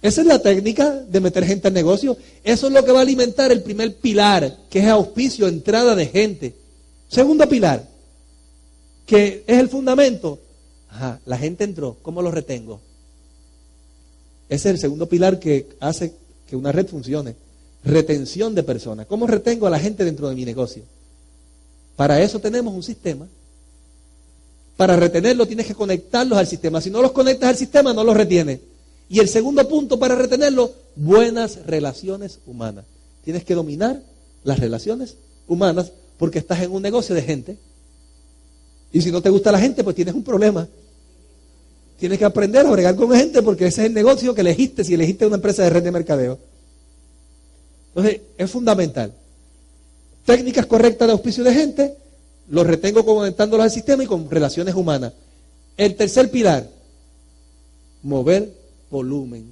Esa 0.00 0.20
es 0.20 0.26
la 0.26 0.38
técnica 0.38 0.90
de 0.90 1.20
meter 1.20 1.44
gente 1.44 1.68
al 1.68 1.74
negocio. 1.74 2.16
Eso 2.42 2.66
es 2.66 2.72
lo 2.72 2.84
que 2.84 2.92
va 2.92 3.00
a 3.00 3.02
alimentar 3.02 3.52
el 3.52 3.62
primer 3.62 3.96
pilar, 3.96 4.56
que 4.70 4.80
es 4.80 4.86
auspicio, 4.86 5.48
entrada 5.48 5.94
de 5.94 6.06
gente. 6.06 6.54
Segundo 7.08 7.48
pilar, 7.48 7.86
que 9.06 9.44
es 9.46 9.58
el 9.58 9.68
fundamento. 9.68 10.38
Ajá, 10.88 11.20
la 11.26 11.38
gente 11.38 11.64
entró, 11.64 11.96
¿cómo 12.02 12.22
lo 12.22 12.30
retengo? 12.30 12.80
Ese 14.48 14.68
es 14.68 14.74
el 14.74 14.78
segundo 14.78 15.08
pilar 15.08 15.38
que 15.38 15.68
hace 15.80 16.14
que 16.48 16.56
una 16.56 16.72
red 16.72 16.86
funcione. 16.86 17.34
Retención 17.84 18.54
de 18.54 18.62
personas. 18.62 19.06
¿Cómo 19.06 19.26
retengo 19.26 19.66
a 19.66 19.70
la 19.70 19.78
gente 19.78 20.04
dentro 20.04 20.28
de 20.28 20.34
mi 20.34 20.44
negocio? 20.44 20.82
Para 21.96 22.20
eso 22.20 22.38
tenemos 22.38 22.74
un 22.74 22.82
sistema. 22.82 23.26
Para 24.76 24.96
retenerlo 24.96 25.46
tienes 25.46 25.66
que 25.66 25.74
conectarlos 25.74 26.38
al 26.38 26.46
sistema. 26.46 26.80
Si 26.80 26.90
no 26.90 27.02
los 27.02 27.12
conectas 27.12 27.50
al 27.50 27.56
sistema, 27.56 27.92
no 27.92 28.02
los 28.02 28.16
retienes. 28.16 28.60
Y 29.08 29.20
el 29.20 29.28
segundo 29.28 29.66
punto 29.68 29.98
para 29.98 30.14
retenerlo, 30.14 30.72
buenas 30.96 31.64
relaciones 31.66 32.40
humanas. 32.46 32.84
Tienes 33.24 33.44
que 33.44 33.54
dominar 33.54 34.02
las 34.42 34.58
relaciones 34.58 35.16
humanas 35.46 35.92
porque 36.18 36.38
estás 36.38 36.62
en 36.62 36.72
un 36.72 36.82
negocio 36.82 37.14
de 37.14 37.22
gente. 37.22 37.56
Y 38.92 39.02
si 39.02 39.10
no 39.10 39.20
te 39.20 39.30
gusta 39.30 39.52
la 39.52 39.58
gente, 39.58 39.84
pues 39.84 39.96
tienes 39.96 40.14
un 40.14 40.24
problema. 40.24 40.66
Tienes 41.98 42.18
que 42.18 42.24
aprender 42.24 42.66
a 42.66 42.70
bregar 42.70 42.96
con 42.96 43.10
gente 43.12 43.42
porque 43.42 43.66
ese 43.66 43.82
es 43.82 43.86
el 43.88 43.94
negocio 43.94 44.34
que 44.34 44.40
elegiste 44.40 44.84
si 44.84 44.94
elegiste 44.94 45.26
una 45.26 45.36
empresa 45.36 45.62
de 45.62 45.70
red 45.70 45.82
de 45.82 45.92
mercadeo. 45.92 46.38
Entonces, 47.94 48.20
es 48.36 48.50
fundamental. 48.50 49.12
Técnicas 50.24 50.66
correctas 50.66 51.06
de 51.06 51.12
auspicio 51.12 51.44
de 51.44 51.54
gente, 51.54 51.94
los 52.48 52.66
retengo 52.66 53.04
conectándolos 53.04 53.64
al 53.64 53.70
sistema 53.70 54.02
y 54.02 54.06
con 54.06 54.28
relaciones 54.28 54.74
humanas. 54.74 55.12
El 55.76 55.94
tercer 55.94 56.30
pilar, 56.30 56.68
mover 58.02 58.52
volumen. 58.90 59.46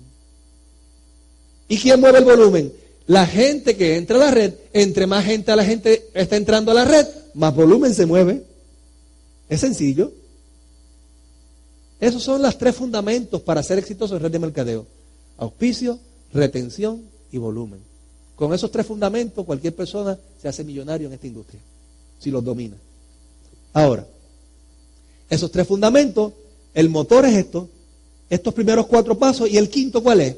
¿Y 1.69 1.79
quién 1.79 2.01
mueve 2.01 2.19
el 2.19 2.25
volumen? 2.25 2.73
La 3.07 3.27
gente 3.27 3.77
que 3.77 3.97
entra 3.97 4.17
a 4.17 4.27
la 4.27 4.31
red, 4.31 4.55
entre 4.73 5.07
más 5.07 5.25
gente 5.25 5.53
a 5.53 5.57
la 5.57 5.65
gente 5.65 6.09
está 6.15 6.37
entrando 6.37 6.71
a 6.71 6.75
la 6.75 6.85
red, 6.85 7.07
más 7.35 7.55
volumen 7.55 7.95
se 7.95 8.07
mueve. 8.07 8.43
Es 9.49 9.61
sencillo. 9.61 10.13
Esos 12.03 12.25
son 12.25 12.43
los 12.43 12.59
tres 12.59 12.75
fundamentos 12.75 13.41
para 13.43 13.63
ser 13.63 13.79
exitoso 13.79 14.17
en 14.17 14.23
red 14.23 14.33
de 14.33 14.41
mercadeo. 14.41 14.85
Auspicio, 15.37 16.01
retención 16.35 17.01
y 17.31 17.39
volumen. 17.39 17.79
Con 18.35 18.53
esos 18.53 18.73
tres 18.73 18.87
fundamentos 18.87 19.47
cualquier 19.47 19.73
persona 19.73 20.19
se 20.41 20.49
hace 20.49 20.65
millonario 20.65 21.07
en 21.07 21.13
esta 21.13 21.29
industria, 21.29 21.61
si 22.19 22.33
los 22.33 22.43
domina. 22.43 22.75
Ahora, 23.73 24.05
esos 25.31 25.53
tres 25.53 25.65
fundamentos, 25.65 26.33
el 26.75 26.89
motor 26.89 27.25
es 27.25 27.37
esto, 27.37 27.69
estos 28.29 28.53
primeros 28.53 28.89
cuatro 28.89 29.17
pasos 29.17 29.49
y 29.49 29.57
el 29.57 29.69
quinto 29.69 30.03
cuál 30.03 30.23
es? 30.23 30.35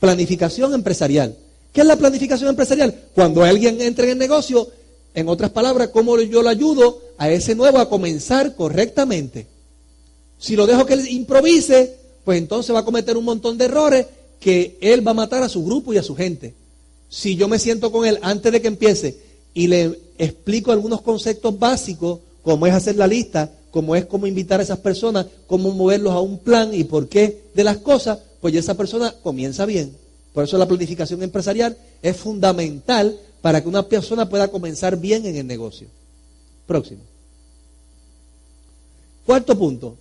Planificación 0.00 0.74
empresarial. 0.74 1.36
¿Qué 1.72 1.82
es 1.82 1.86
la 1.86 1.94
planificación 1.94 2.50
empresarial? 2.50 2.92
Cuando 3.14 3.44
alguien 3.44 3.80
entra 3.80 4.04
en 4.04 4.10
el 4.10 4.18
negocio, 4.18 4.66
en 5.14 5.28
otras 5.28 5.50
palabras, 5.50 5.90
¿cómo 5.90 6.18
yo 6.18 6.42
lo 6.42 6.48
ayudo 6.48 7.00
a 7.18 7.30
ese 7.30 7.54
nuevo 7.54 7.78
a 7.78 7.88
comenzar 7.88 8.56
correctamente? 8.56 9.57
Si 10.38 10.56
lo 10.56 10.66
dejo 10.66 10.86
que 10.86 10.94
él 10.94 11.08
improvise, 11.08 11.96
pues 12.24 12.38
entonces 12.38 12.74
va 12.74 12.80
a 12.80 12.84
cometer 12.84 13.16
un 13.16 13.24
montón 13.24 13.58
de 13.58 13.64
errores 13.64 14.06
que 14.40 14.78
él 14.80 15.06
va 15.06 15.10
a 15.10 15.14
matar 15.14 15.42
a 15.42 15.48
su 15.48 15.64
grupo 15.64 15.92
y 15.92 15.98
a 15.98 16.02
su 16.02 16.14
gente. 16.14 16.54
Si 17.08 17.36
yo 17.36 17.48
me 17.48 17.58
siento 17.58 17.90
con 17.90 18.06
él 18.06 18.18
antes 18.22 18.52
de 18.52 18.60
que 18.60 18.68
empiece 18.68 19.18
y 19.54 19.66
le 19.66 19.98
explico 20.18 20.70
algunos 20.70 21.00
conceptos 21.00 21.58
básicos, 21.58 22.20
como 22.42 22.66
es 22.66 22.74
hacer 22.74 22.96
la 22.96 23.06
lista, 23.06 23.50
como 23.70 23.96
es 23.96 24.06
cómo 24.06 24.26
invitar 24.26 24.60
a 24.60 24.62
esas 24.62 24.78
personas, 24.78 25.26
cómo 25.46 25.72
moverlos 25.72 26.12
a 26.12 26.20
un 26.20 26.38
plan 26.38 26.72
y 26.72 26.84
por 26.84 27.08
qué 27.08 27.42
de 27.54 27.64
las 27.64 27.78
cosas, 27.78 28.18
pues 28.40 28.54
ya 28.54 28.60
esa 28.60 28.76
persona 28.76 29.14
comienza 29.22 29.66
bien. 29.66 29.94
Por 30.32 30.44
eso 30.44 30.56
la 30.56 30.68
planificación 30.68 31.22
empresarial 31.22 31.76
es 32.00 32.16
fundamental 32.16 33.18
para 33.42 33.62
que 33.62 33.68
una 33.68 33.88
persona 33.88 34.28
pueda 34.28 34.48
comenzar 34.48 34.96
bien 34.96 35.26
en 35.26 35.36
el 35.36 35.46
negocio. 35.46 35.88
Próximo. 36.66 37.00
Cuarto 39.26 39.58
punto, 39.58 39.96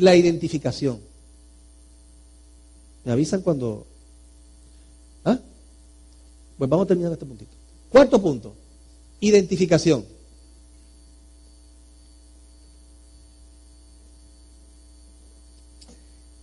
la 0.00 0.16
identificación. 0.16 1.00
¿Me 3.04 3.12
avisan 3.12 3.42
cuando... 3.42 3.86
¿Ah? 5.24 5.38
Pues 6.58 6.70
vamos 6.70 6.84
a 6.84 6.88
terminar 6.88 7.12
este 7.12 7.26
puntito. 7.26 7.50
Cuarto 7.90 8.20
punto, 8.20 8.54
identificación. 9.20 10.04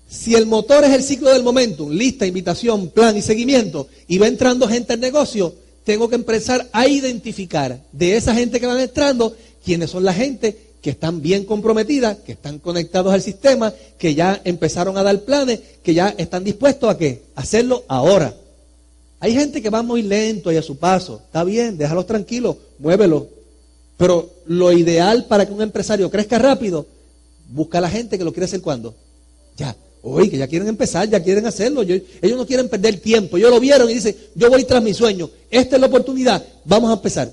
Si 0.08 0.36
el 0.36 0.46
motor 0.46 0.84
es 0.84 0.92
el 0.92 1.04
ciclo 1.04 1.32
del 1.32 1.42
momentum, 1.42 1.90
lista, 1.90 2.26
invitación, 2.26 2.90
plan 2.90 3.18
y 3.18 3.22
seguimiento, 3.22 3.88
y 4.08 4.18
va 4.18 4.28
entrando 4.28 4.68
gente 4.68 4.94
al 4.94 5.00
negocio, 5.00 5.56
tengo 5.84 6.08
que 6.10 6.16
empezar 6.16 6.70
a 6.72 6.88
identificar 6.88 7.82
de 7.92 8.18
esa 8.18 8.36
gente 8.36 8.60
que 8.60 8.68
van 8.68 8.80
entrando 8.80 9.36
quiénes 9.64 9.90
son 9.90 10.04
la 10.04 10.14
gente 10.14 10.71
que 10.82 10.90
están 10.90 11.22
bien 11.22 11.46
comprometidas, 11.46 12.18
que 12.18 12.32
están 12.34 12.60
conectados 12.60 13.14
al 13.14 13.22
sistema, 13.22 13.74
que 13.98 14.16
ya 14.16 14.42
empezaron 14.44 14.98
a 14.98 15.04
dar 15.04 15.22
planes, 15.22 15.60
que 15.84 15.94
ya 15.94 16.10
están 16.18 16.44
dispuestos 16.44 16.90
a 16.90 16.98
qué? 16.98 17.22
Hacerlo 17.36 17.84
ahora. 17.88 18.36
Hay 19.20 19.34
gente 19.34 19.62
que 19.62 19.70
va 19.70 19.84
muy 19.84 20.02
lento 20.02 20.52
y 20.52 20.58
a 20.58 20.64
su 20.64 20.78
paso. 20.78 21.22
Está 21.24 21.44
bien, 21.44 21.78
déjalos 21.78 22.08
tranquilos, 22.08 22.58
muévelos. 22.80 23.26
Pero 23.96 24.32
lo 24.48 24.72
ideal 24.72 25.26
para 25.26 25.46
que 25.46 25.54
un 25.54 25.62
empresario 25.62 26.10
crezca 26.10 26.40
rápido, 26.40 26.88
busca 27.50 27.78
a 27.78 27.82
la 27.82 27.90
gente 27.90 28.18
que 28.18 28.24
lo 28.24 28.34
quiere 28.34 28.46
hacer 28.46 28.62
cuando. 28.62 28.96
Ya. 29.56 29.76
Oye, 30.04 30.32
que 30.32 30.38
ya 30.38 30.48
quieren 30.48 30.68
empezar, 30.68 31.08
ya 31.08 31.22
quieren 31.22 31.46
hacerlo. 31.46 31.84
ellos 31.84 32.38
no 32.38 32.48
quieren 32.48 32.68
perder 32.68 33.00
tiempo. 33.00 33.38
Ellos 33.38 33.52
lo 33.52 33.60
vieron 33.60 33.88
y 33.88 33.94
dicen, 33.94 34.16
yo 34.34 34.50
voy 34.50 34.64
tras 34.64 34.82
mi 34.82 34.96
sueño. 34.96 35.30
Esta 35.52 35.76
es 35.76 35.80
la 35.80 35.86
oportunidad. 35.86 36.44
Vamos 36.66 36.90
a 36.90 36.94
empezar. 36.94 37.32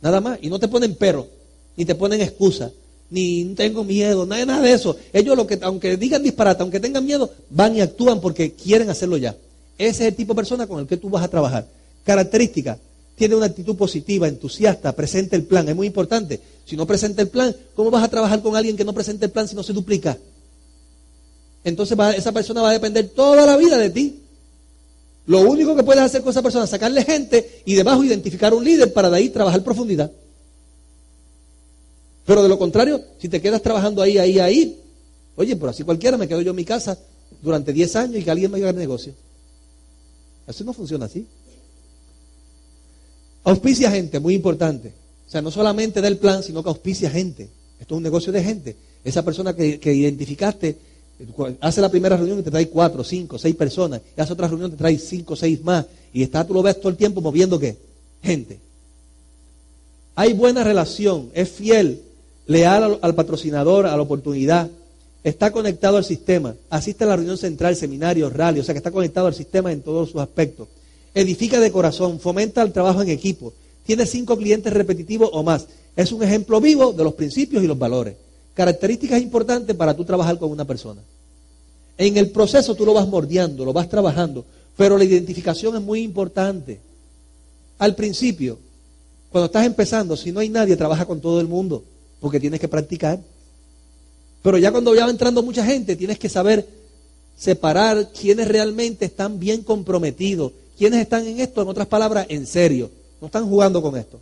Nada 0.00 0.22
más. 0.22 0.38
Y 0.40 0.48
no 0.48 0.58
te 0.58 0.68
ponen 0.68 0.94
pero, 0.94 1.28
ni 1.76 1.84
te 1.84 1.94
ponen 1.94 2.20
excusa, 2.20 2.70
ni 3.10 3.44
tengo 3.54 3.84
miedo, 3.84 4.24
nada, 4.26 4.44
nada 4.46 4.62
de 4.62 4.72
eso. 4.72 4.96
Ellos, 5.12 5.36
lo 5.36 5.46
que, 5.46 5.58
aunque 5.62 5.96
digan 5.96 6.22
disparate, 6.22 6.62
aunque 6.62 6.80
tengan 6.80 7.04
miedo, 7.04 7.30
van 7.50 7.76
y 7.76 7.80
actúan 7.80 8.20
porque 8.20 8.52
quieren 8.52 8.88
hacerlo 8.90 9.16
ya. 9.16 9.36
Ese 9.78 10.04
es 10.04 10.08
el 10.08 10.14
tipo 10.14 10.32
de 10.32 10.36
persona 10.36 10.66
con 10.66 10.80
el 10.80 10.86
que 10.86 10.96
tú 10.96 11.10
vas 11.10 11.22
a 11.22 11.28
trabajar. 11.28 11.66
Característica, 12.04 12.78
tiene 13.16 13.36
una 13.36 13.46
actitud 13.46 13.76
positiva, 13.76 14.28
entusiasta, 14.28 14.92
presenta 14.92 15.36
el 15.36 15.44
plan. 15.44 15.68
Es 15.68 15.76
muy 15.76 15.86
importante. 15.86 16.40
Si 16.64 16.76
no 16.76 16.86
presenta 16.86 17.22
el 17.22 17.28
plan, 17.28 17.54
¿cómo 17.74 17.90
vas 17.90 18.02
a 18.02 18.08
trabajar 18.08 18.40
con 18.42 18.56
alguien 18.56 18.76
que 18.76 18.84
no 18.84 18.92
presenta 18.92 19.26
el 19.26 19.32
plan 19.32 19.46
si 19.46 19.54
no 19.54 19.62
se 19.62 19.72
duplica? 19.72 20.16
entonces 21.64 21.96
esa 22.16 22.32
persona 22.32 22.60
va 22.60 22.70
a 22.70 22.72
depender 22.72 23.08
toda 23.10 23.46
la 23.46 23.56
vida 23.56 23.78
de 23.78 23.90
ti. 23.90 24.18
Lo 25.26 25.42
único 25.42 25.76
que 25.76 25.84
puedes 25.84 26.02
hacer 26.02 26.22
con 26.22 26.30
esa 26.30 26.42
persona 26.42 26.64
es 26.64 26.70
sacarle 26.70 27.04
gente 27.04 27.62
y 27.64 27.74
debajo 27.74 28.02
identificar 28.02 28.52
un 28.52 28.64
líder 28.64 28.92
para 28.92 29.08
de 29.10 29.18
ahí 29.18 29.28
trabajar 29.28 29.62
profundidad. 29.62 30.10
Pero 32.24 32.42
de 32.42 32.48
lo 32.48 32.58
contrario, 32.58 33.02
si 33.18 33.28
te 33.28 33.40
quedas 33.40 33.62
trabajando 33.62 34.02
ahí, 34.02 34.18
ahí, 34.18 34.38
ahí, 34.38 34.80
oye, 35.36 35.56
por 35.56 35.68
así 35.68 35.82
cualquiera 35.82 36.16
me 36.16 36.28
quedo 36.28 36.40
yo 36.40 36.50
en 36.50 36.56
mi 36.56 36.64
casa 36.64 36.98
durante 37.40 37.72
10 37.72 37.96
años 37.96 38.16
y 38.16 38.22
que 38.22 38.30
alguien 38.30 38.50
me 38.50 38.58
haga 38.58 38.70
el 38.70 38.76
negocio. 38.76 39.12
Eso 40.46 40.64
no 40.64 40.72
funciona 40.72 41.06
así. 41.06 41.26
Auspicia 43.44 43.90
gente, 43.90 44.20
muy 44.20 44.34
importante. 44.34 44.92
O 45.26 45.30
sea, 45.30 45.42
no 45.42 45.50
solamente 45.50 46.00
da 46.00 46.08
el 46.08 46.18
plan, 46.18 46.42
sino 46.42 46.62
que 46.62 46.68
auspicia 46.68 47.10
gente. 47.10 47.48
Esto 47.80 47.94
es 47.94 47.96
un 47.96 48.02
negocio 48.02 48.32
de 48.32 48.42
gente. 48.42 48.76
Esa 49.02 49.24
persona 49.24 49.56
que, 49.56 49.80
que 49.80 49.92
identificaste 49.92 50.78
hace 51.60 51.80
la 51.80 51.88
primera 51.88 52.16
reunión 52.16 52.38
y 52.38 52.42
te 52.42 52.50
trae 52.50 52.68
cuatro, 52.68 53.04
cinco, 53.04 53.38
seis 53.38 53.54
personas. 53.54 54.00
Y 54.16 54.20
hace 54.20 54.32
otra 54.32 54.48
reunión 54.48 54.70
y 54.70 54.72
te 54.72 54.78
trae 54.78 54.98
cinco, 54.98 55.36
seis 55.36 55.62
más. 55.62 55.86
Y 56.12 56.22
está, 56.22 56.46
tú 56.46 56.54
lo 56.54 56.62
ves 56.62 56.78
todo 56.78 56.88
el 56.88 56.96
tiempo 56.96 57.20
moviendo 57.20 57.58
qué? 57.58 57.76
Gente. 58.22 58.60
Hay 60.14 60.34
buena 60.34 60.62
relación, 60.62 61.30
es 61.32 61.48
fiel, 61.48 62.02
leal 62.46 62.98
al, 63.00 63.14
patrocinador, 63.14 63.86
a 63.86 63.96
la 63.96 64.02
oportunidad, 64.02 64.70
está 65.22 65.52
conectado 65.52 65.96
al 65.96 66.04
sistema, 66.04 66.54
asiste 66.70 67.04
a 67.04 67.08
la 67.08 67.16
reunión 67.16 67.38
central, 67.38 67.76
seminario, 67.76 68.30
rally, 68.30 68.60
o 68.60 68.64
sea 68.64 68.74
que 68.74 68.78
está 68.78 68.90
conectado 68.90 69.26
al 69.26 69.34
sistema 69.34 69.72
en 69.72 69.82
todos 69.82 70.10
sus 70.10 70.20
aspectos. 70.20 70.68
Edifica 71.14 71.60
de 71.60 71.70
corazón, 71.70 72.18
fomenta 72.18 72.62
el 72.62 72.72
trabajo 72.72 73.02
en 73.02 73.10
equipo, 73.10 73.52
tiene 73.84 74.06
cinco 74.06 74.36
clientes 74.36 74.72
repetitivos 74.72 75.30
o 75.32 75.42
más. 75.42 75.66
Es 75.94 76.12
un 76.12 76.22
ejemplo 76.22 76.60
vivo 76.60 76.92
de 76.92 77.04
los 77.04 77.14
principios 77.14 77.62
y 77.62 77.66
los 77.66 77.78
valores. 77.78 78.14
Características 78.54 79.20
importantes 79.20 79.76
para 79.76 79.94
tú 79.94 80.04
trabajar 80.04 80.38
con 80.38 80.50
una 80.50 80.64
persona. 80.64 81.02
En 81.98 82.16
el 82.16 82.30
proceso 82.30 82.74
tú 82.74 82.86
lo 82.86 82.94
vas 82.94 83.06
mordiendo, 83.06 83.64
lo 83.64 83.72
vas 83.72 83.88
trabajando, 83.88 84.44
pero 84.76 84.96
la 84.96 85.04
identificación 85.04 85.76
es 85.76 85.82
muy 85.82 86.02
importante. 86.02 86.80
Al 87.78 87.94
principio, 87.94 88.58
cuando 89.30 89.46
estás 89.46 89.66
empezando, 89.66 90.16
si 90.16 90.32
no 90.32 90.40
hay 90.40 90.48
nadie, 90.48 90.76
trabaja 90.76 91.04
con 91.04 91.20
todo 91.20 91.40
el 91.40 91.48
mundo, 91.48 91.84
porque 92.22 92.38
tienes 92.38 92.60
que 92.60 92.68
practicar. 92.68 93.18
Pero 94.42 94.56
ya 94.56 94.70
cuando 94.70 94.94
ya 94.94 95.04
va 95.04 95.10
entrando 95.10 95.42
mucha 95.42 95.66
gente, 95.66 95.96
tienes 95.96 96.18
que 96.18 96.28
saber 96.28 96.66
separar 97.36 98.10
quiénes 98.12 98.46
realmente 98.46 99.04
están 99.04 99.40
bien 99.40 99.62
comprometidos, 99.62 100.52
quiénes 100.78 101.00
están 101.00 101.26
en 101.26 101.40
esto, 101.40 101.62
en 101.62 101.68
otras 101.68 101.88
palabras, 101.88 102.26
en 102.28 102.46
serio. 102.46 102.90
No 103.20 103.26
están 103.26 103.48
jugando 103.48 103.82
con 103.82 103.96
esto. 103.96 104.20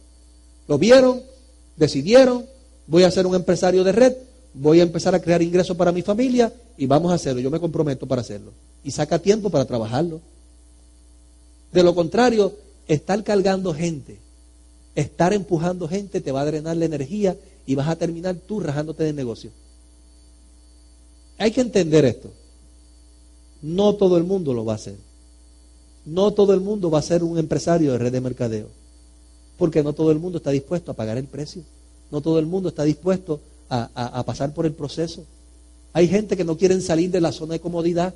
Lo 0.67 0.79
vieron, 0.79 1.23
decidieron, 1.77 2.47
voy 2.87 3.03
a 3.03 3.11
ser 3.11 3.27
un 3.27 3.35
empresario 3.35 3.85
de 3.85 3.93
red, 3.93 4.15
voy 4.55 4.81
a 4.81 4.83
empezar 4.83 5.15
a 5.15 5.21
crear 5.21 5.43
ingresos 5.43 5.77
para 5.77 5.93
mi 5.93 6.01
familia 6.01 6.53
y 6.79 6.87
vamos 6.87 7.13
a 7.13 7.17
hacerlo. 7.17 7.41
Yo 7.41 7.51
me 7.51 7.61
comprometo 7.61 8.07
para 8.07 8.23
hacerlo. 8.23 8.53
Y 8.83 8.93
saca 8.93 9.19
tiempo 9.19 9.51
para 9.51 9.67
trabajarlo. 9.67 10.23
De 11.71 11.83
lo 11.83 11.95
contrario, 11.95 12.55
estar 12.89 13.23
cargando 13.23 13.75
gente 13.75 14.19
Estar 14.95 15.33
empujando 15.33 15.89
gente 15.89 16.21
te 16.21 16.33
va 16.33 16.41
a 16.43 16.45
drenar 16.45 16.77
la 16.77 16.85
energía 16.85 17.37
y 17.71 17.77
vas 17.77 17.87
a 17.87 17.95
terminar 17.95 18.35
tú 18.35 18.59
rajándote 18.59 19.05
del 19.05 19.15
negocio. 19.15 19.53
Hay 21.39 21.53
que 21.53 21.61
entender 21.61 22.05
esto. 22.05 22.33
No 23.63 23.95
todo 23.95 24.19
el 24.19 24.25
mundo 24.25 24.53
lo 24.53 24.65
va 24.65 24.73
a 24.73 24.75
hacer. 24.75 24.97
No 26.05 26.33
todo 26.33 26.53
el 26.53 26.59
mundo 26.63 26.91
va 26.91 26.99
a 26.99 27.03
ser 27.03 27.23
un 27.23 27.39
empresario 27.39 27.93
de 27.93 27.99
red 27.99 28.11
de 28.11 28.21
mercadeo. 28.21 28.67
Porque 29.57 29.85
no 29.85 29.93
todo 29.93 30.11
el 30.11 30.19
mundo 30.19 30.39
está 30.39 30.51
dispuesto 30.51 30.91
a 30.91 30.95
pagar 30.95 31.17
el 31.17 31.27
precio. 31.27 31.63
No 32.11 32.21
todo 32.21 32.41
el 32.41 32.47
mundo 32.47 32.71
está 32.71 32.83
dispuesto 32.83 33.41
a, 33.69 34.21
pasar 34.27 34.53
por 34.53 34.67
el 34.67 34.73
proceso. 34.73 35.23
Hay 35.93 36.09
gente 36.09 36.37
que 36.37 36.43
no 36.43 36.59
quieren 36.59 36.83
salir 36.83 37.13
de 37.13 37.21
la 37.21 37.31
zona 37.31 37.53
de 37.53 37.61
comodidad. 37.61 38.15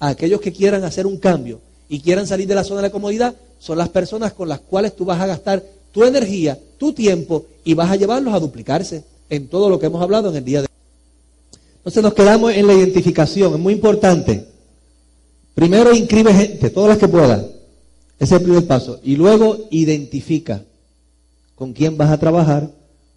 A 0.00 0.08
aquellos 0.08 0.40
que 0.40 0.54
quieran 0.54 0.84
hacer 0.84 1.06
un 1.06 1.18
cambio 1.18 1.60
y 1.90 2.00
quieran 2.00 2.26
salir 2.26 2.48
de 2.48 2.54
la 2.54 2.64
zona 2.64 2.80
de 2.80 2.90
comodidad 2.90 3.36
son 3.58 3.76
las 3.76 3.90
personas 3.90 4.32
con 4.32 4.48
las 4.48 4.60
cuales 4.60 4.96
tú 4.96 5.04
vas 5.04 5.20
a 5.20 5.26
gastar 5.26 5.62
tu 5.96 6.04
energía, 6.04 6.60
tu 6.76 6.92
tiempo 6.92 7.46
y 7.64 7.72
vas 7.72 7.90
a 7.90 7.96
llevarlos 7.96 8.34
a 8.34 8.38
duplicarse 8.38 9.02
en 9.30 9.48
todo 9.48 9.70
lo 9.70 9.78
que 9.78 9.86
hemos 9.86 10.02
hablado 10.02 10.28
en 10.28 10.36
el 10.36 10.44
día 10.44 10.60
de 10.60 10.66
hoy. 10.66 11.58
Entonces 11.78 12.02
nos 12.02 12.12
quedamos 12.12 12.52
en 12.52 12.66
la 12.66 12.74
identificación, 12.74 13.54
es 13.54 13.58
muy 13.58 13.72
importante. 13.72 14.46
Primero 15.54 15.94
inscribe 15.94 16.34
gente, 16.34 16.68
todas 16.68 16.90
las 16.90 16.98
que 16.98 17.08
puedas. 17.08 17.46
Ese 18.18 18.34
es 18.34 18.40
el 18.40 18.42
primer 18.42 18.66
paso. 18.66 19.00
Y 19.04 19.16
luego 19.16 19.56
identifica 19.70 20.62
con 21.54 21.72
quién 21.72 21.96
vas 21.96 22.10
a 22.10 22.18
trabajar 22.18 22.70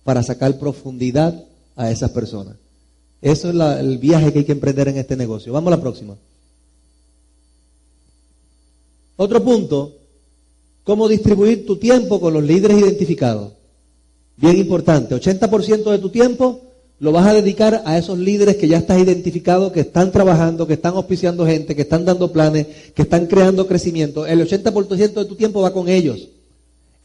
para 0.06 0.24
sacar 0.24 0.58
profundidad 0.58 1.44
a 1.76 1.92
esas 1.92 2.12
personas. 2.12 2.56
Eso 3.22 3.50
es 3.50 3.80
el 3.82 3.98
viaje 3.98 4.32
que 4.32 4.40
hay 4.40 4.46
que 4.46 4.54
emprender 4.54 4.88
en 4.88 5.00
este 5.00 5.18
negocio. 5.18 5.52
Vamos 5.52 5.68
a 5.68 5.76
la 5.76 5.82
próxima. 5.82 6.16
Otro 9.18 9.44
punto 9.44 9.99
cómo 10.90 11.08
distribuir 11.08 11.68
tu 11.68 11.76
tiempo 11.76 12.20
con 12.20 12.34
los 12.34 12.44
líderes 12.44 12.80
identificados. 12.80 13.52
Bien 14.38 14.58
importante, 14.58 15.14
80% 15.14 15.92
de 15.92 16.00
tu 16.00 16.10
tiempo 16.10 16.62
lo 17.00 17.12
vas 17.12 17.28
a 17.28 17.36
dedicar 17.36 17.84
a 17.86 18.00
esos 18.00 18.18
líderes 18.18 18.56
que 18.56 18.68
ya 18.68 18.78
estás 18.78 19.00
identificado, 19.00 19.72
que 19.72 19.82
están 19.82 20.12
trabajando, 20.12 20.66
que 20.66 20.74
están 20.74 20.96
auspiciando 20.96 21.46
gente, 21.46 21.76
que 21.76 21.84
están 21.84 22.06
dando 22.06 22.32
planes, 22.32 22.66
que 22.96 23.04
están 23.04 23.28
creando 23.28 23.68
crecimiento. 23.68 24.26
El 24.26 24.42
80% 24.42 25.14
de 25.14 25.26
tu 25.26 25.36
tiempo 25.36 25.62
va 25.62 25.74
con 25.74 25.90
ellos. 25.90 26.30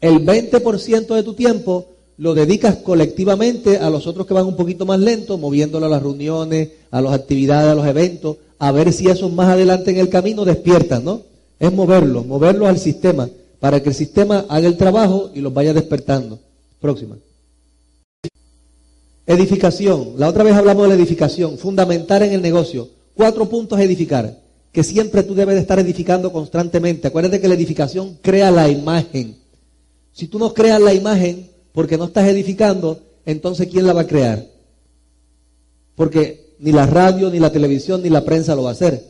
El 0.01 0.25
20% 0.25 1.13
de 1.13 1.21
tu 1.21 1.35
tiempo 1.35 1.85
lo 2.17 2.33
dedicas 2.33 2.77
colectivamente 2.77 3.77
a 3.77 3.91
los 3.91 4.07
otros 4.07 4.25
que 4.25 4.33
van 4.33 4.47
un 4.47 4.55
poquito 4.55 4.87
más 4.87 4.99
lento, 4.99 5.37
moviéndolo 5.37 5.85
a 5.85 5.89
las 5.89 6.01
reuniones, 6.01 6.69
a 6.89 7.01
las 7.01 7.13
actividades, 7.13 7.69
a 7.69 7.75
los 7.75 7.85
eventos, 7.85 8.37
a 8.57 8.71
ver 8.71 8.91
si 8.91 9.09
esos 9.09 9.31
más 9.31 9.49
adelante 9.49 9.91
en 9.91 9.97
el 9.97 10.09
camino 10.09 10.43
despiertan, 10.43 11.05
¿no? 11.05 11.21
Es 11.59 11.71
moverlos, 11.71 12.25
moverlos 12.25 12.67
al 12.67 12.79
sistema 12.79 13.29
para 13.65 13.81
que 13.81 13.89
el 13.89 13.95
sistema 13.95 14.45
haga 14.47 14.67
el 14.67 14.77
trabajo 14.77 15.31
y 15.33 15.41
los 15.41 15.51
vaya 15.51 15.73
despertando. 15.73 16.37
Próxima. 16.79 17.17
Edificación. 19.25 20.13
La 20.17 20.29
otra 20.29 20.43
vez 20.43 20.53
hablamos 20.53 20.83
de 20.83 20.89
la 20.89 20.93
edificación, 20.93 21.57
fundamental 21.57 22.21
en 22.21 22.33
el 22.33 22.43
negocio. 22.43 22.89
Cuatro 23.15 23.49
puntos 23.49 23.79
edificar, 23.79 24.39
que 24.71 24.83
siempre 24.83 25.23
tú 25.23 25.33
debes 25.33 25.55
de 25.55 25.61
estar 25.61 25.79
edificando 25.79 26.31
constantemente. 26.31 27.07
Acuérdate 27.07 27.41
que 27.41 27.47
la 27.47 27.55
edificación 27.55 28.19
crea 28.21 28.51
la 28.51 28.69
imagen. 28.69 29.35
Si 30.11 30.27
tú 30.27 30.37
no 30.37 30.53
creas 30.53 30.79
la 30.79 30.93
imagen 30.93 31.49
porque 31.71 31.97
no 31.97 32.03
estás 32.03 32.27
edificando, 32.27 33.01
entonces 33.25 33.67
¿quién 33.67 33.87
la 33.87 33.93
va 33.93 34.01
a 34.01 34.07
crear? 34.07 34.45
Porque 35.95 36.53
ni 36.59 36.71
la 36.71 36.85
radio, 36.85 37.31
ni 37.31 37.39
la 37.39 37.51
televisión, 37.51 38.03
ni 38.03 38.11
la 38.11 38.23
prensa 38.23 38.53
lo 38.53 38.61
va 38.61 38.69
a 38.69 38.73
hacer. 38.73 39.03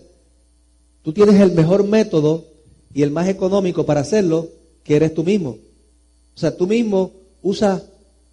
Tú 1.02 1.12
tienes 1.12 1.42
el 1.42 1.52
mejor 1.52 1.84
método 1.84 2.55
y 2.96 3.04
el 3.04 3.12
más 3.12 3.28
económico 3.28 3.86
para 3.86 4.00
hacerlo, 4.00 4.48
que 4.86 4.96
eres 4.96 5.14
tú 5.14 5.26
mismo. 5.26 5.58
O 6.34 6.40
sea, 6.40 6.56
tú 6.56 6.66
mismo 6.66 7.12
usas 7.44 7.84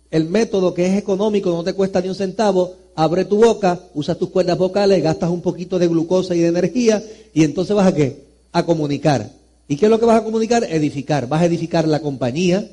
el 0.09 0.27
método 0.27 0.73
que 0.73 0.87
es 0.87 0.97
económico, 0.97 1.51
no 1.51 1.65
te 1.65 1.73
cuesta 1.73 2.01
ni 2.01 2.09
un 2.09 2.15
centavo, 2.15 2.77
abre 2.95 3.25
tu 3.25 3.39
boca, 3.39 3.81
usas 3.93 4.17
tus 4.19 4.31
cuerdas 4.31 4.57
vocales, 4.57 5.03
gastas 5.03 5.31
un 5.31 5.41
poquito 5.41 5.81
de 5.81 5.89
glucosa 5.89 6.37
y 6.37 6.39
de 6.39 6.47
energía, 6.47 7.03
y 7.35 7.43
entonces 7.43 7.75
vas 7.75 7.89
a 7.89 7.95
qué? 7.95 8.23
A 8.53 8.65
comunicar. 8.65 9.29
¿Y 9.67 9.77
qué 9.77 9.87
es 9.87 9.91
lo 9.91 9.99
que 9.99 10.07
vas 10.07 10.21
a 10.21 10.25
comunicar? 10.25 10.63
Edificar. 10.63 11.27
Vas 11.27 11.43
a 11.43 11.47
edificar 11.47 11.89
la 11.89 12.01
compañía. 12.01 12.65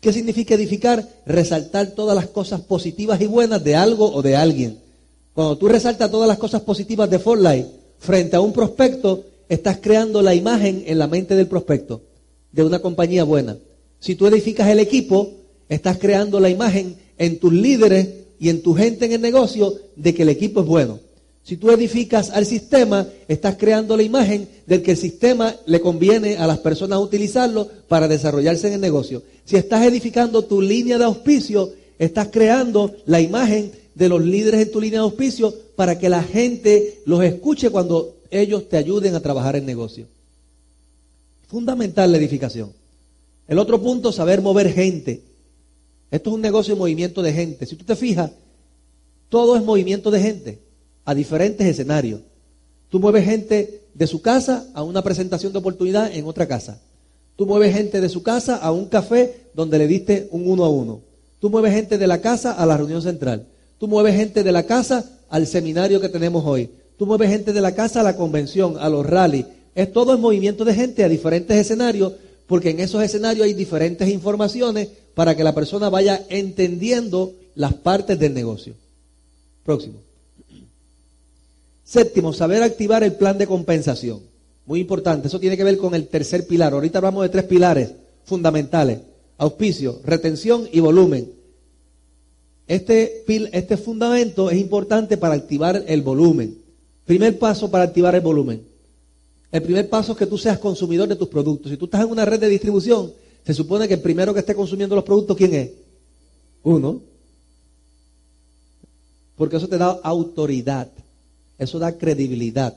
¿Qué 0.00 0.12
significa 0.12 0.54
edificar? 0.54 1.08
Resaltar 1.26 1.88
todas 1.88 2.14
las 2.14 2.28
cosas 2.28 2.60
positivas 2.60 3.20
y 3.20 3.26
buenas 3.26 3.64
de 3.64 3.74
algo 3.74 4.14
o 4.14 4.22
de 4.22 4.36
alguien. 4.36 4.78
Cuando 5.34 5.58
tú 5.58 5.66
resaltas 5.66 6.08
todas 6.08 6.28
las 6.28 6.38
cosas 6.38 6.62
positivas 6.62 7.10
de 7.10 7.18
Fortlight 7.18 7.66
frente 7.98 8.36
a 8.36 8.40
un 8.40 8.52
prospecto, 8.52 9.24
estás 9.48 9.78
creando 9.80 10.22
la 10.22 10.34
imagen 10.34 10.84
en 10.86 10.98
la 10.98 11.06
mente 11.06 11.34
del 11.34 11.46
prospecto 11.46 12.02
de 12.52 12.64
una 12.64 12.80
compañía 12.80 13.24
buena. 13.24 13.56
Si 14.00 14.14
tú 14.14 14.26
edificas 14.26 14.68
el 14.68 14.78
equipo, 14.78 15.30
estás 15.68 15.98
creando 15.98 16.40
la 16.40 16.50
imagen 16.50 16.96
en 17.18 17.38
tus 17.38 17.52
líderes 17.52 18.08
y 18.38 18.48
en 18.48 18.62
tu 18.62 18.74
gente 18.74 19.06
en 19.06 19.12
el 19.12 19.20
negocio 19.20 19.74
de 19.96 20.14
que 20.14 20.22
el 20.22 20.28
equipo 20.28 20.60
es 20.60 20.66
bueno. 20.66 21.00
Si 21.42 21.56
tú 21.56 21.70
edificas 21.70 22.30
al 22.30 22.44
sistema, 22.44 23.06
estás 23.26 23.56
creando 23.56 23.96
la 23.96 24.02
imagen 24.02 24.46
de 24.66 24.82
que 24.82 24.90
el 24.90 24.96
sistema 24.98 25.56
le 25.64 25.80
conviene 25.80 26.36
a 26.36 26.46
las 26.46 26.58
personas 26.58 27.00
utilizarlo 27.00 27.66
para 27.88 28.06
desarrollarse 28.06 28.68
en 28.68 28.74
el 28.74 28.80
negocio. 28.80 29.22
Si 29.46 29.56
estás 29.56 29.84
edificando 29.86 30.44
tu 30.44 30.60
línea 30.60 30.98
de 30.98 31.04
auspicio, 31.04 31.72
estás 31.98 32.28
creando 32.30 32.94
la 33.06 33.20
imagen 33.20 33.72
de 33.94 34.08
los 34.08 34.22
líderes 34.22 34.60
en 34.60 34.70
tu 34.70 34.80
línea 34.80 35.00
de 35.00 35.04
auspicio 35.04 35.54
para 35.74 35.98
que 35.98 36.10
la 36.10 36.22
gente 36.22 37.00
los 37.06 37.24
escuche 37.24 37.70
cuando 37.70 38.17
ellos 38.30 38.68
te 38.68 38.76
ayuden 38.76 39.14
a 39.14 39.20
trabajar 39.20 39.56
el 39.56 39.66
negocio. 39.66 40.06
Fundamental 41.48 42.10
la 42.12 42.18
edificación. 42.18 42.72
El 43.46 43.58
otro 43.58 43.80
punto, 43.80 44.12
saber 44.12 44.42
mover 44.42 44.72
gente. 44.72 45.22
Esto 46.10 46.30
es 46.30 46.34
un 46.34 46.42
negocio 46.42 46.74
de 46.74 46.78
movimiento 46.78 47.22
de 47.22 47.32
gente. 47.32 47.66
Si 47.66 47.76
tú 47.76 47.84
te 47.84 47.96
fijas, 47.96 48.30
todo 49.28 49.56
es 49.56 49.64
movimiento 49.64 50.10
de 50.10 50.20
gente 50.20 50.58
a 51.04 51.14
diferentes 51.14 51.66
escenarios. 51.66 52.20
Tú 52.90 53.00
mueves 53.00 53.24
gente 53.24 53.82
de 53.94 54.06
su 54.06 54.22
casa 54.22 54.66
a 54.74 54.82
una 54.82 55.02
presentación 55.02 55.52
de 55.52 55.58
oportunidad 55.58 56.14
en 56.14 56.26
otra 56.26 56.46
casa. 56.46 56.80
Tú 57.36 57.46
mueves 57.46 57.74
gente 57.74 58.00
de 58.00 58.08
su 58.08 58.22
casa 58.22 58.56
a 58.56 58.72
un 58.72 58.86
café 58.86 59.46
donde 59.54 59.78
le 59.78 59.86
diste 59.86 60.28
un 60.30 60.48
uno 60.48 60.64
a 60.64 60.68
uno. 60.68 61.00
Tú 61.40 61.50
mueves 61.50 61.72
gente 61.72 61.96
de 61.96 62.06
la 62.06 62.20
casa 62.20 62.52
a 62.52 62.66
la 62.66 62.76
reunión 62.76 63.00
central. 63.00 63.46
Tú 63.78 63.86
mueves 63.86 64.16
gente 64.16 64.42
de 64.42 64.52
la 64.52 64.64
casa 64.64 65.04
al 65.28 65.46
seminario 65.46 66.00
que 66.00 66.08
tenemos 66.08 66.44
hoy. 66.44 66.70
Tú 66.98 67.06
mueves 67.06 67.30
gente 67.30 67.52
de 67.52 67.60
la 67.60 67.74
casa 67.74 68.00
a 68.00 68.02
la 68.02 68.16
convención, 68.16 68.76
a 68.78 68.88
los 68.88 69.06
rallies. 69.06 69.46
Es 69.74 69.92
todo 69.92 70.12
el 70.12 70.18
movimiento 70.18 70.64
de 70.64 70.74
gente 70.74 71.04
a 71.04 71.08
diferentes 71.08 71.56
escenarios, 71.56 72.12
porque 72.48 72.70
en 72.70 72.80
esos 72.80 73.02
escenarios 73.02 73.46
hay 73.46 73.54
diferentes 73.54 74.08
informaciones 74.08 74.88
para 75.14 75.36
que 75.36 75.44
la 75.44 75.54
persona 75.54 75.88
vaya 75.88 76.24
entendiendo 76.28 77.34
las 77.54 77.74
partes 77.74 78.18
del 78.18 78.34
negocio. 78.34 78.74
Próximo. 79.64 80.00
Séptimo, 81.84 82.32
saber 82.32 82.62
activar 82.62 83.04
el 83.04 83.12
plan 83.12 83.38
de 83.38 83.46
compensación. 83.46 84.20
Muy 84.66 84.80
importante, 84.80 85.28
eso 85.28 85.40
tiene 85.40 85.56
que 85.56 85.64
ver 85.64 85.78
con 85.78 85.94
el 85.94 86.08
tercer 86.08 86.46
pilar. 86.46 86.72
Ahorita 86.72 86.98
hablamos 86.98 87.22
de 87.22 87.28
tres 87.28 87.44
pilares 87.44 87.90
fundamentales. 88.24 88.98
Auspicio, 89.38 90.00
retención 90.04 90.68
y 90.72 90.80
volumen. 90.80 91.32
Este, 92.66 93.24
este 93.56 93.76
fundamento 93.76 94.50
es 94.50 94.58
importante 94.58 95.16
para 95.16 95.34
activar 95.34 95.84
el 95.86 96.02
volumen. 96.02 96.67
Primer 97.08 97.38
paso 97.38 97.70
para 97.70 97.84
activar 97.84 98.14
el 98.14 98.20
volumen. 98.20 98.62
El 99.50 99.62
primer 99.62 99.88
paso 99.88 100.12
es 100.12 100.18
que 100.18 100.26
tú 100.26 100.36
seas 100.36 100.58
consumidor 100.58 101.08
de 101.08 101.16
tus 101.16 101.28
productos. 101.28 101.70
Si 101.70 101.78
tú 101.78 101.86
estás 101.86 102.02
en 102.02 102.10
una 102.10 102.26
red 102.26 102.38
de 102.38 102.50
distribución, 102.50 103.10
se 103.46 103.54
supone 103.54 103.88
que 103.88 103.94
el 103.94 104.02
primero 104.02 104.34
que 104.34 104.40
esté 104.40 104.54
consumiendo 104.54 104.94
los 104.94 105.04
productos, 105.04 105.34
¿quién 105.34 105.54
es? 105.54 105.70
Uno. 106.62 107.00
Porque 109.36 109.56
eso 109.56 109.66
te 109.68 109.78
da 109.78 109.98
autoridad. 110.02 110.90
Eso 111.56 111.78
da 111.78 111.96
credibilidad. 111.96 112.76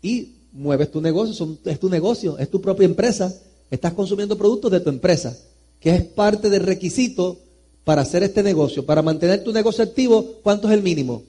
Y 0.00 0.28
mueves 0.52 0.92
tu 0.92 1.00
negocio, 1.00 1.58
es 1.64 1.80
tu 1.80 1.88
negocio, 1.88 2.38
es 2.38 2.48
tu 2.48 2.60
propia 2.60 2.84
empresa. 2.84 3.34
Estás 3.68 3.94
consumiendo 3.94 4.38
productos 4.38 4.70
de 4.70 4.78
tu 4.78 4.90
empresa, 4.90 5.36
que 5.80 5.90
es 5.90 6.04
parte 6.04 6.50
del 6.50 6.62
requisito 6.62 7.36
para 7.82 8.02
hacer 8.02 8.22
este 8.22 8.44
negocio, 8.44 8.86
para 8.86 9.02
mantener 9.02 9.42
tu 9.42 9.52
negocio 9.52 9.82
activo, 9.82 10.36
¿cuánto 10.44 10.68
es 10.68 10.74
el 10.74 10.84
mínimo? 10.84 11.24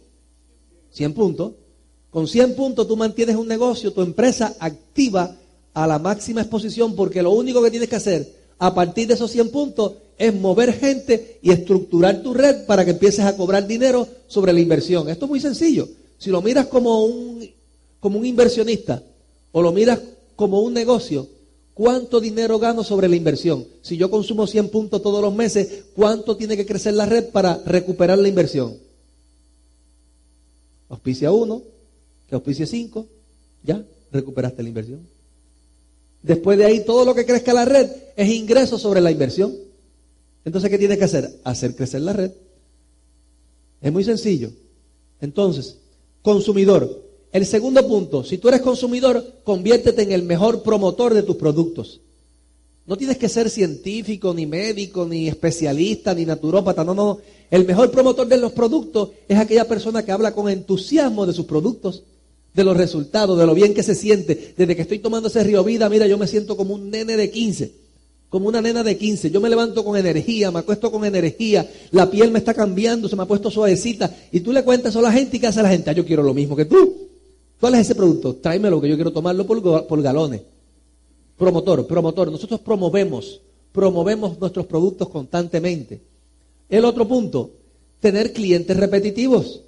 100 0.91 1.13
puntos. 1.15 1.53
Con 2.11 2.27
100 2.27 2.55
puntos 2.55 2.87
tú 2.87 2.95
mantienes 2.97 3.35
un 3.35 3.47
negocio, 3.47 3.93
tu 3.93 4.01
empresa 4.01 4.55
activa 4.59 5.35
a 5.73 5.87
la 5.87 5.97
máxima 5.97 6.41
exposición, 6.41 6.95
porque 6.95 7.23
lo 7.23 7.31
único 7.31 7.63
que 7.63 7.71
tienes 7.71 7.89
que 7.89 7.95
hacer 7.95 8.31
a 8.59 8.73
partir 8.75 9.07
de 9.07 9.15
esos 9.15 9.31
100 9.31 9.49
puntos 9.49 9.93
es 10.17 10.35
mover 10.35 10.73
gente 10.73 11.39
y 11.41 11.51
estructurar 11.51 12.21
tu 12.21 12.33
red 12.33 12.65
para 12.65 12.85
que 12.85 12.91
empieces 12.91 13.25
a 13.25 13.35
cobrar 13.35 13.65
dinero 13.65 14.07
sobre 14.27 14.53
la 14.53 14.59
inversión. 14.59 15.09
Esto 15.09 15.25
es 15.25 15.29
muy 15.29 15.39
sencillo. 15.39 15.87
Si 16.19 16.29
lo 16.29 16.41
miras 16.41 16.67
como 16.67 17.05
un, 17.05 17.49
como 17.99 18.19
un 18.19 18.25
inversionista 18.25 19.01
o 19.51 19.61
lo 19.61 19.71
miras 19.71 19.99
como 20.35 20.61
un 20.61 20.73
negocio, 20.73 21.27
¿Cuánto 21.73 22.19
dinero 22.19 22.59
gano 22.59 22.83
sobre 22.83 23.07
la 23.07 23.15
inversión? 23.15 23.65
Si 23.81 23.95
yo 23.97 24.11
consumo 24.11 24.45
100 24.45 24.69
puntos 24.69 25.01
todos 25.01 25.21
los 25.21 25.33
meses, 25.33 25.85
¿cuánto 25.95 26.35
tiene 26.35 26.57
que 26.57 26.65
crecer 26.65 26.93
la 26.93 27.05
red 27.05 27.29
para 27.29 27.61
recuperar 27.65 28.19
la 28.19 28.27
inversión? 28.27 28.77
Auspicia 30.89 31.31
1, 31.31 31.61
que 32.31 32.35
auspicia 32.35 32.65
5, 32.65 33.07
ya, 33.61 33.83
recuperaste 34.09 34.63
la 34.63 34.69
inversión. 34.69 35.01
Después 36.23 36.57
de 36.57 36.63
ahí, 36.63 36.85
todo 36.85 37.03
lo 37.03 37.13
que 37.13 37.25
crezca 37.25 37.53
la 37.53 37.65
red 37.65 37.89
es 38.15 38.29
ingreso 38.29 38.79
sobre 38.79 39.01
la 39.01 39.11
inversión. 39.11 39.53
Entonces, 40.45 40.69
¿qué 40.69 40.77
tiene 40.77 40.97
que 40.97 41.03
hacer? 41.03 41.29
Hacer 41.43 41.75
crecer 41.75 41.99
la 41.99 42.13
red. 42.13 42.31
Es 43.81 43.91
muy 43.91 44.05
sencillo. 44.05 44.49
Entonces, 45.19 45.75
consumidor, 46.21 47.03
el 47.33 47.45
segundo 47.45 47.85
punto, 47.85 48.23
si 48.23 48.37
tú 48.37 48.47
eres 48.47 48.61
consumidor, 48.61 49.41
conviértete 49.43 50.01
en 50.03 50.13
el 50.13 50.23
mejor 50.23 50.63
promotor 50.63 51.13
de 51.13 51.23
tus 51.23 51.35
productos. 51.35 51.99
No 52.85 52.95
tienes 52.95 53.17
que 53.17 53.27
ser 53.27 53.49
científico, 53.49 54.33
ni 54.33 54.45
médico, 54.45 55.05
ni 55.05 55.27
especialista, 55.27 56.15
ni 56.15 56.25
naturópata. 56.25 56.85
No, 56.85 56.93
no. 56.93 57.17
El 57.49 57.65
mejor 57.65 57.91
promotor 57.91 58.25
de 58.25 58.37
los 58.37 58.53
productos 58.53 59.09
es 59.27 59.37
aquella 59.37 59.67
persona 59.67 60.05
que 60.05 60.13
habla 60.13 60.33
con 60.33 60.47
entusiasmo 60.47 61.25
de 61.25 61.33
sus 61.33 61.45
productos, 61.45 62.03
de 62.53 62.63
los 62.63 62.75
resultados, 62.75 63.37
de 63.37 63.45
lo 63.45 63.53
bien 63.53 63.73
que 63.73 63.83
se 63.83 63.95
siente. 63.95 64.53
Desde 64.57 64.75
que 64.75 64.81
estoy 64.81 64.99
tomando 64.99 65.29
ese 65.29 65.43
río 65.43 65.63
vida, 65.63 65.89
mira, 65.89 66.07
yo 66.07 66.17
me 66.17 66.27
siento 66.27 66.57
como 66.57 66.73
un 66.73 66.89
nene 66.89 67.15
de 67.15 67.31
15, 67.31 67.71
como 68.29 68.47
una 68.47 68.61
nena 68.61 68.83
de 68.83 68.97
15. 68.97 69.31
Yo 69.31 69.39
me 69.39 69.49
levanto 69.49 69.83
con 69.83 69.97
energía, 69.97 70.51
me 70.51 70.59
acuesto 70.59 70.91
con 70.91 71.05
energía, 71.05 71.69
la 71.91 72.09
piel 72.09 72.31
me 72.31 72.39
está 72.39 72.53
cambiando, 72.53 73.07
se 73.07 73.15
me 73.15 73.23
ha 73.23 73.27
puesto 73.27 73.49
suavecita. 73.49 74.13
Y 74.31 74.41
tú 74.41 74.51
le 74.51 74.63
cuentas 74.63 74.95
a 74.95 75.01
la 75.01 75.11
gente 75.11 75.37
y 75.37 75.39
¿qué 75.39 75.47
hace 75.47 75.63
la 75.63 75.69
gente? 75.69 75.89
Ah, 75.89 75.93
yo 75.93 76.05
quiero 76.05 76.23
lo 76.23 76.33
mismo 76.33 76.55
que 76.55 76.65
tú. 76.65 77.07
¿Cuál 77.59 77.75
es 77.75 77.81
ese 77.81 77.95
producto? 77.95 78.35
Tráemelo 78.35 78.81
que 78.81 78.89
yo 78.89 78.95
quiero 78.95 79.11
tomarlo 79.11 79.45
por, 79.45 79.87
por 79.87 80.01
galones. 80.01 80.41
Promotor, 81.37 81.87
promotor. 81.87 82.31
Nosotros 82.31 82.59
promovemos, 82.59 83.41
promovemos 83.71 84.39
nuestros 84.39 84.65
productos 84.65 85.09
constantemente. 85.09 86.01
El 86.69 86.85
otro 86.85 87.07
punto, 87.07 87.51
tener 87.99 88.33
clientes 88.33 88.75
repetitivos. 88.75 89.61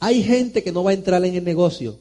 Hay 0.00 0.22
gente 0.22 0.62
que 0.62 0.72
no 0.72 0.84
va 0.84 0.90
a 0.90 0.94
entrar 0.94 1.24
en 1.24 1.34
el 1.34 1.44
negocio. 1.44 1.96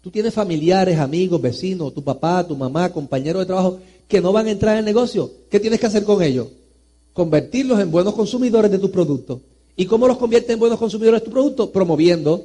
Tú 0.00 0.10
tienes 0.10 0.34
familiares, 0.34 0.98
amigos, 0.98 1.40
vecinos, 1.40 1.94
tu 1.94 2.02
papá, 2.02 2.46
tu 2.46 2.56
mamá, 2.56 2.92
compañeros 2.92 3.40
de 3.40 3.46
trabajo 3.46 3.78
que 4.06 4.20
no 4.20 4.32
van 4.32 4.46
a 4.46 4.50
entrar 4.50 4.74
en 4.74 4.80
el 4.80 4.84
negocio. 4.84 5.30
¿Qué 5.50 5.58
tienes 5.58 5.80
que 5.80 5.86
hacer 5.86 6.04
con 6.04 6.22
ellos? 6.22 6.48
Convertirlos 7.12 7.80
en 7.80 7.90
buenos 7.90 8.14
consumidores 8.14 8.70
de 8.70 8.78
tus 8.78 8.90
productos. 8.90 9.40
¿Y 9.76 9.86
cómo 9.86 10.06
los 10.06 10.18
conviertes 10.18 10.50
en 10.50 10.58
buenos 10.58 10.78
consumidores 10.78 11.20
de 11.20 11.24
tu 11.24 11.30
producto? 11.30 11.72
Promoviendo, 11.72 12.44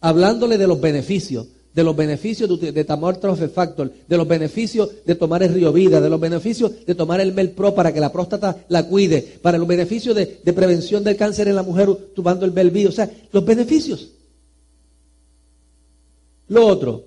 hablándole 0.00 0.58
de 0.58 0.66
los 0.66 0.80
beneficios, 0.80 1.46
de 1.78 1.84
los 1.84 1.94
beneficios 1.94 2.60
de, 2.60 2.84
tomar 2.84 3.20
Factor, 3.54 3.92
de 4.08 4.16
los 4.16 4.26
beneficios 4.26 4.90
de 5.06 5.14
tomar 5.14 5.44
el 5.44 5.54
Río 5.54 5.72
Vida, 5.72 6.00
de 6.00 6.10
los 6.10 6.18
beneficios 6.18 6.84
de 6.84 6.92
tomar 6.92 7.20
el 7.20 7.32
Mel 7.32 7.52
Pro 7.52 7.72
para 7.72 7.94
que 7.94 8.00
la 8.00 8.10
próstata 8.10 8.64
la 8.68 8.82
cuide, 8.82 9.22
para 9.22 9.58
los 9.58 9.68
beneficios 9.68 10.16
de, 10.16 10.26
prevención 10.52 11.04
del 11.04 11.16
cáncer 11.16 11.46
en 11.46 11.54
la 11.54 11.62
mujer 11.62 11.88
tomando 12.16 12.44
el 12.44 12.50
Belví, 12.50 12.86
o 12.86 12.90
sea, 12.90 13.08
los 13.30 13.44
beneficios. 13.44 14.10
Lo 16.48 16.66
otro, 16.66 17.04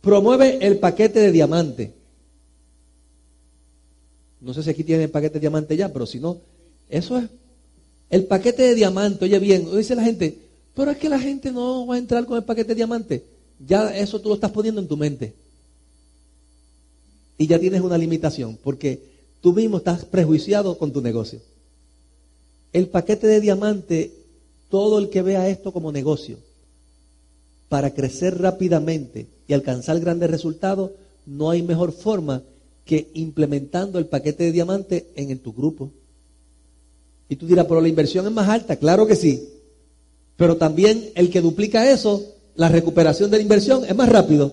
promueve 0.00 0.58
el 0.66 0.78
paquete 0.78 1.20
de 1.20 1.30
diamante. 1.30 1.94
No 4.40 4.52
sé 4.52 4.64
si 4.64 4.70
aquí 4.70 4.82
tienen 4.82 5.04
el 5.04 5.10
paquete 5.10 5.34
de 5.34 5.40
diamante 5.42 5.76
ya, 5.76 5.92
pero 5.92 6.06
si 6.06 6.18
no, 6.18 6.38
eso 6.88 7.18
es. 7.18 7.26
El 8.10 8.24
paquete 8.24 8.62
de 8.64 8.74
diamante, 8.74 9.26
oye 9.26 9.38
bien, 9.38 9.68
dice 9.76 9.94
la 9.94 10.02
gente, 10.02 10.36
pero 10.74 10.90
es 10.90 10.96
que 10.96 11.08
la 11.08 11.20
gente 11.20 11.52
no 11.52 11.86
va 11.86 11.94
a 11.94 11.98
entrar 11.98 12.26
con 12.26 12.36
el 12.36 12.42
paquete 12.42 12.70
de 12.70 12.74
diamante. 12.74 13.22
Ya 13.66 13.96
eso 13.96 14.20
tú 14.20 14.28
lo 14.28 14.34
estás 14.34 14.50
poniendo 14.50 14.80
en 14.80 14.88
tu 14.88 14.96
mente. 14.96 15.34
Y 17.38 17.46
ya 17.46 17.58
tienes 17.58 17.80
una 17.80 17.98
limitación, 17.98 18.58
porque 18.62 19.00
tú 19.40 19.52
mismo 19.52 19.78
estás 19.78 20.04
prejuiciado 20.04 20.76
con 20.76 20.92
tu 20.92 21.00
negocio. 21.00 21.40
El 22.72 22.88
paquete 22.88 23.26
de 23.26 23.40
diamante, 23.40 24.12
todo 24.68 24.98
el 24.98 25.08
que 25.08 25.22
vea 25.22 25.48
esto 25.48 25.72
como 25.72 25.92
negocio, 25.92 26.38
para 27.68 27.94
crecer 27.94 28.38
rápidamente 28.38 29.26
y 29.46 29.52
alcanzar 29.52 30.00
grandes 30.00 30.30
resultados, 30.30 30.90
no 31.26 31.50
hay 31.50 31.62
mejor 31.62 31.92
forma 31.92 32.42
que 32.84 33.08
implementando 33.14 33.98
el 33.98 34.06
paquete 34.06 34.44
de 34.44 34.52
diamante 34.52 35.06
en, 35.14 35.30
en 35.30 35.38
tu 35.38 35.52
grupo. 35.52 35.90
Y 37.28 37.36
tú 37.36 37.46
dirás, 37.46 37.66
pero 37.66 37.80
la 37.80 37.88
inversión 37.88 38.26
es 38.26 38.32
más 38.32 38.48
alta. 38.48 38.76
Claro 38.76 39.06
que 39.06 39.14
sí. 39.14 39.48
Pero 40.36 40.56
también 40.56 41.10
el 41.14 41.30
que 41.30 41.40
duplica 41.40 41.90
eso, 41.90 42.24
la 42.58 42.68
recuperación 42.68 43.30
de 43.30 43.36
la 43.36 43.42
inversión 43.42 43.84
es 43.84 43.94
más 43.94 44.08
rápido. 44.08 44.52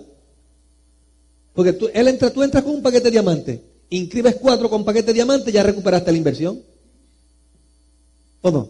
Porque 1.56 1.74
tú, 1.74 1.90
él 1.92 2.08
entra, 2.08 2.32
tú 2.32 2.44
entras 2.44 2.64
con 2.64 2.76
un 2.76 2.84
paquete 2.84 3.06
de 3.06 3.12
diamante, 3.12 3.62
inscribes 3.90 4.36
cuatro 4.36 4.70
con 4.70 4.86
paquete 4.86 5.08
de 5.08 5.14
diamante, 5.14 5.52
ya 5.52 5.64
recuperaste 5.64 6.12
la 6.12 6.18
inversión. 6.18 6.62
¿O 8.42 8.52
no? 8.52 8.70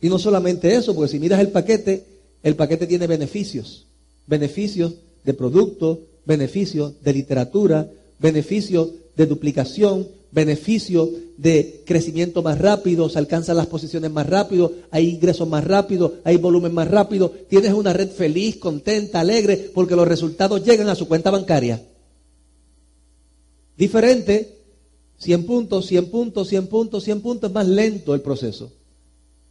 Y 0.00 0.08
no 0.08 0.18
solamente 0.18 0.74
eso, 0.74 0.92
porque 0.92 1.12
si 1.12 1.20
miras 1.20 1.38
el 1.38 1.50
paquete, 1.50 2.04
el 2.42 2.56
paquete 2.56 2.88
tiene 2.88 3.06
beneficios. 3.06 3.86
Beneficios 4.26 4.94
de 5.22 5.34
producto, 5.34 6.00
beneficios 6.24 7.00
de 7.04 7.12
literatura, 7.12 7.88
beneficios 8.20 8.90
de 9.16 9.26
duplicación, 9.26 10.06
beneficio 10.30 11.10
de 11.36 11.82
crecimiento 11.86 12.42
más 12.42 12.58
rápido, 12.58 13.08
se 13.08 13.18
alcanzan 13.18 13.56
las 13.56 13.66
posiciones 13.66 14.10
más 14.10 14.28
rápido, 14.28 14.72
hay 14.90 15.08
ingresos 15.08 15.48
más 15.48 15.64
rápido, 15.64 16.14
hay 16.22 16.36
volumen 16.36 16.72
más 16.72 16.88
rápido, 16.88 17.30
tienes 17.48 17.72
una 17.72 17.92
red 17.92 18.10
feliz, 18.10 18.58
contenta, 18.58 19.20
alegre, 19.20 19.70
porque 19.74 19.96
los 19.96 20.06
resultados 20.06 20.62
llegan 20.64 20.88
a 20.88 20.94
su 20.94 21.08
cuenta 21.08 21.30
bancaria. 21.30 21.82
Diferente, 23.76 24.58
100 25.18 25.46
puntos, 25.46 25.86
100 25.86 26.10
puntos, 26.10 26.48
100 26.48 26.66
puntos, 26.66 27.04
100 27.04 27.20
puntos, 27.22 27.50
es 27.50 27.54
más 27.54 27.66
lento 27.66 28.14
el 28.14 28.20
proceso. 28.20 28.70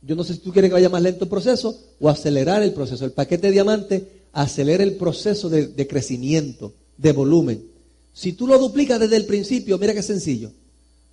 Yo 0.01 0.15
no 0.15 0.23
sé 0.23 0.35
si 0.35 0.39
tú 0.39 0.53
quieres 0.53 0.69
que 0.69 0.75
vaya 0.75 0.89
más 0.89 1.01
lento 1.01 1.25
el 1.25 1.29
proceso 1.29 1.75
o 1.99 2.07
acelerar 2.07 2.63
el 2.63 2.71
proceso. 2.71 3.03
El 3.03 3.11
paquete 3.11 3.47
de 3.47 3.53
diamante 3.53 4.07
acelera 4.31 4.83
el 4.83 4.93
proceso 4.93 5.49
de 5.49 5.87
crecimiento, 5.87 6.73
de 6.97 7.11
volumen. 7.11 7.78
Si 8.19 8.33
tú 8.33 8.47
lo 8.47 8.59
duplicas 8.59 8.99
desde 8.99 9.15
el 9.15 9.25
principio, 9.25 9.77
mira 9.77 9.93
qué 9.93 10.03
sencillo. 10.03 10.51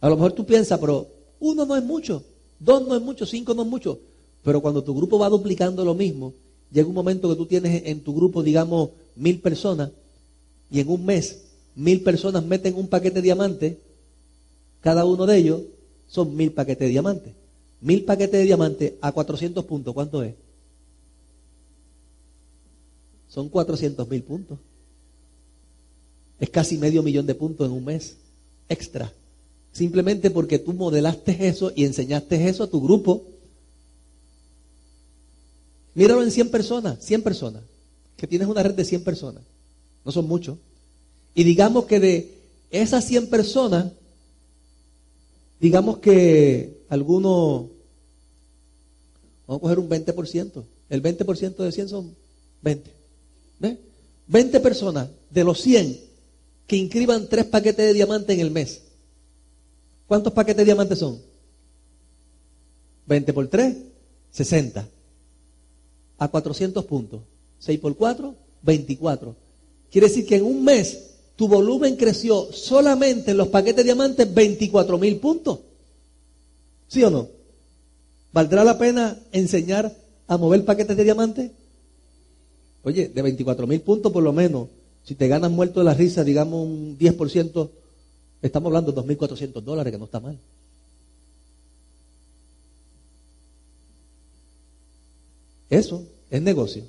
A 0.01 0.09
lo 0.09 0.17
mejor 0.17 0.33
tú 0.33 0.45
piensas, 0.45 0.77
pero 0.81 1.07
uno 1.39 1.65
no 1.65 1.77
es 1.77 1.85
mucho, 1.85 2.25
dos 2.59 2.85
no 2.85 2.97
es 2.97 3.01
mucho, 3.01 3.25
cinco 3.25 3.55
no 3.55 3.63
es 3.63 3.69
mucho. 3.69 4.01
Pero 4.43 4.61
cuando 4.61 4.83
tu 4.83 4.93
grupo 4.93 5.17
va 5.17 5.29
duplicando 5.29 5.85
lo 5.85 5.95
mismo, 5.95 6.35
llega 6.73 6.89
un 6.89 6.95
momento 6.95 7.29
que 7.29 7.37
tú 7.37 7.47
tienes 7.47 7.87
en 7.87 8.01
tu 8.01 8.13
grupo, 8.13 8.43
digamos, 8.43 8.91
mil 9.15 9.39
personas, 9.39 9.93
y 10.69 10.81
en 10.81 10.89
un 10.89 11.07
mes 11.07 11.43
mil 11.77 12.03
personas 12.03 12.45
meten 12.45 12.75
un 12.75 12.89
paquete 12.89 13.15
de 13.15 13.23
diamantes, 13.23 13.77
cada 14.81 15.05
uno 15.05 15.27
de 15.27 15.37
ellos 15.37 15.63
son 16.09 16.35
mil 16.35 16.51
paquetes 16.51 16.89
de 16.89 16.91
diamantes. 16.91 17.33
Mil 17.83 18.03
paquetes 18.03 18.41
de 18.41 18.47
diamantes 18.47 18.95
a 19.01 19.13
400 19.13 19.65
puntos, 19.65 19.95
¿cuánto 19.95 20.25
es? 20.25 20.35
Son 23.29 23.49
400 23.49 24.09
mil 24.09 24.25
puntos. 24.25 24.59
Es 26.39 26.51
casi 26.51 26.77
medio 26.77 27.03
millón 27.03 27.27
de 27.27 27.35
puntos 27.35 27.67
en 27.67 27.73
un 27.73 27.85
mes 27.85 28.17
extra. 28.69 29.13
Simplemente 29.73 30.31
porque 30.31 30.59
tú 30.59 30.73
modelaste 30.73 31.49
eso 31.49 31.73
y 31.75 31.85
enseñaste 31.85 32.49
eso 32.49 32.65
a 32.65 32.67
tu 32.67 32.81
grupo. 32.81 33.25
Míralo 35.95 36.23
en 36.23 36.31
100 36.31 36.51
personas, 36.51 36.99
100 37.05 37.23
personas, 37.23 37.63
que 38.17 38.27
tienes 38.27 38.49
una 38.49 38.63
red 38.63 38.75
de 38.75 38.85
100 38.85 39.05
personas. 39.05 39.43
No 40.05 40.13
son 40.13 40.29
muchos. 40.29 40.59
Y 41.35 41.45
digamos 41.45 41.87
que 41.87 42.01
de 42.01 42.35
esas 42.71 43.05
100 43.07 43.29
personas, 43.29 43.93
digamos 45.61 45.99
que 45.99 46.83
algunos, 46.89 47.67
vamos 49.47 49.59
a 49.59 49.63
coger 49.63 49.79
un 49.79 49.89
20%, 49.89 50.65
el 50.89 51.03
20% 51.03 51.57
de 51.57 51.73
100 51.73 51.89
son 51.89 52.15
20. 52.63 52.91
¿Ve? 53.59 53.79
20 54.29 54.61
personas 54.61 55.09
de 55.31 55.45
los 55.45 55.61
100 55.61 55.99
que 56.67 56.77
inscriban 56.77 57.29
tres 57.29 57.45
paquetes 57.45 57.87
de 57.87 57.93
diamante 57.93 58.33
en 58.33 58.41
el 58.41 58.51
mes. 58.51 58.83
¿Cuántos 60.07 60.33
paquetes 60.33 60.59
de 60.59 60.65
diamantes 60.65 60.99
son? 60.99 61.21
20 63.07 63.33
por 63.33 63.49
3, 63.49 63.77
60. 64.33 64.89
A 66.19 66.29
400 66.29 66.85
puntos. 66.85 67.21
6 67.61 67.81
por 67.81 67.97
4, 67.97 68.35
24. 68.63 69.37
Quiere 69.91 70.09
decir 70.09 70.27
que 70.27 70.37
en 70.37 70.45
un 70.45 70.65
mes 70.65 71.11
tu 71.37 71.49
volumen 71.49 71.97
creció 71.97 72.53
solamente 72.53 73.33
en 73.33 73.37
los 73.37 73.49
paquetes 73.49 73.77
de 73.77 73.85
diamantes 73.85 74.33
24 74.33 74.99
mil 74.99 75.17
puntos. 75.19 75.61
¿Sí 76.89 77.03
o 77.05 77.11
no? 77.11 77.29
¿Valdrá 78.33 78.65
la 78.65 78.79
pena 78.79 79.19
enseñar 79.33 79.95
a 80.27 80.37
mover 80.37 80.65
paquetes 80.65 80.97
de 80.97 81.05
diamantes? 81.05 81.51
Oye, 82.83 83.09
de 83.09 83.23
24 83.23 83.67
mil 83.67 83.81
puntos 83.81 84.13
por 84.13 84.23
lo 84.23 84.33
menos, 84.33 84.69
si 85.07 85.15
te 85.15 85.29
ganas 85.29 85.53
muerto 85.53 85.79
de 85.81 85.85
la 85.85 85.95
risa, 85.95 86.25
digamos 86.25 86.67
un 86.67 86.99
10%, 86.99 87.71
estamos 88.43 88.67
hablando 88.67 88.91
de 88.91 89.01
2.400 89.01 89.63
dólares, 89.63 89.93
que 89.93 89.99
no 89.99 90.07
está 90.07 90.19
mal. 90.19 90.37
Eso 95.71 96.03
es 96.29 96.43
negocio. 96.43 96.83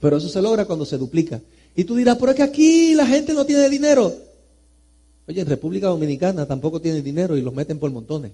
Pero 0.00 0.18
eso 0.18 0.28
se 0.28 0.40
logra 0.40 0.66
cuando 0.66 0.84
se 0.84 0.98
duplica. 0.98 1.40
Y 1.74 1.82
tú 1.82 1.96
dirás, 1.96 2.16
pero 2.16 2.30
es 2.30 2.36
que 2.36 2.44
aquí 2.44 2.94
la 2.94 3.06
gente 3.06 3.34
no 3.34 3.44
tiene 3.44 3.68
dinero. 3.68 4.14
Oye, 5.26 5.40
en 5.40 5.48
República 5.48 5.88
Dominicana 5.88 6.46
tampoco 6.46 6.80
tienen 6.80 7.02
dinero 7.02 7.36
y 7.36 7.42
los 7.42 7.54
meten 7.54 7.80
por 7.80 7.90
montones. 7.90 8.30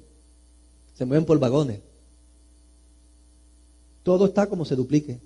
Se 0.99 1.07
mueven 1.07 1.25
por 1.25 1.39
vagones. 1.39 1.81
Todo 4.03 4.27
está 4.27 4.47
como 4.47 4.67
se 4.67 4.77
duplique. 4.77 5.19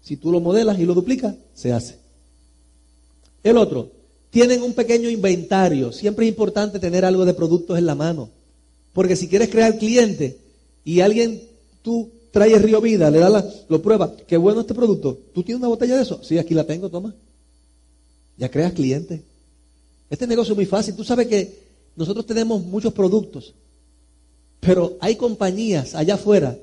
Si 0.00 0.16
tú 0.16 0.32
lo 0.32 0.40
modelas 0.40 0.78
y 0.78 0.86
lo 0.86 0.94
duplicas, 0.94 1.34
se 1.54 1.70
hace. 1.70 2.03
El 3.44 3.58
otro, 3.58 3.90
tienen 4.30 4.62
un 4.62 4.72
pequeño 4.72 5.08
inventario. 5.08 5.92
Siempre 5.92 6.26
es 6.26 6.30
importante 6.30 6.80
tener 6.80 7.04
algo 7.04 7.24
de 7.24 7.34
productos 7.34 7.78
en 7.78 7.86
la 7.86 7.94
mano. 7.94 8.30
Porque 8.92 9.14
si 9.14 9.28
quieres 9.28 9.48
crear 9.48 9.78
cliente 9.78 10.38
y 10.84 11.00
alguien, 11.00 11.40
tú 11.82 12.10
traes 12.32 12.60
Río 12.60 12.80
Vida, 12.80 13.10
le 13.10 13.20
da 13.20 13.28
la, 13.28 13.48
lo 13.68 13.80
prueba, 13.80 14.12
qué 14.26 14.36
bueno 14.36 14.62
este 14.62 14.74
producto. 14.74 15.18
¿Tú 15.32 15.44
tienes 15.44 15.60
una 15.60 15.68
botella 15.68 15.94
de 15.96 16.02
eso? 16.02 16.20
Sí, 16.22 16.36
aquí 16.38 16.54
la 16.54 16.64
tengo, 16.64 16.88
toma. 16.88 17.14
Ya 18.36 18.50
creas 18.50 18.72
cliente. 18.72 19.22
Este 20.10 20.26
negocio 20.26 20.52
es 20.52 20.56
muy 20.56 20.66
fácil. 20.66 20.96
Tú 20.96 21.04
sabes 21.04 21.28
que 21.28 21.58
nosotros 21.94 22.26
tenemos 22.26 22.62
muchos 22.64 22.92
productos, 22.92 23.54
pero 24.58 24.96
hay 25.00 25.16
compañías 25.16 25.94
allá 25.94 26.14
afuera 26.14 26.58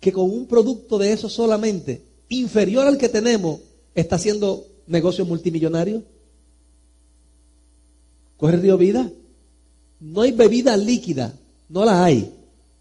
que 0.00 0.12
con 0.12 0.30
un 0.30 0.46
producto 0.46 0.98
de 0.98 1.12
eso 1.12 1.28
solamente, 1.28 2.02
inferior 2.28 2.86
al 2.86 2.98
que 2.98 3.08
tenemos, 3.08 3.60
está 3.94 4.16
haciendo 4.16 4.66
negocios 4.86 5.26
multimillonarios. 5.26 6.02
Coge 8.36 8.56
Río 8.56 8.76
Vida. 8.78 9.10
No 10.00 10.20
hay 10.22 10.32
bebida 10.32 10.76
líquida, 10.76 11.34
no 11.68 11.84
la 11.84 12.04
hay. 12.04 12.32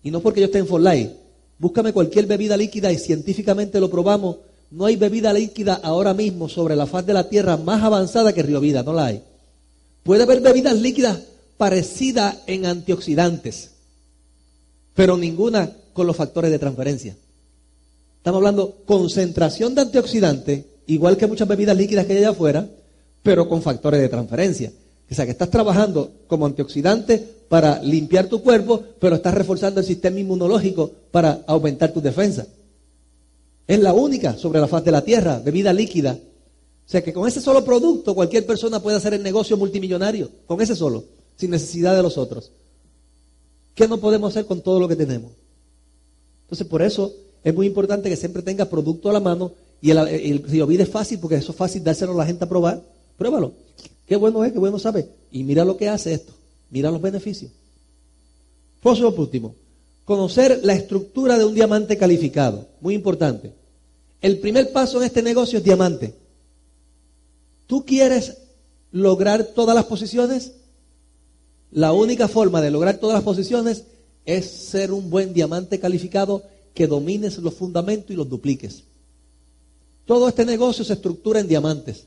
Y 0.04 0.12
no 0.12 0.20
porque 0.20 0.42
yo 0.42 0.48
esté 0.48 0.60
en 0.60 0.68
For 0.68 0.82
Life. 0.82 1.14
Búscame 1.58 1.94
cualquier 1.94 2.26
bebida 2.26 2.58
líquida 2.58 2.92
y 2.92 2.98
científicamente 2.98 3.80
lo 3.80 3.90
probamos 3.90 4.38
no 4.72 4.86
hay 4.86 4.96
bebida 4.96 5.32
líquida 5.32 5.80
ahora 5.82 6.14
mismo 6.14 6.50
sobre 6.50 6.76
la 6.76 6.86
faz 6.86 7.06
de 7.06 7.14
la 7.14 7.30
tierra 7.30 7.58
más 7.58 7.84
avanzada 7.84 8.34
que 8.34 8.44
Río 8.44 8.60
Vida, 8.60 8.84
no 8.84 8.94
la 8.94 9.06
hay. 9.06 9.24
Puede 10.04 10.24
haber 10.24 10.42
bebidas 10.42 10.78
líquidas 10.78 11.20
parecidas 11.58 12.38
en 12.48 12.66
antioxidantes, 12.66 13.72
pero 14.94 15.18
ninguna 15.18 15.72
con 15.94 16.08
los 16.08 16.16
factores 16.16 16.52
de 16.52 16.60
transferencia. 16.60 17.16
Estamos 18.18 18.40
hablando 18.40 18.76
concentración 18.86 19.76
de 19.76 19.82
antioxidantes, 19.82 20.66
igual 20.88 21.18
que 21.18 21.28
muchas 21.28 21.48
bebidas 21.48 21.78
líquidas 21.78 22.06
que 22.06 22.14
hay 22.14 22.20
allá 22.20 22.30
afuera, 22.30 22.68
pero 23.24 23.48
con 23.50 23.62
factores 23.62 24.00
de 24.00 24.10
transferencia. 24.10 24.72
O 25.10 25.14
sea, 25.14 25.26
que 25.26 25.32
estás 25.32 25.50
trabajando 25.50 26.12
como 26.28 26.46
antioxidante 26.46 27.24
para 27.48 27.82
limpiar 27.82 28.28
tu 28.28 28.42
cuerpo, 28.42 28.84
pero 29.00 29.16
estás 29.16 29.34
reforzando 29.34 29.80
el 29.80 29.86
sistema 29.86 30.20
inmunológico 30.20 30.92
para 31.12 31.44
aumentar 31.48 31.92
tu 31.92 32.02
defensa. 32.02 32.48
Es 33.68 33.80
la 33.80 33.94
única 33.94 34.38
sobre 34.38 34.60
la 34.60 34.68
faz 34.68 34.84
de 34.84 34.92
la 34.92 35.04
tierra, 35.04 35.40
bebida 35.40 35.74
líquida. 35.74 36.14
O 36.14 36.90
sea 36.90 37.04
que 37.04 37.14
con 37.14 37.28
ese 37.28 37.42
solo 37.42 37.64
producto 37.66 38.14
cualquier 38.14 38.46
persona 38.46 38.80
puede 38.80 38.98
hacer 38.98 39.14
el 39.14 39.24
negocio 39.24 39.58
multimillonario, 39.58 40.30
con 40.46 40.62
ese 40.62 40.76
solo, 40.76 41.04
sin 41.36 41.52
necesidad 41.52 41.96
de 41.96 42.04
los 42.04 42.18
otros. 42.18 42.52
¿Qué 43.74 43.88
no 43.88 44.00
podemos 44.00 44.32
hacer 44.32 44.46
con 44.46 44.62
todo 44.62 44.80
lo 44.80 44.88
que 44.88 44.96
tenemos? 44.96 45.32
Entonces 46.44 46.68
por 46.68 46.82
eso 46.82 47.14
es 47.44 47.54
muy 47.54 47.66
importante 47.66 48.10
que 48.10 48.16
siempre 48.16 48.44
tenga 48.44 48.66
producto 48.66 49.10
a 49.10 49.14
la 49.14 49.20
mano 49.20 49.52
y 49.86 49.92
el, 49.92 50.00
el, 50.00 50.82
es 50.82 50.90
fácil 50.90 51.20
porque 51.20 51.36
eso 51.36 51.52
es 51.52 51.58
fácil 51.60 51.84
dárselo 51.84 52.14
a 52.14 52.16
la 52.16 52.26
gente 52.26 52.44
a 52.44 52.50
probar. 52.50 52.82
Pruébalo. 53.20 53.54
Qué 54.08 54.16
bueno 54.16 54.44
es, 54.44 54.52
qué 54.52 54.58
bueno 54.58 54.80
sabe. 54.80 55.08
Y 55.32 55.44
mira 55.44 55.64
lo 55.64 55.78
que 55.78 55.88
hace 55.88 56.12
esto. 56.12 56.34
Mira 56.72 56.90
los 56.90 57.00
beneficios. 57.00 57.52
Por 58.82 58.98
último, 59.00 59.54
Conocer 60.04 60.62
la 60.64 60.74
estructura 60.74 61.38
de 61.38 61.46
un 61.46 61.54
diamante 61.54 61.98
calificado, 61.98 62.68
muy 62.82 62.96
importante. 62.96 63.54
El 64.22 64.40
primer 64.40 64.72
paso 64.72 64.98
en 64.98 65.04
este 65.04 65.22
negocio 65.22 65.60
es 65.60 65.64
diamante. 65.64 66.16
¿Tú 67.68 67.86
quieres 67.86 68.38
lograr 68.92 69.44
todas 69.44 69.76
las 69.76 69.86
posiciones? 69.86 70.54
La 71.70 71.94
única 71.94 72.28
forma 72.28 72.60
de 72.60 72.72
lograr 72.72 72.98
todas 72.98 73.14
las 73.14 73.24
posiciones 73.24 73.84
es 74.26 74.50
ser 74.50 74.92
un 74.92 75.12
buen 75.12 75.32
diamante 75.32 75.80
calificado 75.80 76.42
que 76.74 76.88
domines 76.88 77.38
los 77.38 77.54
fundamentos 77.54 78.10
y 78.10 78.16
los 78.16 78.28
dupliques. 78.28 78.84
Todo 80.06 80.28
este 80.28 80.46
negocio 80.46 80.86
se 80.86 80.94
estructura 80.94 81.40
en 81.40 81.48
diamantes. 81.48 82.06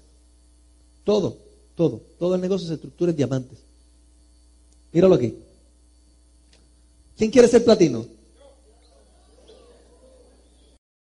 Todo, 1.05 1.37
todo, 1.75 2.01
todo 2.19 2.35
el 2.35 2.41
negocio 2.41 2.69
se 2.69 2.75
estructura 2.75 3.11
en 3.11 3.17
diamantes. 3.17 3.59
Míralo 4.93 5.15
aquí. 5.15 5.35
¿Quién 7.17 7.31
quiere 7.31 7.49
ser 7.49 7.65
platino? 7.65 8.07